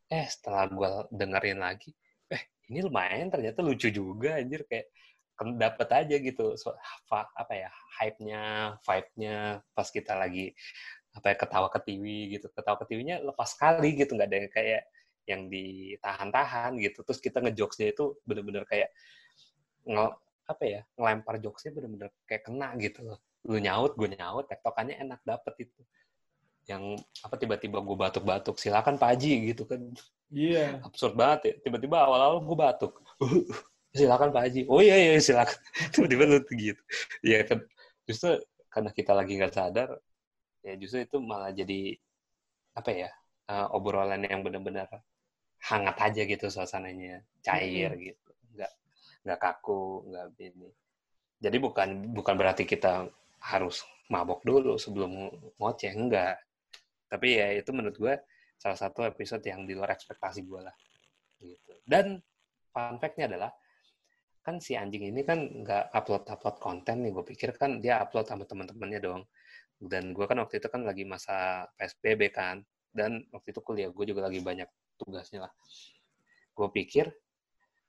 Eh, 0.06 0.26
setelah 0.30 0.70
gue 0.70 0.90
dengerin 1.12 1.60
lagi, 1.60 1.92
eh 2.30 2.56
ini 2.72 2.80
lumayan 2.80 3.28
ternyata 3.28 3.60
lucu 3.66 3.90
juga 3.90 4.38
anjir 4.38 4.64
kayak 4.70 4.88
dapat 5.36 5.88
aja 5.92 6.16
gitu 6.16 6.56
so, 6.56 6.72
apa 7.12 7.54
ya 7.54 7.70
hype-nya 8.00 8.76
vibe-nya 8.84 9.60
pas 9.76 9.88
kita 9.92 10.16
lagi 10.16 10.56
apa 11.16 11.32
ya 11.32 11.36
ketawa 11.40 11.68
ketiwi 11.72 12.20
gitu. 12.38 12.52
Ketawa 12.52 12.78
ketiwinya 12.84 13.24
lepas 13.24 13.56
sekali 13.56 13.96
gitu 13.96 14.20
nggak 14.20 14.28
ada 14.28 14.38
yang 14.38 14.52
kayak 14.52 14.82
yang 15.26 15.42
ditahan-tahan 15.48 16.72
gitu. 16.84 17.02
Terus 17.08 17.20
kita 17.24 17.40
ngejokesnya 17.42 17.96
itu 17.96 18.20
bener-bener 18.28 18.68
kayak 18.68 18.92
nge, 19.88 20.06
apa 20.46 20.64
ya 20.68 20.82
ngelempar 21.00 21.40
jokesnya 21.42 21.72
bener-bener 21.74 22.10
kayak 22.28 22.44
kena 22.46 22.76
gitu 22.78 23.00
loh. 23.08 23.20
Lu 23.48 23.58
nyaut 23.58 23.96
gue 23.96 24.12
nyaut 24.12 24.46
tektokannya 24.52 25.00
enak 25.00 25.24
dapet 25.24 25.72
itu. 25.72 25.82
Yang 26.68 27.00
apa 27.24 27.36
tiba-tiba 27.40 27.80
gue 27.80 27.98
batuk-batuk 27.98 28.60
silakan 28.60 29.00
Pak 29.00 29.10
Haji 29.16 29.56
gitu 29.56 29.64
kan. 29.66 29.82
Iya. 30.34 30.82
Yeah. 30.82 30.88
absurd 30.88 31.14
banget 31.14 31.40
ya 31.46 31.54
tiba-tiba 31.70 32.02
awal-awal 32.02 32.42
gue 32.42 32.58
batuk 32.58 32.94
silakan 33.96 34.30
Pak 34.36 34.42
Haji. 34.52 34.62
Oh 34.68 34.84
iya 34.84 34.96
iya 35.00 35.18
silakan. 35.24 35.56
Tiba-tiba 35.96 36.24
lu 36.28 36.40
gitu. 36.44 36.82
Ya 37.24 37.48
kan 37.48 37.64
justru 38.04 38.44
karena 38.68 38.92
kita 38.92 39.16
lagi 39.16 39.40
nggak 39.40 39.56
sadar, 39.56 39.90
ya 40.60 40.76
justru 40.76 41.08
itu 41.08 41.18
malah 41.24 41.56
jadi 41.56 41.96
apa 42.76 42.92
ya 42.92 43.10
uh, 43.48 43.72
obrolan 43.72 44.28
yang 44.28 44.44
benar-benar 44.44 44.92
hangat 45.64 45.96
aja 46.12 46.22
gitu 46.28 46.46
suasananya, 46.52 47.24
cair 47.40 47.96
hmm. 47.96 48.02
gitu, 48.04 48.32
nggak 48.52 48.72
nggak 49.24 49.40
kaku, 49.40 50.04
nggak 50.12 50.26
ini. 50.44 50.70
Jadi 51.40 51.58
bukan 51.64 51.90
bukan 52.12 52.36
berarti 52.36 52.68
kita 52.68 53.08
harus 53.40 53.88
mabok 54.12 54.44
dulu 54.44 54.76
sebelum 54.76 55.32
ngoceh, 55.56 55.96
enggak. 55.96 56.36
Tapi 57.08 57.28
ya 57.40 57.48
itu 57.56 57.72
menurut 57.72 57.96
gue 57.96 58.14
salah 58.60 58.76
satu 58.76 59.08
episode 59.08 59.42
yang 59.48 59.64
di 59.64 59.72
luar 59.72 59.96
ekspektasi 59.96 60.44
gue 60.44 60.62
lah. 60.62 60.76
Gitu. 61.40 61.74
Dan 61.86 62.20
fun 62.76 63.00
fact-nya 63.00 63.32
adalah 63.32 63.52
kan 64.46 64.62
si 64.62 64.78
anjing 64.78 65.10
ini 65.10 65.26
kan 65.26 65.42
nggak 65.66 65.90
upload 65.90 66.30
upload 66.30 66.58
konten 66.62 67.02
nih 67.02 67.12
gue 67.18 67.26
pikir 67.26 67.58
kan 67.58 67.82
dia 67.82 67.98
upload 68.06 68.30
sama 68.30 68.46
teman-temannya 68.46 69.02
dong. 69.02 69.22
Dan 69.76 70.14
gue 70.14 70.26
kan 70.30 70.38
waktu 70.38 70.62
itu 70.62 70.68
kan 70.70 70.86
lagi 70.86 71.04
masa 71.04 71.66
psbb 71.76 72.22
kan 72.30 72.62
dan 72.94 73.26
waktu 73.34 73.52
itu 73.52 73.60
kuliah 73.66 73.90
gue 73.90 74.06
juga 74.06 74.30
lagi 74.30 74.40
banyak 74.40 74.70
tugasnya 75.02 75.50
lah. 75.50 75.54
Gue 76.54 76.70
pikir 76.70 77.10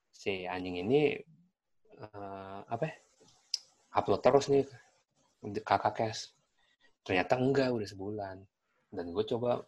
si 0.08 0.48
anjing 0.48 0.80
ini 0.80 1.20
uh, 2.00 2.64
apa 2.64 2.84
ya, 2.88 2.94
upload 4.00 4.24
terus 4.24 4.48
nih 4.48 4.64
kakak 5.60 5.94
kes. 5.94 6.32
Ternyata 7.04 7.36
enggak 7.36 7.68
udah 7.70 7.86
sebulan. 7.86 8.36
Dan 8.90 9.12
gue 9.12 9.24
coba 9.28 9.60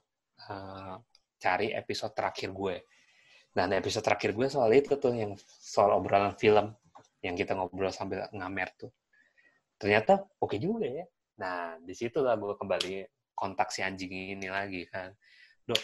uh, 0.48 0.96
cari 1.38 1.70
episode 1.70 2.16
terakhir 2.16 2.50
gue 2.50 2.82
dan 3.58 3.74
episode 3.74 4.06
terakhir 4.06 4.38
gue 4.38 4.46
soal 4.46 4.70
itu 4.70 4.94
tuh 4.94 5.10
yang 5.10 5.34
soal 5.42 5.98
obrolan 5.98 6.38
film 6.38 6.70
yang 7.26 7.34
kita 7.34 7.58
ngobrol 7.58 7.90
sambil 7.90 8.30
ngamer 8.30 8.70
tuh. 8.78 8.94
Ternyata 9.74 10.22
oke 10.38 10.54
okay 10.54 10.58
juga 10.62 10.86
ya. 10.86 11.06
Nah, 11.42 11.74
di 11.82 11.90
situ 11.90 12.22
lah 12.22 12.38
gue 12.38 12.54
kembali 12.54 13.02
kontak 13.34 13.74
si 13.74 13.82
anjing 13.82 14.38
ini 14.38 14.46
lagi 14.46 14.86
kan. 14.86 15.10
Dok, 15.66 15.82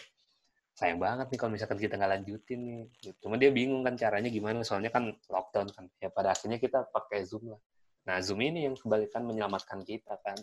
sayang 0.75 1.03
banget 1.03 1.35
nih 1.35 1.39
kalau 1.39 1.51
misalkan 1.55 1.79
kita 1.83 1.99
nggak 1.99 2.13
lanjutin 2.19 2.61
nih. 2.63 2.83
Cuma 3.19 3.35
dia 3.43 3.51
bingung 3.51 3.83
kan 3.83 3.99
caranya 3.99 4.31
gimana, 4.31 4.63
soalnya 4.63 4.95
kan 4.95 5.11
lockdown 5.27 5.67
kan. 5.75 5.91
Ya 5.99 6.15
pada 6.15 6.31
akhirnya 6.31 6.63
kita 6.63 6.87
pakai 6.95 7.27
Zoom 7.27 7.55
lah. 7.55 7.61
Nah, 8.07 8.23
Zoom 8.23 8.39
ini 8.43 8.71
yang 8.71 8.79
kembali 8.79 9.11
kan 9.11 9.27
menyelamatkan 9.27 9.83
kita 9.83 10.15
kan. 10.23 10.39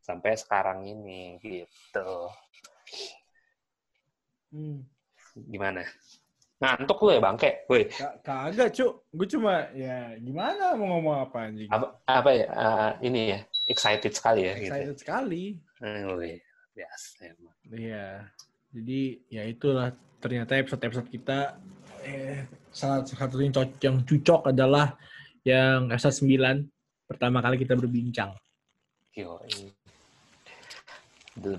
Sampai 0.00 0.40
sekarang 0.40 0.88
ini, 0.88 1.36
gitu. 1.40 2.10
Hmm. 4.52 4.84
Gimana? 5.36 5.84
Ngantuk 6.62 6.98
lu 7.02 7.10
ya 7.10 7.20
bangke, 7.20 7.66
woi. 7.66 7.90
Kagak, 8.22 8.70
Cuk. 8.70 9.10
Gue 9.10 9.26
cuma 9.26 9.66
ya 9.74 10.14
gimana 10.22 10.78
mau 10.78 10.94
ngomong 10.94 11.26
apa 11.26 11.50
anjing. 11.50 11.66
Apa, 11.66 11.86
apa 12.06 12.30
ya? 12.30 12.46
Uh, 12.54 12.90
ini 13.02 13.34
ya, 13.34 13.40
excited 13.66 14.14
sekali 14.14 14.46
ya. 14.46 14.54
Gitu. 14.54 14.70
Excited 14.70 14.94
gitu. 14.94 15.02
sekali. 15.02 15.44
Hmm, 15.82 16.22
biasa 16.78 17.34
emang. 17.34 17.56
Iya. 17.66 18.08
Jadi 18.72 19.00
ya 19.26 19.42
itulah 19.42 19.90
ternyata 20.22 20.54
episode-episode 20.54 21.10
kita 21.10 21.58
eh, 22.06 22.46
salah 22.70 23.02
satu 23.02 23.42
yang 23.42 23.50
cocok, 23.50 23.78
yang 23.82 23.96
cocok 24.06 24.40
adalah 24.54 24.94
yang 25.42 25.90
episode 25.90 26.14
9 26.24 27.10
pertama 27.10 27.42
kali 27.42 27.58
kita 27.58 27.74
berbincang. 27.74 28.30
Yo, 29.12 29.42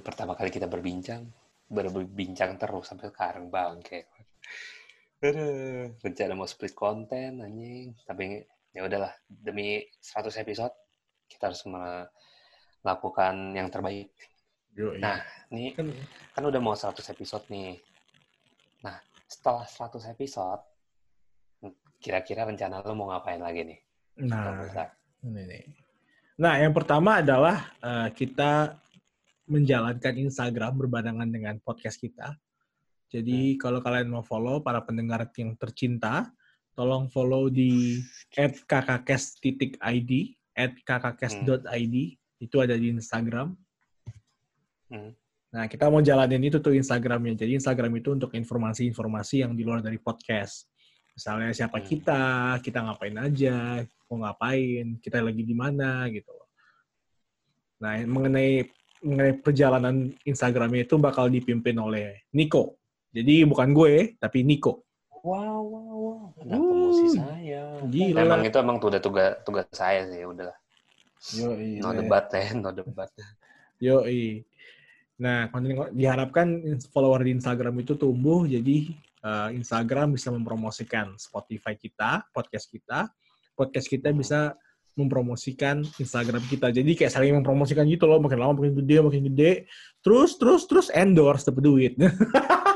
pertama 0.02 0.34
kali 0.34 0.50
kita 0.50 0.66
berbincang, 0.66 1.28
berbincang 1.70 2.58
terus 2.58 2.90
sampai 2.90 3.12
sekarang 3.14 3.52
bangke. 3.52 4.10
Aduh, 5.24 5.96
rencana 6.04 6.36
mau 6.36 6.44
split 6.44 6.76
konten 6.76 7.40
anjing, 7.40 7.96
tapi 8.04 8.44
ya 8.76 8.84
udahlah 8.84 9.16
demi 9.32 9.80
100 10.04 10.36
episode 10.44 10.76
kita 11.32 11.48
harus 11.48 11.64
melakukan 12.84 13.56
yang 13.56 13.72
terbaik. 13.72 14.12
Yo, 14.76 15.00
nah, 15.00 15.24
ini 15.48 15.72
kan, 15.72 15.88
kan 16.36 16.44
udah 16.44 16.60
mau 16.60 16.76
100 16.76 17.00
episode 17.16 17.48
nih. 17.48 17.80
Nah, 18.84 19.00
setelah 19.24 19.64
100 19.64 20.12
episode, 20.12 20.62
kira-kira 22.04 22.44
rencana 22.44 22.84
lo 22.84 22.92
mau 22.92 23.08
ngapain 23.16 23.40
lagi 23.40 23.64
nih? 23.64 23.80
Nah, 24.28 24.68
ini 25.24 25.42
nih. 25.48 25.64
Nah, 26.36 26.60
yang 26.60 26.76
pertama 26.76 27.24
adalah 27.24 27.72
uh, 27.80 28.12
kita 28.12 28.76
menjalankan 29.48 30.20
Instagram 30.20 30.76
berbarengan 30.76 31.32
dengan 31.32 31.56
podcast 31.64 31.96
kita. 31.96 32.36
Jadi 33.14 33.54
hmm. 33.54 33.60
kalau 33.62 33.78
kalian 33.78 34.10
mau 34.10 34.26
follow 34.26 34.66
para 34.66 34.82
pendengar 34.82 35.30
yang 35.38 35.54
tercinta, 35.54 36.34
tolong 36.74 37.06
follow 37.14 37.46
di 37.54 38.02
@kakakes.id, 38.66 40.12
@kakakes.id, 40.82 41.96
itu 42.42 42.56
ada 42.58 42.74
di 42.74 42.90
Instagram. 42.90 43.54
Hmm. 44.90 45.14
Nah, 45.54 45.70
kita 45.70 45.86
mau 45.94 46.02
jalanin 46.02 46.50
itu 46.50 46.58
tuh 46.58 46.74
Instagramnya. 46.74 47.46
Jadi 47.46 47.62
Instagram 47.62 47.94
itu 48.02 48.18
untuk 48.18 48.34
informasi-informasi 48.34 49.46
yang 49.46 49.54
di 49.54 49.62
luar 49.62 49.86
dari 49.86 50.02
podcast. 50.02 50.66
Misalnya 51.14 51.54
siapa 51.54 51.78
hmm. 51.78 51.86
kita, 51.86 52.22
kita 52.66 52.82
ngapain 52.82 53.18
aja, 53.22 53.86
mau 54.10 54.26
ngapain, 54.26 54.98
kita 54.98 55.22
lagi 55.22 55.46
di 55.46 55.54
mana 55.54 56.10
gitu. 56.10 56.34
Nah, 57.78 58.02
mengenai 58.02 58.66
mengenai 59.04 59.36
perjalanan 59.44 60.16
Instagramnya 60.24 60.88
itu 60.88 60.96
bakal 60.98 61.30
dipimpin 61.30 61.76
oleh 61.78 62.26
Nico. 62.34 62.82
Jadi 63.14 63.46
bukan 63.46 63.70
gue, 63.78 64.18
tapi 64.18 64.42
Niko. 64.42 64.82
Wow, 65.22 65.62
wow, 65.64 65.94
wow. 65.94 66.20
Anak 66.42 66.58
uh, 66.58 66.66
promosi 66.66 67.06
saya. 67.16 67.64
Gila. 67.86 68.20
Emang 68.26 68.42
itu 68.42 68.58
emang 68.58 68.76
tuh 68.82 68.90
udah 68.90 69.02
tugas 69.02 69.30
tugas 69.46 69.66
saya 69.72 70.10
sih, 70.10 70.26
udahlah. 70.26 70.58
Yo, 71.32 71.56
no 71.56 71.96
debat 71.96 72.28
ya, 72.34 72.52
no 72.58 72.74
debat. 72.74 73.08
Yo, 73.80 74.04
Nah, 75.14 75.48
konten 75.54 75.78
diharapkan 75.94 76.60
follower 76.90 77.22
di 77.24 77.38
Instagram 77.38 77.80
itu 77.80 77.96
tumbuh, 77.96 78.44
jadi 78.50 78.92
uh, 79.24 79.50
Instagram 79.54 80.18
bisa 80.18 80.34
mempromosikan 80.34 81.16
Spotify 81.16 81.78
kita, 81.78 82.28
podcast 82.34 82.68
kita. 82.68 83.08
Podcast 83.54 83.88
kita 83.88 84.10
hmm. 84.10 84.18
bisa 84.20 84.58
mempromosikan 84.98 85.86
Instagram 86.02 86.42
kita. 86.50 86.74
Jadi 86.74 86.98
kayak 86.98 87.14
saling 87.14 87.38
mempromosikan 87.38 87.86
gitu 87.86 88.10
loh, 88.10 88.18
makin 88.20 88.42
lama 88.42 88.58
makin 88.58 88.74
gede, 88.84 88.96
makin 89.00 89.24
gede. 89.32 89.52
Terus, 90.02 90.36
terus, 90.36 90.66
terus 90.66 90.88
endorse 90.92 91.46
dapat 91.46 91.62
duit. 91.62 91.94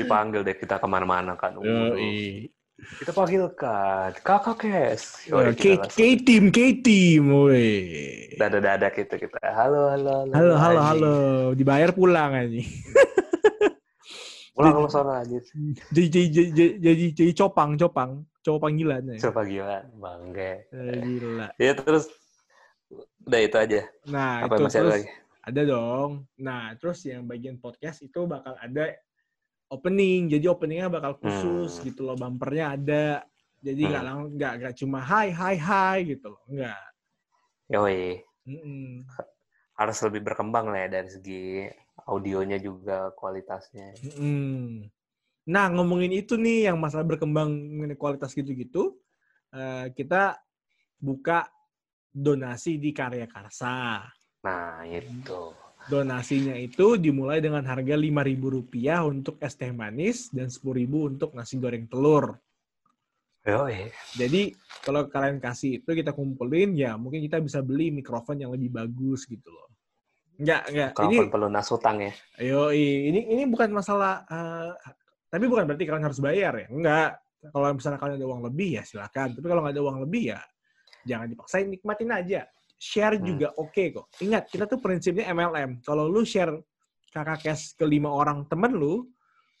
Dipanggil 0.00 0.40
deh 0.40 0.56
kita 0.56 0.80
ke 0.80 0.86
mana-mana 0.88 1.36
kan. 1.36 1.60
Yoi. 1.60 2.48
Kita 2.80 3.12
panggilkan 3.12 4.16
kakak 4.24 4.56
Kes. 4.56 5.28
Ya, 5.28 5.52
K, 5.52 5.76
K 5.84 6.00
team, 6.24 6.48
K 6.48 6.80
team, 6.80 7.28
woi. 7.28 8.32
Dada-dada 8.40 8.88
kita 8.88 9.20
kita. 9.20 9.36
Halo, 9.52 9.92
halo, 9.92 10.24
halo. 10.24 10.32
Halo, 10.32 10.54
halo, 10.56 10.80
halo. 10.80 11.16
Dibayar 11.52 11.92
pulang 11.92 12.32
aja. 12.32 12.60
Pulang 14.56 14.72
ke 14.80 14.90
sana 14.92 15.12
aja. 15.24 15.38
Jadi, 15.92 16.06
jadi, 16.08 16.26
jadi, 16.28 16.70
jadi, 16.80 17.04
jadi 17.12 17.32
copang, 17.36 17.76
copang, 17.76 18.24
cowok 18.44 18.60
panggilan 18.60 19.02
ya. 19.12 19.28
Coba 19.28 19.40
gila, 19.44 19.78
bangke. 20.00 20.52
Eh, 20.72 21.00
Gila. 21.00 21.48
Ya 21.60 21.72
terus 21.76 22.08
udah 23.24 23.40
itu 23.40 23.56
aja. 23.60 23.80
Nah, 24.08 24.48
Apa 24.48 24.56
itu 24.56 24.62
masih 24.64 24.78
ada 24.80 24.84
terus 24.84 24.94
lagi? 24.96 25.08
ada 25.40 25.60
dong. 25.64 26.10
Nah, 26.40 26.62
terus 26.76 26.98
yang 27.04 27.24
bagian 27.24 27.56
podcast 27.60 28.04
itu 28.04 28.24
bakal 28.24 28.56
ada 28.56 28.96
opening. 29.70 30.28
Jadi 30.28 30.44
openingnya 30.50 30.90
bakal 30.90 31.16
khusus 31.16 31.80
Hmm. 31.80 31.84
gitu 31.86 32.04
loh. 32.04 32.18
Bumpernya 32.18 32.76
ada. 32.76 33.06
Jadi 33.60 33.82
nggak 33.86 34.02
Hmm. 34.04 34.28
nggak 34.36 34.52
nggak 34.60 34.74
cuma 34.76 34.98
hai 35.00 35.28
hai 35.30 35.56
hai 35.56 35.98
gitu 36.04 36.34
loh. 36.34 36.42
Nggak. 36.50 36.84
Yoi. 37.70 38.20
Mm-mm. 38.50 39.06
Harus 39.78 39.98
lebih 40.04 40.26
berkembang 40.26 40.68
lah 40.68 40.84
ya 40.84 41.00
dari 41.00 41.08
segi 41.08 41.44
audionya 42.08 42.58
juga 42.58 43.14
kualitasnya. 43.14 43.94
Mm-mm. 44.00 44.90
Nah, 45.50 45.66
ngomongin 45.72 46.12
itu 46.12 46.34
nih 46.36 46.68
yang 46.72 46.76
masalah 46.76 47.06
berkembang 47.06 47.48
mengenai 47.48 47.96
kualitas 47.96 48.34
gitu-gitu, 48.36 48.98
eh, 49.54 49.88
kita 49.94 50.36
buka 51.00 51.48
donasi 52.10 52.76
di 52.76 52.90
Karya 52.90 53.24
Karsa. 53.30 54.04
Nah, 54.44 54.84
itu. 54.84 55.54
Donasinya 55.88 56.54
itu 56.58 57.00
dimulai 57.00 57.40
dengan 57.40 57.64
harga 57.64 57.96
Rp5.000 57.96 59.08
untuk 59.08 59.40
es 59.40 59.56
teh 59.56 59.72
manis 59.72 60.28
dan 60.28 60.52
Rp10.000 60.52 60.92
untuk 60.92 61.30
nasi 61.32 61.56
goreng 61.56 61.88
telur. 61.88 62.36
Yoi. 63.48 63.88
Jadi 64.20 64.52
kalau 64.84 65.08
kalian 65.08 65.40
kasih 65.40 65.80
itu 65.80 65.90
kita 65.96 66.12
kumpulin 66.12 66.76
ya 66.76 67.00
mungkin 67.00 67.24
kita 67.24 67.40
bisa 67.40 67.64
beli 67.64 67.88
mikrofon 67.88 68.36
yang 68.36 68.52
lebih 68.52 68.68
bagus 68.68 69.24
gitu 69.24 69.48
loh. 69.48 69.72
Enggak, 70.36 70.62
enggak. 70.68 70.90
Ini 70.92 70.96
Kalaupun 70.96 71.28
perlu 71.32 71.48
nasutang 71.48 71.96
ya. 72.04 72.12
Ayo, 72.36 72.68
ini 72.72 73.32
ini 73.32 73.48
bukan 73.48 73.72
masalah 73.72 74.28
eh, 74.28 74.72
tapi 75.32 75.44
bukan 75.48 75.64
berarti 75.64 75.84
kalian 75.88 76.04
harus 76.04 76.20
bayar 76.20 76.52
ya. 76.60 76.66
Enggak. 76.68 77.10
Kalau 77.40 77.72
misalnya 77.72 77.96
kalian 77.96 78.16
ada 78.20 78.28
uang 78.28 78.42
lebih 78.52 78.70
ya 78.76 78.82
silakan. 78.84 79.32
Tapi 79.32 79.46
kalau 79.48 79.60
nggak 79.64 79.74
ada 79.74 79.84
uang 79.88 79.98
lebih 80.04 80.36
ya 80.36 80.40
jangan 81.04 81.26
dipaksain, 81.32 81.66
nikmatin 81.68 82.10
aja. 82.12 82.40
Share 82.80 83.20
Hmm. 83.20 83.28
juga 83.28 83.52
oke 83.60 83.84
kok. 83.92 84.08
Ingat, 84.24 84.48
kita 84.48 84.64
tuh 84.64 84.80
prinsipnya 84.80 85.28
MLM. 85.28 85.84
Kalau 85.84 86.08
lu 86.08 86.24
share 86.24 86.56
kakak 87.12 87.44
cash 87.44 87.76
ke 87.76 87.84
lima 87.84 88.08
orang 88.08 88.48
temen 88.48 88.72
lu, 88.72 89.04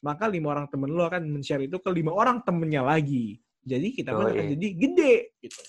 maka 0.00 0.24
lima 0.24 0.56
orang 0.56 0.64
temen 0.72 0.88
lu 0.88 1.04
akan 1.04 1.28
men-share 1.28 1.68
itu 1.68 1.76
ke 1.76 1.90
lima 1.92 2.16
orang 2.16 2.40
temennya 2.40 2.80
lagi. 2.80 3.36
Jadi 3.60 3.92
kita 3.92 4.16
Oh, 4.16 4.24
akan 4.24 4.32
iya. 4.32 4.56
jadi 4.56 4.66
gede 4.72 5.14
gitu. 5.44 5.60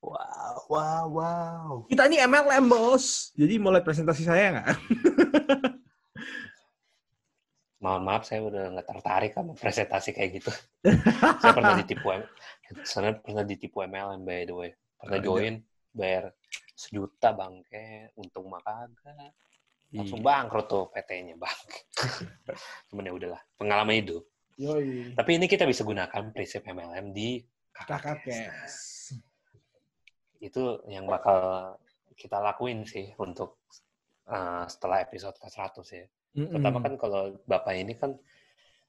Wow, 0.00 0.56
wow, 0.72 1.04
wow. 1.10 1.70
Kita 1.84 2.08
ini 2.08 2.16
MLM, 2.16 2.64
bos. 2.64 3.28
Jadi 3.36 3.60
mau 3.60 3.68
lihat 3.68 3.84
presentasi 3.84 4.24
saya 4.24 4.56
nggak? 4.56 4.68
Mohon 7.78 8.02
maaf, 8.08 8.22
saya 8.24 8.42
udah 8.42 8.74
nggak 8.74 8.88
tertarik 8.88 9.30
sama 9.36 9.52
presentasi 9.54 10.10
kayak 10.10 10.30
gitu. 10.42 10.50
saya 11.38 11.52
pernah 11.54 11.76
ditipu, 11.76 12.10
M- 12.10 12.26
saya 12.88 13.14
pernah 13.14 13.44
ditipu 13.44 13.84
MLM 13.84 14.24
by 14.24 14.42
the 14.48 14.54
way. 14.54 14.70
Pernah 14.98 15.18
Ada. 15.20 15.26
join, 15.28 15.54
bayar 15.94 16.24
sejuta 16.78 17.34
bangke, 17.34 18.14
untung 18.14 18.46
mah 18.46 18.62
kagak. 18.62 19.34
Langsung 19.90 20.20
Iya. 20.22 20.26
bangkrut 20.30 20.66
tuh 20.68 20.84
PT-nya 20.94 21.34
bang. 21.34 21.60
Cuman 22.92 23.08
ya 23.08 23.12
udahlah, 23.16 23.42
pengalaman 23.58 23.98
hidup. 23.98 24.22
Yoi. 24.60 25.16
Tapi 25.18 25.30
ini 25.34 25.46
kita 25.50 25.66
bisa 25.66 25.82
gunakan 25.82 26.30
prinsip 26.30 26.62
MLM 26.62 27.10
di 27.10 27.42
Kakak 27.74 28.22
KKS. 28.22 28.26
cash. 28.26 28.78
Itu 30.38 30.86
yang 30.86 31.06
bakal 31.10 31.74
kita 32.14 32.38
lakuin 32.38 32.82
sih 32.86 33.10
untuk 33.18 33.58
uh, 34.30 34.66
setelah 34.70 35.02
episode 35.02 35.34
ke-100 35.38 35.86
ya. 35.94 36.06
Pertama 36.36 36.78
Mm-mm. 36.78 36.84
kan 36.84 36.94
kalau 37.00 37.22
Bapak 37.46 37.74
ini 37.74 37.94
kan 37.98 38.14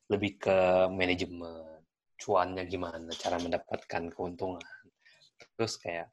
lebih 0.10 0.42
ke 0.42 0.58
manajemen, 0.90 1.86
cuannya 2.18 2.66
gimana, 2.66 3.10
cara 3.16 3.38
mendapatkan 3.38 4.04
keuntungan. 4.14 4.62
Terus 5.56 5.78
kayak 5.78 6.10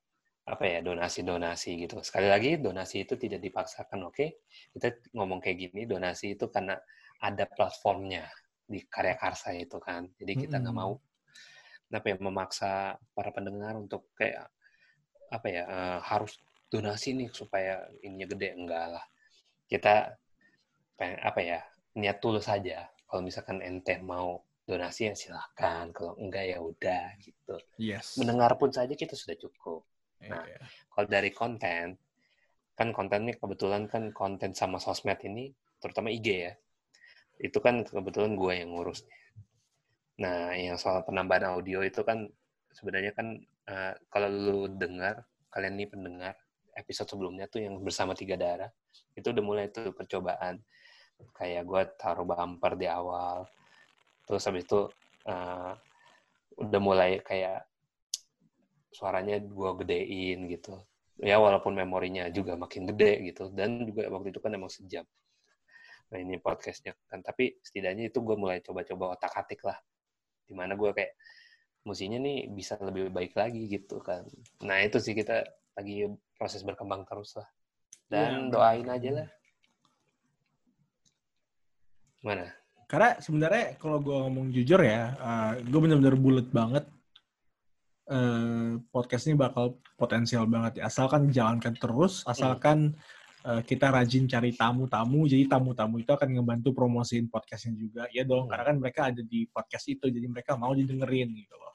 apa 0.52 0.64
ya, 0.72 0.78
donasi-donasi 0.88 1.70
gitu. 1.86 1.96
Sekali 2.08 2.28
lagi, 2.34 2.50
donasi 2.66 2.96
itu 3.04 3.14
tidak 3.18 3.40
dipaksakan, 3.46 4.00
oke? 4.10 4.26
Kita 4.74 4.88
ngomong 5.16 5.38
kayak 5.44 5.58
gini, 5.70 5.80
donasi 5.90 6.38
itu 6.38 6.46
karena 6.54 6.74
ada 7.22 7.44
platformnya 7.50 8.24
di 8.66 8.80
karya 8.86 9.16
karsa 9.18 9.50
itu 9.54 9.78
kan. 9.82 10.06
Jadi 10.18 10.32
kita 10.38 10.56
nggak 10.62 10.76
Mm-mm. 10.76 10.82
mau 10.82 10.92
apa 11.90 12.06
ya, 12.12 12.16
memaksa 12.20 12.72
para 13.16 13.30
pendengar 13.36 13.74
untuk 13.78 14.10
kayak 14.18 14.46
apa 15.32 15.46
ya, 15.50 15.62
eh, 15.66 15.98
harus 16.10 16.32
donasi 16.72 17.08
nih 17.18 17.30
supaya 17.34 17.74
ininya 18.06 18.26
gede. 18.34 18.48
Enggak 18.58 18.84
lah. 18.98 19.04
Kita 19.70 19.94
pengen 20.98 21.20
apa 21.28 21.40
ya 21.50 21.60
niat 22.00 22.18
tulus 22.22 22.44
saja 22.50 22.78
kalau 23.08 23.22
misalkan 23.28 23.58
ente 23.68 23.94
mau 24.12 24.28
donasi 24.68 25.00
ya 25.08 25.14
silahkan 25.22 25.84
kalau 25.96 26.12
enggak 26.22 26.44
ya 26.52 26.58
udah 26.70 27.04
gitu 27.24 27.56
Yes. 27.78 28.18
mendengar 28.18 28.52
pun 28.60 28.70
saja 28.78 28.94
kita 29.02 29.14
sudah 29.16 29.36
cukup 29.44 29.80
Nah, 30.24 30.42
Iya. 30.48 30.60
kalau 30.88 31.06
dari 31.06 31.30
konten 31.30 32.00
kan 32.76 32.88
konten 32.92 33.24
ini 33.24 33.32
kebetulan 33.36 33.88
kan 33.88 34.12
konten 34.12 34.52
sama 34.52 34.76
sosmed 34.76 35.16
ini 35.24 35.48
terutama 35.80 36.12
IG 36.12 36.28
ya. 36.28 36.52
Itu 37.40 37.60
kan 37.60 37.84
kebetulan 37.84 38.36
gue 38.36 38.52
yang 38.52 38.72
ngurus. 38.72 39.04
Nah 40.20 40.52
yang 40.56 40.76
soal 40.80 41.04
penambahan 41.04 41.56
audio 41.56 41.84
itu 41.84 42.00
kan 42.00 42.24
sebenarnya 42.72 43.12
kan 43.16 43.36
eh, 43.68 43.94
kalau 44.12 44.28
lu 44.28 44.60
dengar 44.72 45.24
kalian 45.52 45.76
nih 45.80 45.88
pendengar 45.88 46.34
episode 46.76 47.08
sebelumnya 47.08 47.48
tuh 47.48 47.64
yang 47.64 47.80
bersama 47.80 48.12
tiga 48.12 48.36
darah 48.36 48.68
itu 49.16 49.24
udah 49.32 49.44
mulai 49.44 49.68
tuh 49.72 49.92
percobaan. 49.92 50.60
Kayak 51.32 51.64
gue 51.64 51.82
taruh 51.96 52.28
bumper 52.28 52.76
di 52.76 52.88
awal 52.88 53.48
terus 54.28 54.44
habis 54.48 54.64
itu 54.68 54.84
eh, 55.28 55.72
udah 56.60 56.80
mulai 56.80 57.20
kayak 57.24 57.64
suaranya 58.96 59.36
gue 59.36 59.70
gedein 59.84 60.48
gitu. 60.48 60.80
Ya 61.20 61.36
walaupun 61.36 61.76
memorinya 61.76 62.32
juga 62.32 62.56
makin 62.56 62.88
gede 62.88 63.28
gitu. 63.28 63.52
Dan 63.52 63.84
juga 63.84 64.08
waktu 64.08 64.32
itu 64.32 64.40
kan 64.40 64.56
emang 64.56 64.72
sejam. 64.72 65.04
Nah 66.08 66.16
ini 66.16 66.40
podcastnya 66.40 66.96
kan. 67.12 67.20
Tapi 67.20 67.60
setidaknya 67.60 68.08
itu 68.08 68.24
gue 68.24 68.36
mulai 68.40 68.64
coba-coba 68.64 69.20
otak 69.20 69.36
atik 69.36 69.68
lah. 69.68 69.76
Di 70.48 70.56
mana 70.56 70.72
gue 70.72 70.88
kayak 70.96 71.12
musinya 71.84 72.16
nih 72.16 72.48
bisa 72.48 72.80
lebih 72.80 73.12
baik 73.12 73.36
lagi 73.36 73.68
gitu 73.68 74.00
kan. 74.00 74.24
Nah 74.64 74.80
itu 74.80 74.96
sih 74.96 75.12
kita 75.12 75.44
lagi 75.76 76.08
proses 76.32 76.64
berkembang 76.64 77.04
terus 77.04 77.36
lah. 77.36 77.48
Dan 78.08 78.48
Iya. 78.48 78.50
doain 78.54 78.88
aja 78.88 79.10
lah. 79.12 79.28
Mana? 82.24 82.46
Karena 82.86 83.18
sebenarnya 83.18 83.78
kalau 83.82 83.98
gue 83.98 84.14
ngomong 84.14 84.54
jujur 84.54 84.78
ya, 84.78 85.10
gue 85.58 85.80
bener-bener 85.82 86.14
bulat 86.14 86.48
banget. 86.54 86.86
Eh, 88.06 88.72
podcast 88.90 89.24
ini 89.30 89.36
bakal 89.38 89.78
potensial 89.98 90.46
banget 90.46 90.82
ya. 90.82 90.90
Asalkan 90.90 91.30
dijalankan 91.30 91.74
terus, 91.78 92.22
asalkan 92.26 92.94
eh, 93.46 93.62
kita 93.62 93.94
rajin 93.94 94.26
cari 94.26 94.50
tamu-tamu. 94.54 95.26
Jadi 95.30 95.46
tamu-tamu 95.46 96.02
itu 96.02 96.10
akan 96.10 96.28
ngebantu 96.38 96.74
promosiin 96.74 97.30
podcastnya 97.30 97.78
juga. 97.78 98.02
Ya 98.10 98.26
dong, 98.26 98.46
Hmm. 98.46 98.50
karena 98.54 98.64
kan 98.66 98.76
mereka 98.82 99.00
ada 99.10 99.22
di 99.22 99.46
podcast 99.50 99.86
itu, 99.86 100.06
jadi 100.10 100.26
mereka 100.26 100.58
mau 100.58 100.74
didengerin 100.74 101.30
gitu 101.34 101.54
loh. 101.54 101.74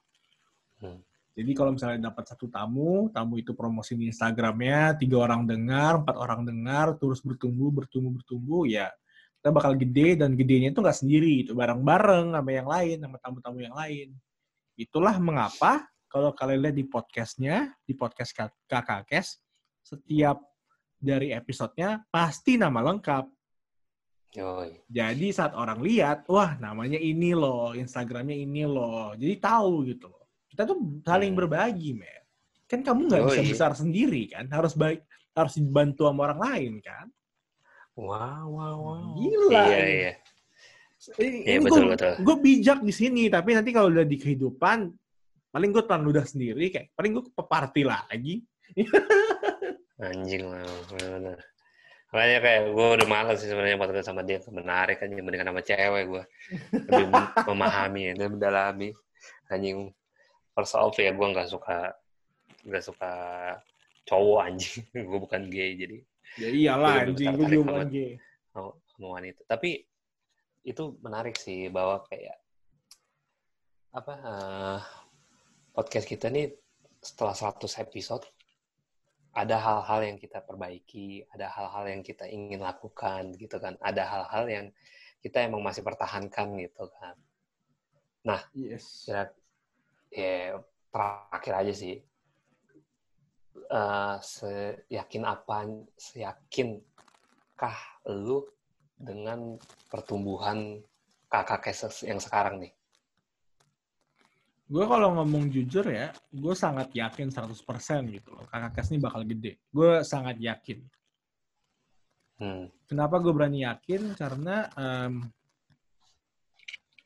Hmm. 0.83 0.99
Jadi 1.31 1.51
kalau 1.55 1.71
misalnya 1.71 2.11
dapat 2.11 2.27
satu 2.27 2.51
tamu, 2.51 3.07
tamu 3.15 3.39
itu 3.39 3.55
promosi 3.55 3.95
di 3.95 4.11
Instagramnya, 4.11 4.99
tiga 4.99 5.23
orang 5.23 5.47
dengar, 5.47 6.03
empat 6.03 6.15
orang 6.19 6.43
dengar, 6.43 6.99
terus 6.99 7.23
bertumbuh, 7.23 7.71
bertumbuh, 7.71 8.11
bertumbuh, 8.19 8.67
ya 8.67 8.91
kita 9.41 9.49
bakal 9.49 9.73
gede 9.73 10.21
dan 10.21 10.37
gedenya 10.37 10.69
itu 10.69 10.85
nggak 10.85 10.99
sendiri, 11.01 11.33
itu 11.41 11.57
bareng-bareng 11.57 12.37
sama 12.37 12.51
yang 12.53 12.67
lain, 12.69 12.97
sama 13.01 13.17
tamu-tamu 13.17 13.57
yang 13.57 13.73
lain. 13.73 14.13
Itulah 14.77 15.17
mengapa 15.17 15.90
kalau 16.11 16.35
kalian 16.35 16.59
lihat 16.67 16.75
di 16.75 16.83
podcastnya, 16.83 17.71
di 17.87 17.95
podcast 17.95 18.35
Kak- 18.35 18.67
Kakak 18.67 19.07
Kes, 19.07 19.39
setiap 19.79 20.43
dari 20.99 21.31
episodenya 21.31 22.03
pasti 22.11 22.59
nama 22.59 22.83
lengkap. 22.83 23.25
yoi 24.31 24.83
Jadi 24.91 25.31
saat 25.31 25.55
orang 25.55 25.79
lihat, 25.79 26.27
wah 26.27 26.59
namanya 26.59 26.99
ini 26.99 27.31
loh, 27.31 27.71
Instagramnya 27.71 28.35
ini 28.35 28.67
loh. 28.67 29.15
Jadi 29.15 29.35
tahu 29.39 29.87
gitu 29.87 30.11
loh. 30.11 30.27
Kita 30.51 30.67
tuh 30.67 30.99
saling 31.01 31.31
Hmm. 31.31 31.39
berbagi, 31.39 31.95
men. 31.95 32.23
Kan 32.67 32.83
kamu 32.83 33.07
nggak 33.07 33.23
bisa 33.27 33.43
besar 33.43 33.71
sendiri 33.71 34.27
kan, 34.31 34.47
harus 34.51 34.75
baik 34.75 35.03
harus 35.31 35.55
dibantu 35.55 36.07
sama 36.07 36.27
orang 36.27 36.39
lain 36.43 36.73
kan. 36.83 37.07
wow 37.91 38.47
wow 38.47 38.75
wow 38.79 39.03
Gila. 39.19 39.63
iya 39.67 39.83
iya 39.87 40.13
Ini, 41.19 41.37
Iya, 41.43 41.59
betul, 41.65 41.83
gue, 41.83 41.91
betul. 41.97 42.13
gue 42.23 42.35
bijak 42.39 42.79
di 42.85 42.93
sini, 42.93 43.25
tapi 43.25 43.57
nanti 43.57 43.73
kalau 43.73 43.89
udah 43.89 44.05
di 44.05 44.15
kehidupan, 44.21 44.85
paling 45.51 45.69
gue 45.75 45.83
telan 45.83 46.03
ludah 46.07 46.23
sendiri 46.23 46.71
kayak 46.71 46.95
paling 46.95 47.11
gue 47.11 47.23
ke 47.27 47.43
party 47.43 47.81
lagi. 47.83 48.35
Anjing 50.01 50.43
lah 50.47 50.63
bener. 50.95 51.37
Makanya 52.11 52.39
kayak 52.43 52.61
gue 52.75 52.87
udah 52.99 53.07
malas 53.07 53.39
sih 53.39 53.47
sebenarnya 53.51 53.79
podcast 53.79 54.07
sama 54.11 54.23
dia. 54.23 54.39
Menarik 54.47 54.99
kan 54.99 55.11
mendingan 55.11 55.51
sama 55.51 55.61
cewek 55.63 56.03
gue 56.07 56.23
lebih 56.87 57.05
memahami 57.51 58.15
dan 58.15 58.27
mendalami. 58.35 58.89
Anjing 59.51 59.91
first 60.55 60.75
off 60.75 60.95
ya 60.97 61.11
gue 61.11 61.27
nggak 61.27 61.47
suka 61.51 61.95
nggak 62.67 62.83
suka 62.83 63.11
cowok 64.07 64.39
anjing. 64.47 64.81
Gue 65.07 65.19
bukan 65.21 65.45
gay 65.51 65.77
jadi 65.77 65.97
ya 66.39 66.47
iyalah 66.47 67.05
anjing. 67.05 67.35
gue 67.35 67.47
juga 67.47 67.63
bukan 67.69 67.89
gay. 67.91 68.11
sama 68.51 69.07
wanita. 69.19 69.41
Tapi 69.45 69.83
itu 70.61 70.83
menarik 71.01 71.35
sih 71.37 71.67
bahwa 71.73 72.05
kayak 72.07 72.37
apa 73.91 74.13
uh, 74.23 74.79
podcast 75.71 76.07
kita 76.07 76.27
nih 76.27 76.51
setelah 76.99 77.33
100 77.33 77.83
episode 77.87 78.27
ada 79.31 79.55
hal-hal 79.55 79.99
yang 80.03 80.17
kita 80.19 80.43
perbaiki, 80.43 81.23
ada 81.31 81.47
hal-hal 81.47 81.87
yang 81.87 82.01
kita 82.03 82.27
ingin 82.27 82.59
lakukan 82.59 83.31
gitu 83.39 83.63
kan, 83.63 83.79
ada 83.79 84.03
hal-hal 84.03 84.43
yang 84.51 84.65
kita 85.23 85.47
emang 85.47 85.63
masih 85.63 85.87
pertahankan 85.87 86.51
gitu 86.59 86.91
kan. 86.99 87.15
Nah, 88.27 88.43
yes. 88.51 89.07
ya, 89.07 89.31
ya 90.11 90.59
terakhir 90.91 91.53
aja 91.63 91.73
sih, 91.73 91.95
uh, 93.71 94.19
seyakin 94.19 95.23
apa, 95.23 95.63
seyakinkah 95.95 97.77
lu 98.11 98.43
dengan 98.99 99.55
pertumbuhan 99.87 100.83
kakak 101.31 101.71
keses 101.71 102.03
yang 102.03 102.19
sekarang 102.19 102.59
nih? 102.67 102.75
Gue 104.71 104.85
kalau 104.87 105.19
ngomong 105.19 105.51
jujur 105.51 105.83
ya, 105.91 106.15
gue 106.31 106.55
sangat 106.55 106.95
yakin 106.95 107.27
100% 107.27 107.59
gitu 108.07 108.29
loh. 108.31 108.47
Kakak 108.47 108.71
Kes 108.79 108.95
ini 108.95 109.03
bakal 109.03 109.27
gede. 109.27 109.59
Gue 109.67 109.99
sangat 110.07 110.39
yakin. 110.39 110.79
Hmm. 112.39 112.71
Kenapa 112.87 113.19
gue 113.19 113.35
berani 113.35 113.67
yakin? 113.67 114.15
Karena 114.15 114.71
um, 114.79 115.27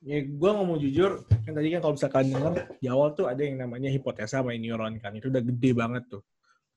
ya 0.06 0.22
gue 0.22 0.52
ngomong 0.54 0.78
jujur, 0.78 1.26
kan 1.26 1.54
tadi 1.58 1.74
kan 1.74 1.82
kalau 1.82 1.98
bisa 1.98 2.08
kalian 2.14 2.38
denger, 2.38 2.54
di 2.78 2.86
awal 2.86 3.18
tuh 3.18 3.26
ada 3.26 3.42
yang 3.42 3.58
namanya 3.58 3.90
hipotesa 3.90 4.46
main 4.46 4.62
neuron 4.62 5.02
kan. 5.02 5.18
Itu 5.18 5.34
udah 5.34 5.42
gede 5.42 5.72
banget 5.74 6.06
tuh. 6.06 6.22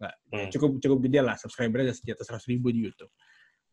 Nggak, 0.00 0.14
hmm. 0.32 0.48
cukup 0.56 0.70
cukup 0.80 0.98
gede 1.04 1.20
lah, 1.20 1.36
subscribernya 1.36 1.92
udah 1.92 1.96
sekitar 2.00 2.24
100 2.40 2.48
ribu 2.48 2.72
di 2.72 2.88
YouTube. 2.88 3.12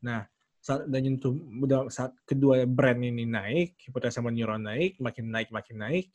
Nah, 0.04 0.28
saat 0.60 0.84
udah 0.84 1.00
nyentuh, 1.00 1.32
udah 1.64 1.80
saat 1.88 2.12
kedua 2.28 2.68
brand 2.68 3.00
ini 3.00 3.24
naik, 3.24 3.80
hipotesa 3.88 4.20
main 4.20 4.36
neuron 4.36 4.68
naik, 4.68 5.00
makin 5.00 5.32
naik, 5.32 5.54
makin 5.54 5.80
naik, 5.80 6.12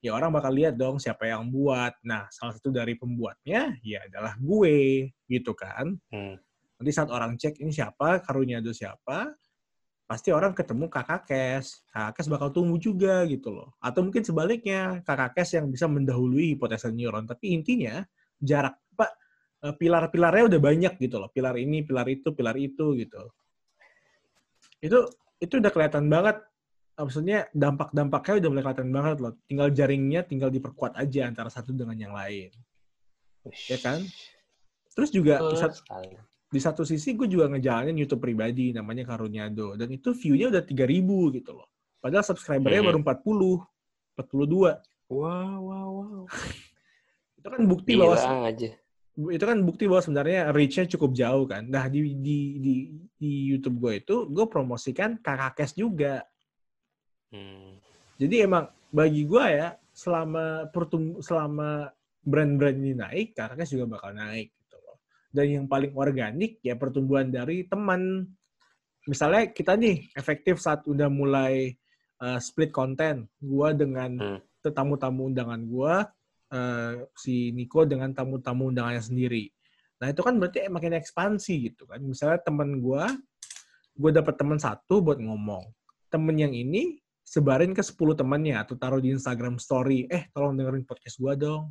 ya 0.00 0.16
orang 0.16 0.32
bakal 0.32 0.52
lihat 0.52 0.74
dong 0.80 0.96
siapa 0.96 1.28
yang 1.28 1.48
buat. 1.52 1.92
Nah, 2.04 2.26
salah 2.32 2.56
satu 2.56 2.72
dari 2.72 2.96
pembuatnya 2.96 3.76
ya 3.84 4.04
adalah 4.08 4.34
gue, 4.40 5.08
gitu 5.28 5.52
kan. 5.52 5.96
Hmm. 6.08 6.40
Nanti 6.80 6.90
saat 6.96 7.12
orang 7.12 7.36
cek 7.36 7.60
ini 7.60 7.70
siapa, 7.70 8.24
karunia 8.24 8.64
itu 8.64 8.72
siapa, 8.72 9.36
pasti 10.08 10.32
orang 10.32 10.56
ketemu 10.56 10.88
kakak 10.88 11.28
kes. 11.28 11.84
Kakak 11.92 12.12
kes 12.16 12.26
bakal 12.32 12.48
tumbuh 12.50 12.80
juga 12.80 13.28
gitu 13.28 13.52
loh. 13.52 13.76
Atau 13.78 14.00
mungkin 14.00 14.24
sebaliknya, 14.24 15.04
kakak 15.04 15.36
kes 15.36 15.60
yang 15.60 15.68
bisa 15.68 15.84
mendahului 15.84 16.56
hipotesa 16.56 16.88
neuron. 16.88 17.28
Tapi 17.28 17.52
intinya, 17.52 18.00
jarak, 18.40 18.80
Pak, 18.96 19.10
eh, 19.68 19.74
pilar-pilarnya 19.76 20.48
udah 20.48 20.60
banyak 20.60 20.96
gitu 20.96 21.20
loh. 21.20 21.28
Pilar 21.28 21.60
ini, 21.60 21.84
pilar 21.84 22.08
itu, 22.08 22.32
pilar 22.32 22.56
itu 22.56 22.96
gitu. 22.96 23.22
Itu 24.80 25.04
itu 25.40 25.56
udah 25.56 25.72
kelihatan 25.72 26.08
banget 26.08 26.36
maksudnya 27.06 27.48
dampak-dampaknya 27.56 28.34
udah 28.44 28.48
mulai 28.50 28.64
kelihatan 28.64 28.90
banget 28.92 29.16
loh. 29.20 29.32
Tinggal 29.48 29.68
jaringnya 29.72 30.20
tinggal 30.24 30.50
diperkuat 30.52 30.96
aja 30.96 31.26
antara 31.28 31.48
satu 31.48 31.72
dengan 31.72 31.96
yang 31.96 32.12
lain. 32.12 32.50
Ya 33.68 33.78
kan? 33.80 34.04
Terus 34.92 35.10
juga 35.14 35.40
di 35.48 35.56
satu, 35.56 35.80
di 36.50 36.60
satu 36.60 36.82
sisi 36.82 37.14
gue 37.14 37.30
juga 37.30 37.46
ngejalanin 37.46 37.94
YouTube 37.94 38.26
pribadi 38.26 38.74
namanya 38.74 39.06
Karuniado 39.06 39.78
dan 39.78 39.86
itu 39.88 40.10
view-nya 40.12 40.50
udah 40.50 40.62
3000 40.66 41.36
gitu 41.40 41.50
loh. 41.54 41.68
Padahal 42.02 42.24
subscribernya 42.26 42.82
hmm. 42.82 42.88
baru 42.90 42.98
40, 43.06 44.18
42. 44.18 45.10
Wow, 45.10 45.56
wow, 45.62 45.88
wow. 45.94 46.22
itu 47.40 47.48
kan 47.48 47.62
bukti 47.64 47.92
bahwa 47.96 48.16
aja. 48.46 48.70
itu 49.20 49.44
kan 49.44 49.58
bukti 49.64 49.84
bahwa 49.88 50.02
sebenarnya 50.04 50.40
reach-nya 50.52 50.84
cukup 50.90 51.10
jauh 51.16 51.44
kan. 51.46 51.64
Nah 51.70 51.86
di 51.86 52.18
di 52.18 52.38
di, 52.58 52.74
di 53.14 53.32
YouTube 53.52 53.80
gue 53.80 53.92
itu 54.02 54.16
gue 54.28 54.46
promosikan 54.50 55.16
kakak 55.22 55.60
kes 55.60 55.78
juga 55.78 56.24
Hmm. 57.30 57.78
Jadi 58.20 58.44
emang 58.44 58.68
bagi 58.90 59.22
gue 59.24 59.44
ya 59.48 59.72
selama 59.94 60.66
pertum 60.68 61.22
selama 61.22 61.88
brand-brand 62.20 62.76
ini 62.76 62.92
naik, 62.92 63.32
karena 63.32 63.64
juga 63.64 63.96
bakal 63.96 64.12
naik 64.12 64.52
gitu 64.60 64.76
loh. 64.82 65.00
Dan 65.32 65.46
yang 65.48 65.66
paling 65.70 65.96
organik 65.96 66.60
ya 66.60 66.76
pertumbuhan 66.76 67.32
dari 67.32 67.64
teman. 67.64 68.28
Misalnya 69.08 69.48
kita 69.48 69.80
nih 69.80 70.12
efektif 70.12 70.60
saat 70.60 70.84
udah 70.84 71.08
mulai 71.08 71.72
uh, 72.20 72.36
split 72.36 72.68
konten, 72.68 73.24
gue 73.40 73.68
dengan 73.72 74.10
hmm. 74.20 74.70
tamu-tamu 74.76 75.32
undangan 75.32 75.60
gue, 75.64 75.94
uh, 76.52 76.94
si 77.16 77.54
Niko 77.56 77.88
dengan 77.88 78.12
tamu-tamu 78.12 78.68
undangannya 78.68 79.00
sendiri. 79.00 79.48
Nah 80.00 80.12
itu 80.12 80.20
kan 80.20 80.36
berarti 80.36 80.68
makin 80.68 80.96
ekspansi 80.96 81.72
gitu 81.72 81.88
kan. 81.88 82.00
Misalnya 82.04 82.44
temen 82.44 82.84
gue, 82.84 83.04
gue 83.96 84.10
dapet 84.12 84.34
temen 84.36 84.60
satu 84.60 85.00
buat 85.00 85.16
ngomong. 85.16 85.72
Temen 86.12 86.36
yang 86.36 86.52
ini 86.52 87.00
sebarin 87.30 87.70
ke 87.70 87.78
10 87.78 87.94
temannya 88.18 88.58
atau 88.58 88.74
taruh 88.74 88.98
di 88.98 89.14
Instagram 89.14 89.62
story, 89.62 90.10
eh 90.10 90.26
tolong 90.34 90.58
dengerin 90.58 90.82
podcast 90.82 91.22
gua 91.22 91.38
dong. 91.38 91.70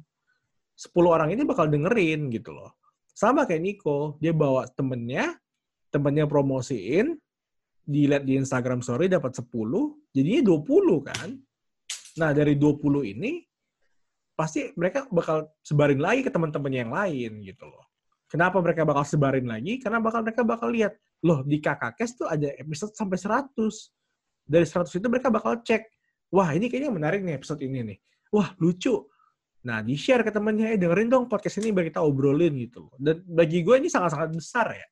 10 0.79 0.95
orang 1.03 1.35
ini 1.35 1.43
bakal 1.43 1.67
dengerin 1.67 2.31
gitu 2.31 2.55
loh. 2.55 2.79
Sama 3.11 3.43
kayak 3.43 3.59
Nico, 3.59 4.15
dia 4.23 4.31
bawa 4.31 4.63
temennya, 4.71 5.35
temennya 5.91 6.23
promosiin, 6.23 7.19
dilihat 7.83 8.23
di 8.23 8.39
Instagram 8.39 8.79
story 8.79 9.11
dapat 9.11 9.35
10, 9.35 9.51
jadinya 10.15 10.41
20 10.47 11.03
kan. 11.03 11.29
Nah, 12.23 12.31
dari 12.31 12.55
20 12.55 13.03
ini 13.03 13.43
pasti 14.39 14.71
mereka 14.79 15.11
bakal 15.11 15.51
sebarin 15.59 15.99
lagi 15.99 16.23
ke 16.23 16.31
teman-teman 16.31 16.71
yang 16.71 16.95
lain 16.95 17.43
gitu 17.43 17.67
loh. 17.67 17.83
Kenapa 18.31 18.63
mereka 18.63 18.87
bakal 18.87 19.03
sebarin 19.03 19.43
lagi? 19.43 19.75
Karena 19.83 19.99
bakal 19.99 20.23
mereka 20.23 20.47
bakal 20.47 20.71
lihat, 20.71 20.95
loh 21.27 21.43
di 21.43 21.59
KKKes 21.59 22.11
tuh 22.15 22.31
ada 22.31 22.47
episode 22.55 22.95
sampai 22.95 23.19
100 23.19 23.98
dari 24.49 24.65
100 24.65 24.89
itu 24.89 25.05
mereka 25.05 25.29
bakal 25.29 25.61
cek, 25.61 25.85
wah 26.33 26.49
ini 26.57 26.65
kayaknya 26.73 26.89
menarik 26.89 27.21
nih 27.21 27.37
episode 27.37 27.61
ini 27.61 27.93
nih. 27.93 27.97
Wah 28.33 28.57
lucu. 28.57 29.05
Nah 29.61 29.85
di-share 29.85 30.25
ke 30.25 30.33
temennya, 30.33 30.73
eh 30.73 30.79
dengerin 30.81 31.05
dong 31.05 31.25
podcast 31.29 31.61
ini 31.61 31.69
biar 31.69 31.93
kita 31.93 32.01
obrolin 32.01 32.57
gitu. 32.57 32.89
Dan 32.97 33.21
bagi 33.29 33.61
gue 33.61 33.77
ini 33.77 33.93
sangat-sangat 33.93 34.33
besar 34.33 34.73
ya. 34.73 34.87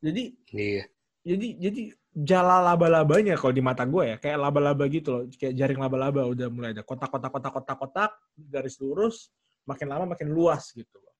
Jadi, 0.00 0.24
iya. 0.56 0.86
jadi 1.20 1.46
jadi 1.60 1.82
jala 2.14 2.64
laba-labanya 2.72 3.36
kalau 3.36 3.52
di 3.52 3.60
mata 3.60 3.84
gue 3.84 4.14
ya, 4.14 4.16
kayak 4.16 4.38
laba-laba 4.38 4.86
gitu 4.88 5.08
loh, 5.10 5.22
kayak 5.34 5.52
jaring 5.58 5.80
laba-laba 5.82 6.24
udah 6.30 6.48
mulai 6.48 6.72
ada 6.72 6.86
kotak-kotak 6.86 7.28
kotak-kotak 7.28 7.76
kotak 7.76 8.12
garis 8.38 8.80
lurus, 8.80 9.28
makin 9.68 9.92
lama 9.92 10.14
makin 10.16 10.32
luas 10.32 10.72
gitu 10.72 10.96
loh. 10.96 11.14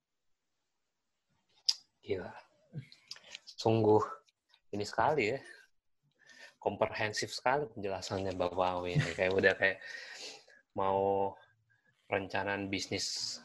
Gila. 2.00 2.32
Sungguh 3.44 4.00
ini 4.72 4.86
sekali 4.88 5.36
ya 5.36 5.38
komprehensif 6.60 7.32
sekali 7.32 7.64
penjelasannya 7.72 8.36
Bapak 8.36 8.68
Awi 8.78 9.00
ini. 9.00 9.10
Kayak 9.16 9.32
udah 9.32 9.54
kayak 9.56 9.78
mau 10.76 11.32
perencanaan 12.04 12.68
bisnis 12.68 13.40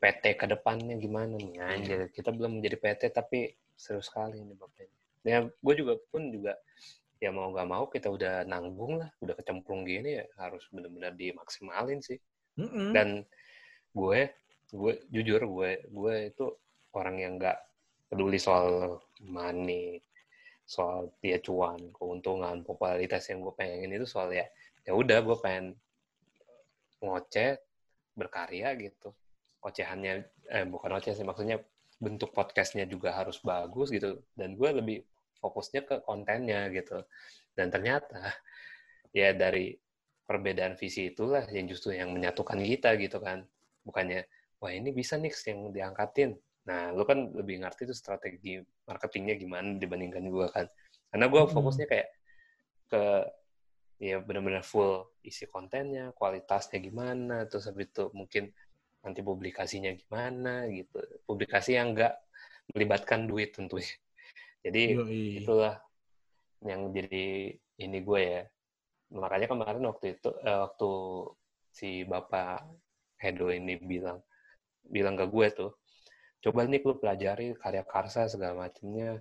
PT 0.00 0.40
ke 0.40 0.46
depannya 0.48 0.96
gimana 0.96 1.36
nih 1.36 1.60
anjir. 1.60 2.00
Kita 2.10 2.32
belum 2.32 2.58
menjadi 2.58 2.76
PT 2.80 3.02
tapi 3.12 3.52
seru 3.76 4.00
sekali 4.00 4.40
ini 4.40 4.56
Bapak 4.56 4.80
ini. 4.80 4.96
Ya, 5.26 5.44
gue 5.44 5.74
juga 5.76 6.00
pun 6.08 6.32
juga 6.32 6.56
ya 7.16 7.32
mau 7.32 7.48
gak 7.52 7.68
mau 7.68 7.84
kita 7.88 8.12
udah 8.12 8.44
nanggung 8.44 9.00
lah, 9.00 9.08
udah 9.24 9.34
kecemplung 9.40 9.88
gini 9.88 10.20
ya 10.20 10.24
harus 10.40 10.64
benar-benar 10.72 11.12
dimaksimalin 11.16 12.00
sih. 12.00 12.16
Mm 12.56 12.68
-hmm. 12.68 12.88
Dan 12.96 13.08
gue, 13.92 14.20
gue 14.72 14.92
jujur 15.12 15.40
gue, 15.44 15.70
gue 15.88 16.14
itu 16.32 16.46
orang 16.96 17.16
yang 17.20 17.32
gak 17.36 17.60
peduli 18.08 18.38
soal 18.40 19.00
money, 19.20 20.00
soal 20.66 21.14
dia 21.22 21.38
cuan, 21.38 21.78
keuntungan, 21.94 22.66
popularitas 22.66 23.30
yang 23.30 23.38
gue 23.46 23.54
pengen 23.54 23.94
itu 23.94 24.04
soal 24.04 24.34
ya 24.34 24.44
ya 24.82 24.92
udah 24.92 25.22
gue 25.22 25.36
pengen 25.38 25.66
ngoceh 26.98 27.54
berkarya 28.18 28.74
gitu. 28.74 29.14
Ocehannya 29.62 30.26
eh 30.50 30.66
bukan 30.66 30.98
oceh 30.98 31.14
sih 31.14 31.22
maksudnya 31.26 31.62
bentuk 32.02 32.34
podcastnya 32.34 32.84
juga 32.84 33.14
harus 33.14 33.40
bagus 33.40 33.88
gitu 33.94 34.20
dan 34.36 34.58
gue 34.58 34.70
lebih 34.82 34.98
fokusnya 35.38 35.86
ke 35.86 35.96
kontennya 36.02 36.66
gitu. 36.74 37.06
Dan 37.54 37.70
ternyata 37.70 38.34
ya 39.14 39.30
dari 39.32 39.78
perbedaan 40.26 40.74
visi 40.74 41.14
itulah 41.14 41.46
yang 41.54 41.70
justru 41.70 41.94
yang 41.94 42.10
menyatukan 42.10 42.58
kita 42.58 42.98
gitu 42.98 43.22
kan. 43.22 43.46
Bukannya 43.86 44.26
wah 44.58 44.72
ini 44.74 44.90
bisa 44.90 45.14
nih 45.14 45.30
yang 45.46 45.70
diangkatin 45.70 46.34
Nah, 46.66 46.90
lu 46.90 47.06
kan 47.06 47.30
lebih 47.30 47.62
ngerti 47.62 47.86
tuh 47.86 47.96
strategi 47.96 48.58
marketingnya 48.86 49.38
gimana 49.38 49.78
dibandingkan 49.78 50.26
gue 50.26 50.46
kan. 50.50 50.66
Karena 51.14 51.26
gue 51.30 51.40
hmm. 51.46 51.52
fokusnya 51.54 51.86
kayak 51.86 52.08
ke 52.86 53.04
ya 53.96 54.20
benar-benar 54.20 54.66
full 54.66 55.08
isi 55.24 55.48
kontennya, 55.48 56.12
kualitasnya 56.12 56.82
gimana, 56.82 57.48
terus 57.48 57.70
habis 57.70 57.88
itu 57.88 58.12
mungkin 58.12 58.52
nanti 59.00 59.22
publikasinya 59.22 59.94
gimana 59.94 60.66
gitu. 60.68 60.98
Publikasi 61.24 61.78
yang 61.78 61.94
enggak 61.94 62.18
melibatkan 62.74 63.30
duit 63.30 63.54
tentunya. 63.54 63.94
Jadi 64.66 64.82
Yoi. 64.98 65.46
itulah 65.46 65.78
yang 66.66 66.90
jadi 66.90 67.54
ini 67.78 67.98
gue 68.02 68.20
ya. 68.20 68.42
Makanya 69.14 69.46
kemarin 69.46 69.86
waktu 69.86 70.18
itu 70.18 70.34
eh, 70.42 70.58
waktu 70.66 70.90
si 71.70 72.02
Bapak 72.02 72.66
Hedo 73.22 73.54
ini 73.54 73.78
bilang 73.78 74.18
bilang 74.82 75.14
ke 75.14 75.26
gue 75.30 75.46
tuh, 75.54 75.70
coba 76.46 76.62
nih 76.70 76.78
lu 76.86 76.94
pelajari 77.02 77.58
karya 77.58 77.82
karsa 77.82 78.30
segala 78.30 78.54
macamnya 78.70 79.18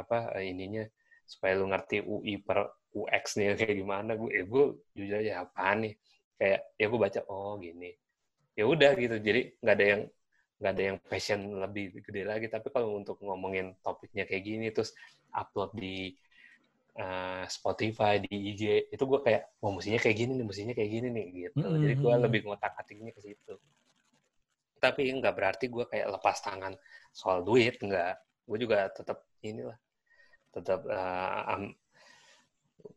apa 0.00 0.32
eh, 0.40 0.48
ininya 0.48 0.88
supaya 1.28 1.52
lu 1.60 1.68
ngerti 1.68 2.00
UI 2.00 2.40
per 2.40 2.72
UX 2.96 3.36
nih 3.36 3.52
kayak 3.60 3.76
gimana. 3.76 4.16
Gue 4.16 4.32
eh, 4.32 4.44
gue 4.48 4.64
jujur 4.96 5.20
aja 5.20 5.44
apa 5.44 5.76
nih? 5.76 5.92
Kayak 6.40 6.60
ya 6.80 6.86
gue 6.88 7.00
baca 7.04 7.20
oh 7.28 7.60
gini. 7.60 7.90
Ya 8.56 8.64
udah 8.64 8.90
gitu. 8.96 9.16
Jadi 9.20 9.40
nggak 9.60 9.76
ada 9.76 9.86
yang 9.92 10.02
nggak 10.54 10.72
ada 10.72 10.82
yang 10.88 10.96
passion 11.04 11.40
lebih 11.60 11.84
gede 12.00 12.22
lagi. 12.24 12.46
Tapi 12.48 12.72
kalau 12.72 12.96
untuk 12.96 13.20
ngomongin 13.20 13.76
topiknya 13.84 14.24
kayak 14.24 14.42
gini 14.48 14.66
terus 14.72 14.96
upload 15.36 15.76
di 15.76 16.16
uh, 16.96 17.44
Spotify 17.50 18.22
di 18.24 18.54
IG 18.54 18.62
itu 18.94 19.04
gue 19.04 19.20
kayak 19.20 19.60
oh 19.60 19.74
mestinya 19.76 20.00
kayak 20.00 20.16
gini 20.16 20.32
nih 20.38 20.46
mestinya 20.46 20.72
kayak 20.72 20.90
gini 20.90 21.08
nih 21.10 21.26
gitu. 21.46 21.56
Mm-mm. 21.58 21.82
jadi 21.82 21.94
gue 21.98 22.14
lebih 22.30 22.40
ngotak 22.46 22.72
atiknya 22.78 23.10
ke 23.10 23.20
situ 23.20 23.54
tapi 24.84 25.08
nggak 25.08 25.32
berarti 25.32 25.72
gue 25.72 25.88
kayak 25.88 26.12
lepas 26.12 26.36
tangan 26.44 26.76
soal 27.16 27.40
duit 27.40 27.80
nggak 27.80 28.12
gue 28.44 28.58
juga 28.60 28.92
tetap 28.92 29.24
inilah 29.40 29.78
tetap 30.52 30.84
uh, 30.84 31.52
am- 31.56 31.72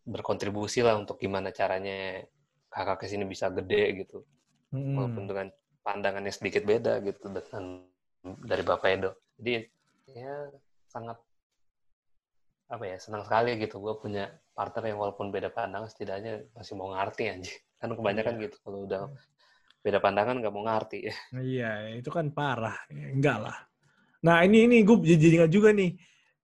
berkontribusi 0.04 0.84
lah 0.84 1.00
untuk 1.00 1.16
gimana 1.16 1.56
caranya 1.56 2.20
kakak 2.68 3.04
ke 3.04 3.06
sini 3.08 3.24
bisa 3.24 3.48
gede 3.48 4.04
gitu 4.04 4.28
Mm-mm. 4.76 5.00
walaupun 5.00 5.24
dengan 5.32 5.48
pandangannya 5.80 6.34
sedikit 6.36 6.68
beda 6.68 7.00
gitu 7.00 7.32
dengan 7.32 7.88
dari 8.44 8.64
Bapak 8.68 8.90
Edo. 8.92 9.12
Jadi 9.40 9.64
ya 10.12 10.52
sangat 10.92 11.16
apa 12.68 12.84
ya 12.84 13.00
senang 13.00 13.24
sekali 13.24 13.56
gitu 13.64 13.80
gue 13.80 13.96
punya 13.96 14.28
partner 14.52 14.92
yang 14.92 15.00
walaupun 15.00 15.32
beda 15.32 15.48
pandangan 15.56 15.88
setidaknya 15.88 16.52
masih 16.52 16.76
mau 16.76 16.92
ngerti 16.92 17.32
aja 17.32 17.54
kan 17.80 17.96
kebanyakan 17.96 18.36
Iya. 18.36 18.44
gitu 18.52 18.58
kalau 18.68 18.84
udah 18.84 19.08
beda 19.82 20.04
pandangan 20.04 20.42
nggak 20.42 20.54
mau 20.54 20.66
ngerti 20.68 21.00
ya 21.08 21.16
Iya, 21.38 21.72
itu 21.96 22.10
kan 22.12 22.34
parah. 22.34 22.76
Enggak 22.92 23.38
lah. 23.40 23.58
Nah, 24.26 24.42
ini 24.44 24.66
ini 24.66 24.82
gue 24.84 24.98
jadi 25.06 25.44
ingat 25.44 25.52
juga 25.54 25.70
nih. 25.72 25.94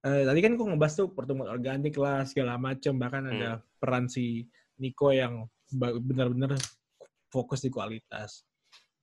Eh, 0.03 0.23
tadi 0.27 0.39
kan 0.43 0.53
gue 0.59 0.65
ngebahas 0.67 0.93
tuh 0.99 1.07
pertemuan 1.15 1.49
organik 1.49 1.95
lah 1.95 2.27
segala 2.27 2.59
macam 2.59 2.99
bahkan 2.99 3.23
ada 3.31 3.63
peran 3.79 4.11
si 4.11 4.43
Niko 4.79 5.15
yang 5.15 5.47
benar-benar 6.03 6.59
fokus 7.31 7.63
di 7.63 7.71
kualitas. 7.73 8.45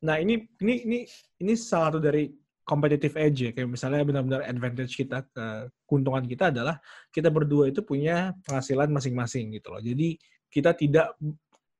Nah, 0.04 0.20
ini 0.20 0.46
ini 0.62 0.74
ini 0.86 0.98
ini 1.40 1.52
salah 1.56 1.92
satu 1.92 2.00
dari 2.00 2.28
competitive 2.62 3.16
edge 3.18 3.38
ya. 3.48 3.50
Kayak 3.50 3.68
misalnya 3.74 4.06
benar-benar 4.06 4.42
advantage 4.46 4.94
kita 4.94 5.26
ke 5.26 5.72
keuntungan 5.88 6.24
kita 6.28 6.54
adalah 6.54 6.78
kita 7.10 7.32
berdua 7.32 7.72
itu 7.72 7.82
punya 7.82 8.36
penghasilan 8.46 8.88
masing-masing 8.92 9.56
gitu 9.58 9.74
loh. 9.74 9.82
Jadi 9.82 10.14
kita 10.46 10.76
tidak 10.78 11.16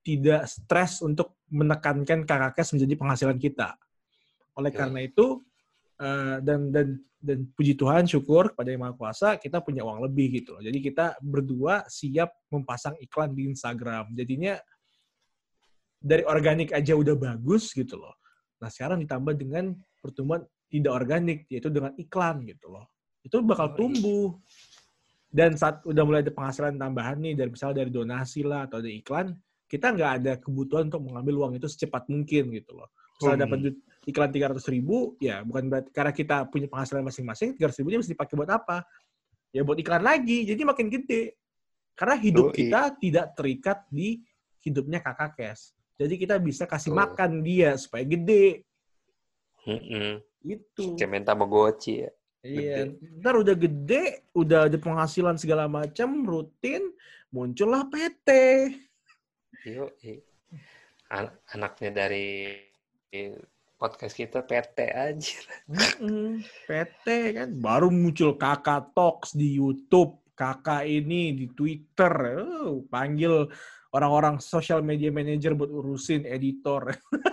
tidak 0.00 0.48
stres 0.48 1.04
untuk 1.04 1.36
menekankan 1.52 2.24
kakakes 2.24 2.72
menjadi 2.72 2.94
penghasilan 2.96 3.36
kita. 3.36 3.76
Oleh 4.56 4.72
karena 4.72 5.04
itu 5.04 5.44
eh, 6.00 6.36
dan 6.40 6.72
dan 6.72 6.98
dan 7.20 7.44
puji 7.52 7.76
Tuhan 7.76 8.08
syukur 8.08 8.56
kepada 8.56 8.72
Yang 8.72 8.80
Maha 8.80 8.94
Kuasa 8.96 9.28
kita 9.36 9.60
punya 9.60 9.84
uang 9.84 10.08
lebih 10.08 10.40
gitu 10.40 10.56
loh. 10.56 10.62
Jadi 10.64 10.78
kita 10.80 11.20
berdua 11.20 11.84
siap 11.84 12.32
memasang 12.48 12.96
iklan 12.96 13.36
di 13.36 13.44
Instagram. 13.52 14.16
Jadinya 14.16 14.56
dari 16.00 16.24
organik 16.24 16.72
aja 16.72 16.96
udah 16.96 17.12
bagus 17.12 17.76
gitu 17.76 18.00
loh. 18.00 18.16
Nah, 18.56 18.72
sekarang 18.72 19.04
ditambah 19.04 19.36
dengan 19.36 19.76
pertumbuhan 20.00 20.48
tidak 20.72 20.92
organik 20.96 21.38
yaitu 21.52 21.68
dengan 21.68 21.92
iklan 22.00 22.40
gitu 22.48 22.72
loh. 22.72 22.88
Itu 23.20 23.44
bakal 23.44 23.76
tumbuh. 23.76 24.40
Dan 25.30 25.54
saat 25.54 25.84
udah 25.86 26.02
mulai 26.02 26.26
ada 26.26 26.34
penghasilan 26.34 26.74
tambahan 26.74 27.20
nih 27.22 27.38
dari 27.38 27.54
misalnya 27.54 27.86
dari 27.86 27.92
donasi 27.94 28.42
lah 28.42 28.66
atau 28.66 28.82
dari 28.82 28.98
iklan, 28.98 29.30
kita 29.70 29.94
nggak 29.94 30.12
ada 30.18 30.32
kebutuhan 30.42 30.90
untuk 30.90 31.06
mengambil 31.06 31.46
uang 31.46 31.62
itu 31.62 31.70
secepat 31.70 32.10
mungkin 32.10 32.50
gitu 32.50 32.74
loh. 32.74 32.90
Misalnya 33.22 33.46
Hmm. 33.46 33.54
dapat 33.54 33.58
iklan 34.10 34.30
300 34.34 34.66
ribu, 34.66 35.14
ya 35.22 35.46
bukan 35.46 35.70
berarti 35.70 35.90
karena 35.94 36.10
kita 36.10 36.36
punya 36.50 36.66
penghasilan 36.66 37.06
masing-masing, 37.06 37.54
300 37.54 37.78
ribu 37.78 37.94
bisa 38.02 38.10
dipakai 38.10 38.34
buat 38.34 38.50
apa? 38.50 38.82
Ya 39.54 39.62
buat 39.62 39.78
iklan 39.78 40.02
lagi, 40.02 40.42
jadi 40.42 40.58
makin 40.66 40.90
gede. 40.90 41.38
Karena 41.94 42.18
hidup 42.18 42.50
Yoi. 42.50 42.56
kita 42.66 42.80
tidak 42.98 43.26
terikat 43.38 43.78
di 43.92 44.18
hidupnya 44.58 44.98
kakak 44.98 45.38
kes. 45.38 45.76
Jadi 46.00 46.16
kita 46.16 46.40
bisa 46.40 46.64
kasih 46.66 46.90
Betul. 46.90 47.00
makan 47.06 47.30
dia 47.44 47.70
supaya 47.78 48.02
gede. 48.02 48.66
Mm-mm. 49.68 50.18
Itu. 50.40 50.96
kayak 50.96 51.10
main 51.12 51.20
Tamagotchi 51.20 52.08
ya 52.08 52.10
Iya, 52.40 52.88
ntar 53.20 53.36
udah 53.36 53.52
gede, 53.52 54.24
udah 54.32 54.64
ada 54.64 54.78
penghasilan 54.80 55.36
segala 55.36 55.68
macam, 55.68 56.24
rutin, 56.24 56.88
muncullah 57.28 57.84
PT. 57.92 58.28
Yo, 59.66 59.90
An- 61.10 61.34
anaknya 61.50 62.06
dari 62.06 62.56
podcast 63.74 64.14
kita 64.14 64.40
PT 64.40 64.78
aja. 64.88 65.36
PT 66.70 67.06
kan, 67.34 67.50
baru 67.58 67.90
muncul 67.90 68.38
kakak 68.38 68.94
talks 68.94 69.34
di 69.34 69.58
YouTube, 69.58 70.22
kakak 70.32 70.86
ini 70.86 71.34
di 71.34 71.50
Twitter, 71.50 72.14
Oh, 72.62 72.86
panggil 72.86 73.50
orang-orang 73.90 74.38
social 74.38 74.80
media 74.80 75.10
manager 75.10 75.58
buat 75.58 75.68
urusin 75.68 76.22
editor. 76.24 76.94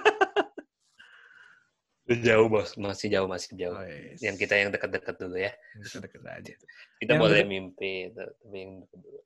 jauh 2.27 2.47
bos. 2.47 2.79
Masih 2.79 3.11
jauh 3.13 3.27
masih 3.27 3.51
jauh. 3.59 3.75
Oh, 3.75 3.83
yes. 3.83 4.23
yang 4.23 4.39
kita 4.39 4.55
yang 4.55 4.71
dekat-dekat 4.71 5.15
dulu 5.19 5.35
ya. 5.37 5.51
Deket-deket 5.75 6.21
aja. 6.23 6.53
kita 6.97 7.11
Yang 7.13 7.21
boleh 7.21 7.39
deket- 7.43 7.51
mimpi 7.51 7.93
tapi 8.15 8.57
yang 8.57 8.71
dekat 8.83 8.99
dulu 9.05 9.19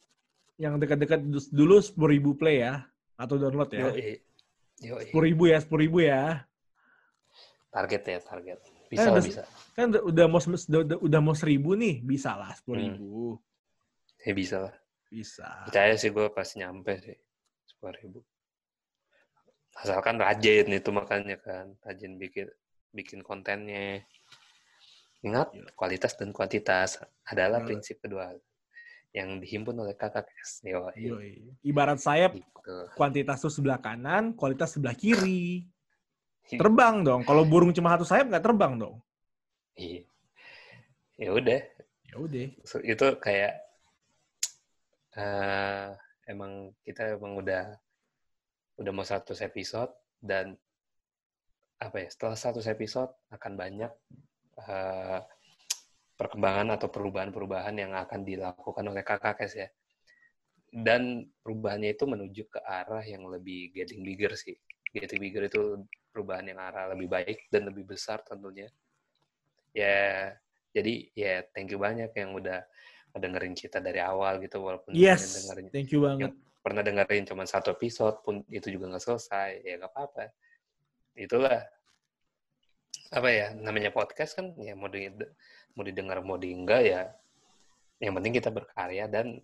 Yang 0.61 0.73
dekat-dekat 0.85 1.19
dulu 1.49 1.81
10 1.81 2.05
ribu 2.05 2.31
play 2.37 2.61
ya, 2.61 2.85
atau 3.17 3.35
download 3.35 3.73
ya. 3.73 3.89
10 4.77 5.09
ribu 5.25 5.49
ya, 5.49 5.57
10 5.57 5.81
ribu 5.81 6.05
ya. 6.05 6.45
target 7.71 8.03
ya 8.03 8.19
target 8.19 8.59
Eh, 8.59 8.91
bisa 8.91 9.07
lah 9.07 9.15
udah- 9.15 9.23
bisa 9.23 9.41
Kan 9.71 9.87
udah- 9.95 10.27
mau 10.27 10.43
udah, 10.43 10.97
udah 10.99 11.19
mau 11.23 11.31
seribu 11.31 11.71
nih, 11.73 12.03
bisa 12.03 12.35
lah 12.35 12.51
10 12.51 12.75
Hmm. 12.75 12.83
ribu. 12.99 13.39
ya 14.21 14.33
bisa 14.37 14.57
lah 14.67 14.75
Bisa. 15.09 15.47
percaya 15.65 15.95
sih 15.97 16.11
gue 16.11 16.27
pasti 16.29 16.59
nyampe 16.61 16.93
sih 16.99 17.17
sepuluh 17.65 17.95
ribu 17.97 18.19
asalkan 19.81 20.21
rajin 20.21 20.69
itu 20.69 20.89
makanya 20.93 21.41
kan 21.41 21.73
rajin 21.81 22.19
bikin 22.21 22.45
bikin 22.91 23.25
kontennya 23.25 24.03
ingat 25.23 25.49
Iya. 25.57 25.73
kualitas 25.73 26.13
dan 26.19 26.29
kuantitas 26.29 27.01
adalah 27.25 27.65
prinsip 27.65 27.97
kedua 27.97 28.29
yang 29.11 29.43
dihimpun 29.43 29.75
oleh 29.75 29.95
kakak 29.95 30.31
Yoi. 30.63 31.59
Ibarat 31.67 31.99
sayap, 31.99 32.39
gitu. 32.39 32.75
kuantitas 32.95 33.43
tuh 33.43 33.51
sebelah 33.51 33.79
kanan, 33.83 34.31
kualitas 34.35 34.75
sebelah 34.75 34.95
kiri. 34.95 35.67
Terbang 36.47 37.03
dong. 37.03 37.21
Kalau 37.27 37.43
burung 37.47 37.75
cuma 37.75 37.95
satu 37.95 38.07
sayap 38.07 38.31
nggak 38.31 38.43
terbang 38.43 38.73
dong. 38.79 38.95
Iya. 39.75 40.03
ya 41.21 41.29
udah 41.31 41.61
Ya 42.11 42.15
udah. 42.19 42.47
So, 42.67 42.83
itu 42.83 43.07
kayak 43.23 43.55
eh 45.15 45.87
emang 46.27 46.71
kita 46.83 47.15
emang 47.15 47.39
udah 47.39 47.75
udah 48.79 48.91
mau 48.91 49.03
100 49.03 49.31
episode 49.43 49.91
dan 50.23 50.55
apa 51.79 51.95
ya 52.03 52.07
setelah 52.07 52.35
100 52.39 52.63
episode 52.71 53.11
akan 53.31 53.53
banyak 53.59 53.91
eh, 54.59 55.19
perkembangan 56.21 56.77
atau 56.77 56.85
perubahan-perubahan 56.93 57.73
yang 57.81 57.97
akan 57.97 58.21
dilakukan 58.21 58.85
oleh 58.85 59.01
kakak 59.01 59.41
kes 59.41 59.57
ya 59.57 59.67
dan 60.69 61.25
perubahannya 61.41 61.97
itu 61.97 62.05
menuju 62.05 62.43
ke 62.45 62.61
arah 62.61 63.01
yang 63.01 63.25
lebih 63.25 63.73
getting 63.73 64.05
bigger 64.05 64.37
sih 64.37 64.53
getting 64.93 65.17
bigger 65.17 65.49
itu 65.49 65.81
perubahan 66.13 66.45
yang 66.53 66.61
arah 66.61 66.93
lebih 66.93 67.09
baik 67.09 67.49
dan 67.49 67.65
lebih 67.73 67.89
besar 67.89 68.21
tentunya 68.21 68.69
ya 69.73 70.29
jadi 70.69 70.93
ya 71.17 71.33
thank 71.57 71.73
you 71.73 71.81
banyak 71.81 72.13
yang 72.13 72.37
udah 72.37 72.61
dengerin 73.17 73.57
kita 73.57 73.81
dari 73.81 73.99
awal 73.99 74.37
gitu 74.39 74.61
walaupun 74.61 74.93
Yes. 74.95 75.41
dengerin 75.41 75.67
Thank 75.73 75.89
you 75.91 76.05
banget. 76.05 76.31
pernah 76.61 76.85
dengerin 76.85 77.25
cuma 77.25 77.49
satu 77.49 77.73
episode 77.73 78.21
pun 78.21 78.45
itu 78.47 78.69
juga 78.69 78.93
nggak 78.93 79.03
selesai 79.03 79.65
ya 79.65 79.73
nggak 79.81 79.91
apa-apa 79.91 80.29
itulah 81.17 81.59
apa 83.11 83.27
ya 83.27 83.51
namanya 83.57 83.91
podcast 83.91 84.39
kan 84.39 84.55
ya 84.55 84.71
mau 84.77 84.87
mau 85.75 85.83
didengar 85.87 86.17
mau 86.23 86.37
di 86.37 86.51
enggak 86.53 86.81
ya 86.83 87.01
yang 88.01 88.17
penting 88.17 88.33
kita 88.41 88.49
berkarya 88.49 89.05
dan 89.05 89.37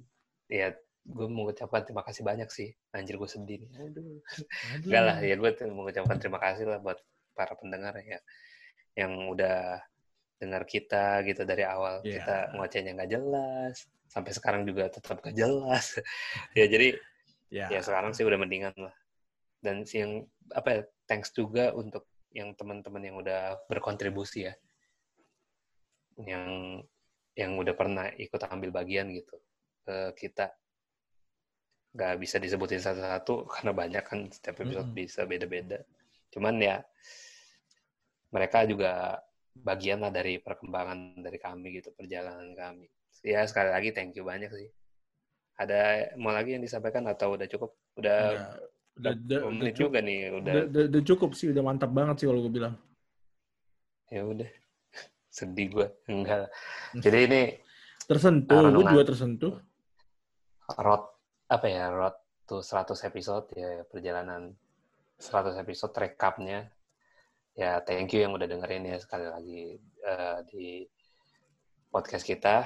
ya 0.49 0.73
gue 1.07 1.28
mau 1.32 1.47
ucapkan 1.47 1.88
terima 1.88 2.03
kasih 2.03 2.23
banyak 2.28 2.49
sih. 2.51 2.69
Anjir 2.91 3.15
gue 3.15 3.30
sedih 3.30 3.63
nih. 3.63 3.69
Aduh. 3.80 4.19
Aduh. 4.19 4.84
enggak 4.84 5.03
lah 5.07 5.17
ya 5.23 5.36
gue 5.39 5.51
mau 5.71 5.88
ucapkan 5.88 6.17
terima 6.19 6.39
kasih 6.41 6.65
lah 6.67 6.80
buat 6.84 6.99
para 7.38 7.53
pendengar 7.55 7.95
ya 8.01 8.19
yang 8.97 9.30
udah 9.30 9.80
dengar 10.41 10.65
kita 10.67 11.21
gitu 11.23 11.45
dari 11.47 11.63
awal. 11.63 12.01
Iya. 12.03 12.21
kita 12.21 12.36
ngocehnya 12.57 12.91
nggak 12.97 13.11
jelas 13.13 13.75
sampai 14.09 14.32
sekarang 14.34 14.61
juga 14.67 14.89
tetap 14.91 15.21
nggak 15.21 15.36
jelas. 15.38 15.95
Ya 16.57 16.65
jadi 16.67 16.97
Ya. 17.47 17.71
ya 17.71 17.80
sekarang 17.80 18.11
sih 18.11 18.28
udah 18.28 18.36
mendingan 18.36 18.75
lah. 18.75 18.91
Dan 19.63 19.88
sih 19.88 20.03
yang 20.03 20.28
apa 20.51 20.67
ya 20.67 20.82
thanks 21.07 21.32
juga 21.32 21.71
untuk 21.71 22.03
yang 22.36 22.51
teman-teman 22.59 22.99
yang 22.99 23.15
udah 23.23 23.55
berkontribusi 23.71 24.51
ya 24.51 24.53
yang 26.26 26.82
yang 27.38 27.53
udah 27.53 27.78
pernah 27.78 28.09
ikut 28.18 28.41
ambil 28.49 28.74
bagian 28.74 29.13
gitu 29.13 29.38
ke 29.86 30.18
kita. 30.18 30.49
Nggak 31.93 32.13
bisa 32.18 32.38
disebutin 32.41 32.82
satu-satu 32.82 33.45
karena 33.53 33.72
banyak 33.74 34.03
kan 34.05 34.20
setiap 34.34 34.61
episode 34.65 34.89
Mm-mm. 34.89 34.97
bisa 34.97 35.22
beda-beda. 35.30 35.82
Cuman 36.34 36.57
ya 36.57 36.82
mereka 38.34 38.65
juga 38.68 39.22
bagian 39.57 40.01
lah 40.05 40.13
dari 40.13 40.38
perkembangan 40.38 41.22
dari 41.22 41.38
kami 41.41 41.82
gitu 41.82 41.93
perjalanan 41.93 42.53
kami. 42.53 42.89
Ya 43.26 43.41
sekali 43.49 43.70
lagi 43.74 43.89
thank 43.93 44.13
you 44.18 44.26
banyak 44.26 44.49
sih. 44.53 44.70
Ada 45.57 46.13
mau 46.22 46.30
lagi 46.30 46.53
yang 46.53 46.61
disampaikan 46.61 47.05
atau 47.09 47.34
udah 47.34 47.47
cukup? 47.49 47.74
Udah 47.97 48.22
Udah, 48.97 49.13
udah, 49.13 49.13
udah, 49.13 49.39
menit 49.53 49.74
cukup, 49.78 49.93
juga 49.93 49.99
nih 50.01 50.20
udah. 50.34 50.53
Udah, 50.53 50.63
udah- 50.70 50.88
udah 50.89 51.01
cukup 51.05 51.30
sih, 51.38 51.47
udah 51.53 51.63
mantap 51.65 51.89
banget 51.93 52.15
sih 52.22 52.28
kalau 52.30 52.41
gue 52.45 52.53
bilang. 52.53 52.74
ya 54.07 54.22
udah 54.24 54.49
sedih 55.38 55.67
gue 55.69 55.88
enggak. 56.09 56.49
Hmm. 56.49 57.01
jadi 57.05 57.19
ini 57.29 57.41
Tersentuh, 58.07 58.57
Ah, 58.57 58.71
gue 58.71 58.85
juga 58.88 59.03
tersentuh. 59.03 59.53
road 60.79 61.03
apa 61.47 61.67
ya 61.67 61.91
road 61.91 62.15
to 62.43 62.63
100 62.63 62.95
episode 63.03 63.45
ya 63.53 63.83
perjalanan 63.85 64.55
100 65.19 65.59
episode 65.59 65.91
rekapnya 65.93 66.71
ya 67.53 67.83
thank 67.83 68.15
you 68.15 68.23
yang 68.23 68.31
udah 68.31 68.47
dengerin 68.47 68.88
ya 68.88 68.97
sekali 68.97 69.27
lagi 69.27 69.63
eh, 70.03 70.38
di 70.47 70.65
podcast 71.89 72.23
kita 72.23 72.63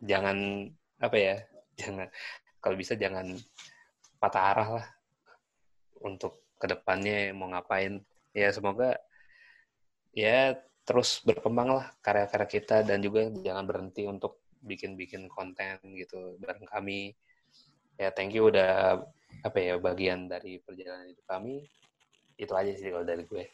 jangan 0.00 0.68
apa 0.98 1.16
ya 1.16 1.36
jangan 1.80 2.08
kalau 2.60 2.76
bisa 2.76 2.96
jangan 2.96 3.36
patah 4.16 4.44
arah 4.52 4.68
lah 4.80 4.86
untuk 6.00 6.44
ke 6.56 6.68
depannya 6.68 7.32
mau 7.32 7.48
ngapain 7.48 8.00
ya 8.32 8.48
semoga 8.52 8.96
ya 10.12 10.56
terus 10.82 11.20
berkembang 11.22 11.76
lah 11.76 11.86
karya-karya 12.00 12.48
kita 12.48 12.76
dan 12.82 12.98
juga 13.00 13.28
jangan 13.30 13.64
berhenti 13.68 14.04
untuk 14.04 14.40
bikin-bikin 14.60 15.28
konten 15.30 15.80
gitu 15.94 16.36
bareng 16.36 16.66
kami 16.66 17.14
ya 17.96 18.12
thank 18.12 18.32
you 18.32 18.48
udah 18.48 19.00
apa 19.40 19.58
ya 19.60 19.74
bagian 19.78 20.26
dari 20.26 20.58
perjalanan 20.60 21.08
hidup 21.08 21.24
kami 21.24 21.64
itu 22.36 22.52
aja 22.52 22.72
sih 22.74 22.88
kalau 22.88 23.04
dari 23.04 23.24
gue 23.24 23.44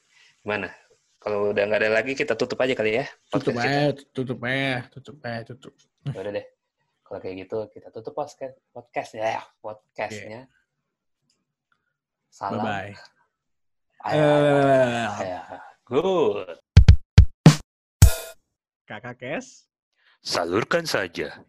gimana 0.43 0.71
kalau 1.19 1.51
udah 1.51 1.63
nggak 1.67 1.81
ada 1.83 1.91
lagi 1.93 2.15
kita 2.15 2.35
tutup 2.35 2.59
aja 2.63 2.75
kali 2.75 3.03
ya 3.03 3.07
Tutup 3.31 3.55
kita. 3.55 3.67
aja, 3.67 3.83
tutup 4.15 4.39
aja, 4.47 4.87
tutup 4.95 5.17
aja, 5.27 5.41
tutup. 5.43 5.75
Ya 6.07 6.19
udah 6.23 6.33
deh 6.39 6.47
kalau 7.03 7.19
kayak 7.23 7.37
gitu 7.47 7.57
kita 7.71 7.89
tutup 7.91 8.15
podcast 8.15 8.55
podcast 8.71 9.11
ya 9.15 9.43
podcastnya 9.59 10.41
salam 12.31 12.63
Bye-bye. 12.63 12.95
Ayah, 14.07 14.39
Eh, 15.19 15.23
ayah. 15.27 15.45
good 15.89 16.66
Kakak 18.87 19.19
Kes. 19.19 19.67
salurkan 20.23 20.87
saja 20.87 21.47